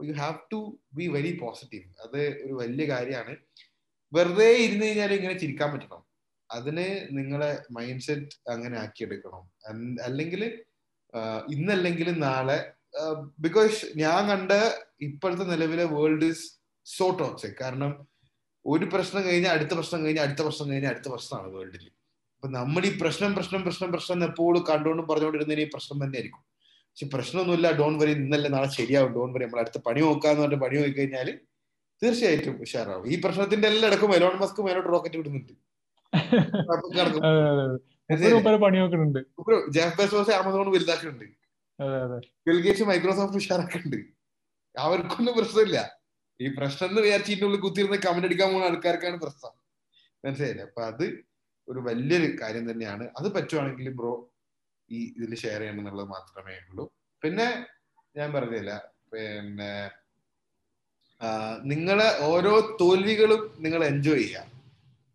You 0.08 0.14
have 0.14 0.38
to 0.52 0.60
be 0.94 1.06
very 1.08 1.32
positive 1.42 1.88
അത് 2.06 2.20
ഒരു 2.46 2.54
വലിയ 2.54 2.86
കാര്യമാണ്. 2.90 3.36
വെറുതെ 4.16 4.50
ഇരുന്ന് 4.66 4.86
കഴിഞ്ഞാൽ 4.88 5.12
ഇങ്ങനെ 5.18 5.36
ചിരിക്കാൻ 5.42 5.70
പറ്റണം. 5.74 6.02
അതിന് 6.50 6.88
നിങ്ങളെ 7.18 7.52
മൈൻഡ് 7.78 8.06
സെറ്റ് 8.08 8.36
അങ്ങനെ 8.54 8.76
ആക്കിയെടുക്കണം. 8.84 9.44
അല്ലെങ്കിൽ 10.08 10.42
ഇന്നല്ലെങ്കിൽ 11.56 12.10
നാളെ 12.28 12.58
ബിക്കോസ് 13.46 13.78
ഞാൻ 14.02 14.20
കണ്ട 14.32 14.52
ഇപ്പോഴത്തെ 15.08 15.46
നിലവിലെ 15.54 15.86
വേൾഡ് 15.96 16.28
ഇസ് 16.34 16.46
സോ 16.86 17.06
ടോക്സിക് 17.22 17.58
കാരണം 17.62 17.92
ഒരു 18.66 18.86
പ്രശ്നം 18.94 19.22
കഴിഞ്ഞാൽ 19.28 19.54
അടുത്ത 19.58 19.74
പ്രശ്നം 19.78 20.02
കഴിഞ്ഞാൽ 20.06 20.26
അടുത്ത 20.28 20.42
പ്രശ്നം 20.48 20.68
കഴിഞ്ഞാൽ 20.72 20.92
അടുത്ത 20.94 21.08
പ്രശ്നമാണ് 21.14 21.50
വേൾഡിൽ 21.56 21.86
അപ്പൊ 22.36 22.48
നമ്മൾ 22.58 22.84
ഈ 22.90 22.92
പ്രശ്നം 23.02 23.32
പ്രശ്നം 23.38 23.62
പ്രശ്നം 23.66 23.90
പ്രശ്നം 23.96 24.24
എപ്പോഴും 24.30 24.64
കണ്ടുകൊണ്ടും 24.70 25.06
പറഞ്ഞുകൊണ്ടിരുന്നതിന് 25.10 25.64
ഈ 25.66 25.70
പ്രശ്നം 25.74 25.98
തന്നെ 26.04 26.18
ആയിരിക്കും 26.20 26.44
പക്ഷെ 26.90 27.08
പ്രശ്നമൊന്നുമില്ല. 27.14 27.68
ഡോൺ 27.80 27.94
വരി 28.02 28.12
ഇന്നല്ലേ 28.20 28.50
നാളെ 28.56 28.70
ശരിയാവും. 28.80 29.12
ഡോൺ 29.18 29.30
വരി 29.36 29.46
നമ്മൾ 29.46 29.62
അടുത്ത 29.64 29.80
പണി 29.88 30.02
നോക്കാന്ന് 30.08 30.42
പറഞ്ഞിട്ട് 30.44 30.64
പണി 30.66 30.76
നോക്കി 30.82 30.96
കഴിഞ്ഞാൽ 31.00 31.30
തീർച്ചയായിട്ടും 32.04 32.56
ഉഷാറാവും. 32.62 33.06
ഈ 33.14 33.22
പ്രശ്നത്തിന്റെ 33.26 33.68
എല്ലാം 33.68 33.92
ഇടക്കും 33.92 34.16
എലോൺ 34.16 34.36
മസ്ക് 34.42 34.62
മേലോട്ട് 34.62 34.90
റോക്കറ്റ് 34.90 35.18
വിടുന്നുണ്ട് 35.18 35.54
ജെഫ് 39.76 39.98
ബെസോസ് 39.98 40.32
ആമസോൺ 40.32 40.68
വലുതാക്കുന്നുണ്ട്. 40.72 41.26
ബിൽഗേറ്റ്സ് 42.48 42.84
മൈക്രോസോഫ്റ്റ് 42.84 43.38
ഉഷാറാക്കുന്നുണ്ട്. 43.38 44.00
അവർക്കൊന്നും 44.76 45.34
പ്രശ്നമില്ല. 45.38 45.78
ഈ 46.42 46.48
പ്രശ്നം 46.58 46.90
എന്ന് 46.90 47.02
വിചാരിച്ചിട്ടുള്ളിൽ 47.02 47.60
കുത്തിയിരുന്ന് 47.60 47.98
കമന്റ് 47.98 48.28
അടിക്കാൻ 48.28 48.48
പോകുന്ന 48.50 48.70
ആൾക്കാർക്കാണ് 48.70 49.18
പ്രശ്നം. 49.22 49.54
മനസ്സിലായില്ലേ? 50.26 50.66
അപ്പൊ 50.66 50.82
അത് 50.84 51.06
ഒരു 51.68 51.80
വലിയൊരു 51.80 52.28
കാര്യം 52.42 52.72
തന്നെയാണ്. 52.72 53.10
അത് 53.20 53.34
പറ്റുവാണെങ്കിൽ 53.36 53.90
ബ്രോ 53.90 54.14
ഈ 54.92 55.00
ഇതിൽ 55.18 55.36
ഷെയർ 55.36 55.60
ചെയ്യണം 55.60 55.80
എന്നുള്ളത് 55.80 56.08
മാത്രമേ 56.08 56.56
ഉള്ളൂ. 56.70 56.86
പിന്നെ 57.24 57.66
ഞാൻ 58.18 58.34
പറഞ്ഞില്ല 58.34 58.72
പിന്നെ 59.14 59.72
നിങ്ങളെ 61.72 62.08
ഓരോ 62.30 62.54
തോൽവികളും 62.82 63.42
നിങ്ങൾ 63.60 63.82
എൻജോയ് 63.86 64.24
ചെയ്യുക. 64.24 64.46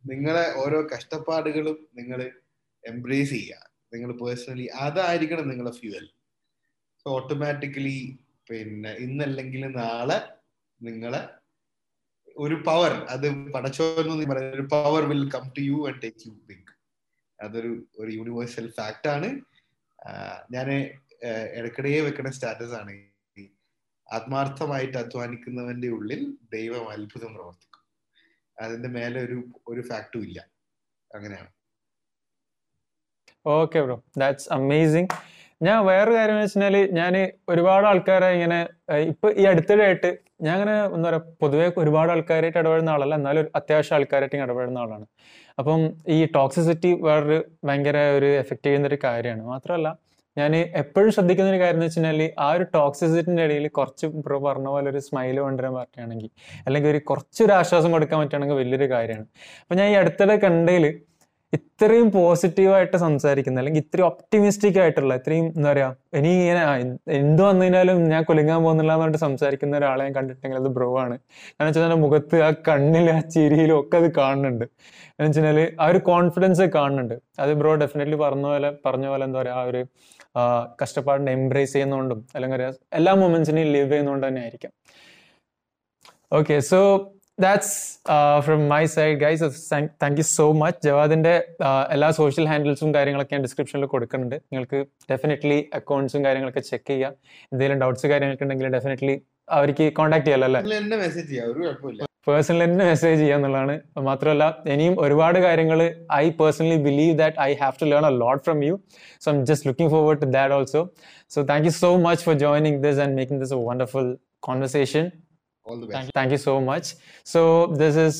നിങ്ങളെ 0.05 0.45
ഓരോ 0.63 0.79
കഷ്ടപ്പാടുകളും 0.93 1.79
നിങ്ങൾ 1.99 2.21
എംബ്രേസ് 2.85 3.31
ചെയ്യുക. 3.31 3.57
നിങ്ങൾ 3.93 4.11
പേഴ്സണലി 4.13 4.67
അതായിരിക്കണം 4.85 5.49
നിങ്ങളെ 5.49 5.71
ഫ്യൂവൽ 5.71 6.07
സോ 7.03 7.09
ഓട്ടോമാറ്റിക്കലി 7.17 7.99
പിന്നെ 8.51 8.93
ഇന്നല്ലെങ്കിൽ 9.07 9.63
നാളെ 9.77 10.19
നിങ്ങളെ 10.81 11.23
ഒരു 12.37 12.57
പവർ 12.69 12.93
അത് 13.15 13.27
പടച്ചോന്ന് 13.55 14.27
പറയുന്ന 14.31 14.57
ഒരു 14.59 14.67
power 14.75 15.03
will 15.13 15.25
come 15.35 15.45
to 15.59 15.63
you 15.71 15.79
and 15.89 16.03
take 16.03 16.21
you 16.27 16.33
big 16.49 16.73
അതൊരു 17.39 17.73
ഒരു 17.99 18.11
യൂണിവേഴ്സൽ 18.11 18.67
ഫാക്ട് 18.79 19.09
ആണ്. 19.09 19.29
ഞാൻ 20.55 20.69
ഇടക്കിടയെ 21.59 22.01
വെക്കുന്ന 22.01 22.31
സ്റ്റാറ്റസ് 22.31 22.75
ആണ്. 22.81 22.95
ആത്മാർത്ഥമായിട്ട് 24.09 24.99
അധ്വാനിക്കുന്നവന്റെ 24.99 25.89
ഉള്ളിൽ 25.89 26.23
ദൈവം 26.53 26.89
അത്ഭുതം 26.91 27.35
പ്രവർത്തിക്കും. 27.35 27.83
അതിന്റെ 28.59 28.89
മേലെ 28.89 29.21
ഒരു 29.27 29.39
ഒരു 29.69 29.83
ഫാക്ടും 29.91 30.23
ഇല്ല. 30.29 30.39
അങ്ങനെയാണ്. 31.11 31.51
ഓക്കെ 33.47 33.81
ബ്രോ 33.83 33.97
ദാറ്റ്സ് 34.19 34.49
അമേസിങ് 34.53 35.09
ഞാൻ 35.63 35.79
വേറൊരു 35.87 36.17
കാര്യം 36.17 36.35
എന്ന് 36.35 36.45
വെച്ചാൽ 36.45 36.77
ഞാൻ 36.93 37.15
ഒരുപാട് 37.49 37.87
ആൾക്കാരെ 37.87 38.29
ഇങ്ങനെ 38.29 38.59
ഇപ്പൊ 39.13 39.29
ഈ 39.31 39.45
അടുത്തിടെയായിട്ട് 39.45 40.11
ഞാൻ 40.43 40.55
അങ്ങനെ 40.55 40.75
എന്താ 40.97 41.09
പറയാ 41.09 41.23
പൊതുവെ 41.43 41.67
ഒരുപാട് 41.83 42.11
ആൾക്കാരായിട്ട് 42.13 42.59
ഇടപെടുന്ന 42.59 42.91
ആളല്ല 42.91 43.15
എന്നാലും 43.15 43.47
അത്യാവശ്യം 43.57 43.97
ആൾക്കാരായിട്ട് 43.97 44.37
ഇടപെടുന്ന 44.37 44.79
ആളാണ്. 44.79 45.07
അപ്പം 45.59 45.81
ഈ 46.09 46.27
ടോക്സിസിറ്റി 46.37 46.93
വേറൊരു 47.07 47.39
ഭയങ്കര 47.69 47.99
ഒരു 48.19 48.27
എഫക്റ്റ് 48.43 48.67
ചെയ്യുന്ന 48.67 48.89
ഒരു 48.89 48.99
കാര്യമാണ്. 49.05 49.43
മാത്രമല്ല 49.53 49.89
ഞാൻ 50.39 50.53
എപ്പോഴും 50.83 51.11
ശ്രദ്ധിക്കുന്ന 51.17 51.51
ഒരു 51.55 51.61
കാര്യം 51.63 51.79
എന്ന് 51.79 51.89
വെച്ചാൽ 51.89 52.23
ആ 52.47 52.49
ഒരു 52.57 52.65
ടോക്സിസിറ്റിന്റെ 52.77 53.45
ഇടയിൽ 53.49 53.67
കുറച്ച് 53.79 54.07
ബ്രോ 54.27 54.39
പറഞ്ഞ 54.47 54.69
പോലെ 54.75 54.89
ഒരു 54.93 55.03
സ്മൈൽ 55.09 55.37
കൊണ്ടുവരാൻ 55.47 55.75
പറ്റുകയാണെങ്കിൽ 55.79 56.31
അല്ലെങ്കിൽ 56.67 56.91
ഒരു 56.95 57.03
കുറച്ചൊരു 57.11 57.55
ആശ്വാസം 57.61 57.93
കൊടുക്കാൻ 57.97 58.19
പറ്റുകയാണെങ്കിൽ 58.23 58.59
വലിയൊരു 58.63 58.89
കാര്യമാണ്. 58.95 59.29
അപ്പൊ 59.63 59.77
ഞാൻ 59.81 59.89
ഈ 59.93 59.97
അടുത്തിടെ 60.03 60.37
കണ്ടതിൽ 60.47 60.87
ഇത്രയും 61.53 62.09
പോസിറ്റീവായിട്ട് 62.15 62.97
സംസാരിക്കുന്ന 63.05 63.61
അല്ലെങ്കിൽ 63.61 63.83
ഇത്രയും 63.85 64.07
ഒപ്റ്റിമിസ്റ്റിക് 64.07 64.79
ആയിട്ടുള്ള 64.83 65.13
ഇത്രയും 65.21 65.47
എന്താ 65.57 65.71
പറയാ 65.71 65.87
ഇനി 66.19 66.31
ഇങ്ങനെ 66.41 66.63
എന്ത് 67.19 67.43
വന്നു 67.47 67.63
കഴിഞ്ഞാലും 67.65 67.99
ഞാൻ 68.13 68.23
കൊലുങ്ങാൻ 68.29 68.61
പോകുന്നില്ല 68.65 68.93
എന്ന് 68.93 69.05
പറഞ്ഞിട്ട് 69.05 69.25
സംസാരിക്കുന്ന 69.27 69.79
ഒരാളെ 69.81 70.03
ഞാൻ 70.07 70.13
കണ്ടിട്ടുണ്ടെങ്കിൽ 70.19 70.61
അത് 70.63 70.69
ബ്രോ 70.77 70.89
ആണ്. 71.05 71.17
കാരണം 71.61 71.71
വെച്ചാൽ 71.71 71.95
മുഖത്ത് 72.05 72.43
ആ 72.49 72.51
കണ്ണിലും 72.69 73.13
ആ 73.17 73.23
ചിരിയിലും 73.35 73.77
ഒക്കെ 73.81 73.97
അത് 74.03 74.09
കാണുന്നുണ്ട്. 74.21 74.67
എന്ന് 75.19 75.29
വെച്ചാൽ 75.29 75.61
ആ 75.83 75.89
ഒരു 75.93 76.01
കോൺഫിഡൻസ് 76.11 76.67
കാണുന്നുണ്ട്. 76.77 77.17
അത് 77.45 77.53
ബ്രോ 77.63 77.73
ഡെഫിനറ്റ്ലി 77.85 78.19
പറഞ്ഞ 78.27 78.47
പോലെ 78.53 78.73
പറഞ്ഞ 78.87 79.07
പോലെ 79.15 79.25
എന്താ 79.31 79.45
ആ 79.61 79.63
ഒരു 79.63 79.83
കഷ്ടപ്പാടിനെ 80.83 81.33
എംബ്രേസ് 81.33 81.73
ചെയ്യുന്നതുകൊണ്ടും 81.73 82.21
അല്ലെങ്കിൽ 82.35 82.63
എല്ലാ 83.01 83.15
മൊമെന്റ്സിനെയും 83.23 83.71
ലിവ് 83.77 83.89
ചെയ്യുന്നതുകൊണ്ട് 83.93 84.27
തന്നെ 84.27 84.41
ആയിരിക്കാം. 84.41 84.73
Okay 86.39 86.57
so 86.71 86.79
that's 87.45 87.75
from 88.45 88.61
my 88.69 88.81
side 88.95 89.17
guys 89.19 89.49
thank 90.03 90.19
you 90.21 90.27
so 90.39 90.47
much 90.63 90.81
ജവാദിന്റെ 90.87 91.35
എല്ലാ 91.95 92.11
സോഷ്യൽ 92.21 92.47
ഹാൻഡിൽസും 92.51 92.91
കാര്യങ്ങളൊക്കെ 92.97 93.35
ഞാൻ 93.35 93.45
ഡിസ്ക്രിപ്ഷനിൽ 93.47 93.87
കൊടുക്കുന്നുണ്ട്. 93.95 94.37
നിങ്ങൾക്ക് 94.53 94.81
ഡെഫിനറ്റ്ലി 95.13 95.59
അക്കൗണ്ട്സും 95.81 96.25
കാര്യങ്ങളൊക്കെ 96.25 96.65
ചെക്ക് 96.71 96.91
ചെയ്യുക 96.91 97.13
എന്തെങ്കിലും 97.53 97.81
ഡൗട്ട്സ് 97.85 98.07
കാര്യങ്ങളൊക്കെ 98.13 98.47
ഉണ്ടെങ്കിൽ 98.49 98.69
ഡെഫിനറ്റ്ലി 98.77 99.17
അവർക്ക് 99.59 99.87
കോൺടാക്ട് 100.01 100.27
ചെയ്യാലോ 100.27 100.49
അല്ലേ? 100.51 100.63
മെസ്സേജ് 101.05 101.29
ചെയ്യാം. 101.31 101.47
ഒരു 101.53 101.59
കുഴപ്പമില്ല. 101.65 102.08
പേഴ്സണലി 102.29 102.65
തന്നെ 102.65 102.87
മെസ്സേജ് 102.91 103.19
ചെയ്യുക 103.21 103.37
എന്നുള്ളതാണ് 103.39 103.75
മാത്രമല്ല 104.09 104.45
ഇനിയും 104.75 104.95
ഒരുപാട് 105.05 105.39
കാര്യങ്ങൾ 105.47 105.81
I 106.19 106.25
personally 106.41 106.79
believe 106.89 107.15
that 107.21 107.39
I 107.49 107.51
have 107.63 107.79
to 107.83 107.89
learn 107.93 108.07
a 108.11 108.15
lot 108.25 108.43
from 108.49 108.59
you 108.69 108.75
so 109.25 109.29
I'm 109.33 109.39
just 109.51 109.69
looking 109.71 109.93
forward 109.95 110.21
to 110.25 110.29
that 110.37 110.55
also 110.59 110.83
so 111.37 111.47
thank 111.53 111.69
you 111.69 111.75
so 111.83 111.91
much 112.09 112.25
for 112.29 112.37
joining 112.45 112.81
this 112.87 113.01
and 113.07 113.17
making 113.21 113.41
this 113.45 113.55
a 113.59 113.63
wonderful 113.71 114.09
conversation 114.49 115.07
all 115.67 115.79
the 115.79 115.87
Thank, 115.87 115.95
best 115.95 116.19
thank 116.19 116.31
you 116.31 116.41
so 116.41 116.55
much. 116.63 116.87
So 117.27 117.41
this 117.83 117.97
is 117.99 118.15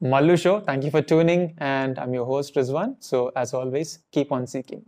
Mallu 0.00 0.36
Show. 0.36 0.56
Thank 0.62 0.84
you 0.84 0.90
for 0.90 1.02
tuning, 1.02 1.42
and 1.68 1.98
I'm 1.98 2.14
your 2.14 2.26
host 2.26 2.54
Rizwan. 2.56 2.90
So 3.02 3.18
as 3.36 3.52
always, 3.54 3.90
keep 4.12 4.30
on 4.32 4.44
seeking. 4.46 4.82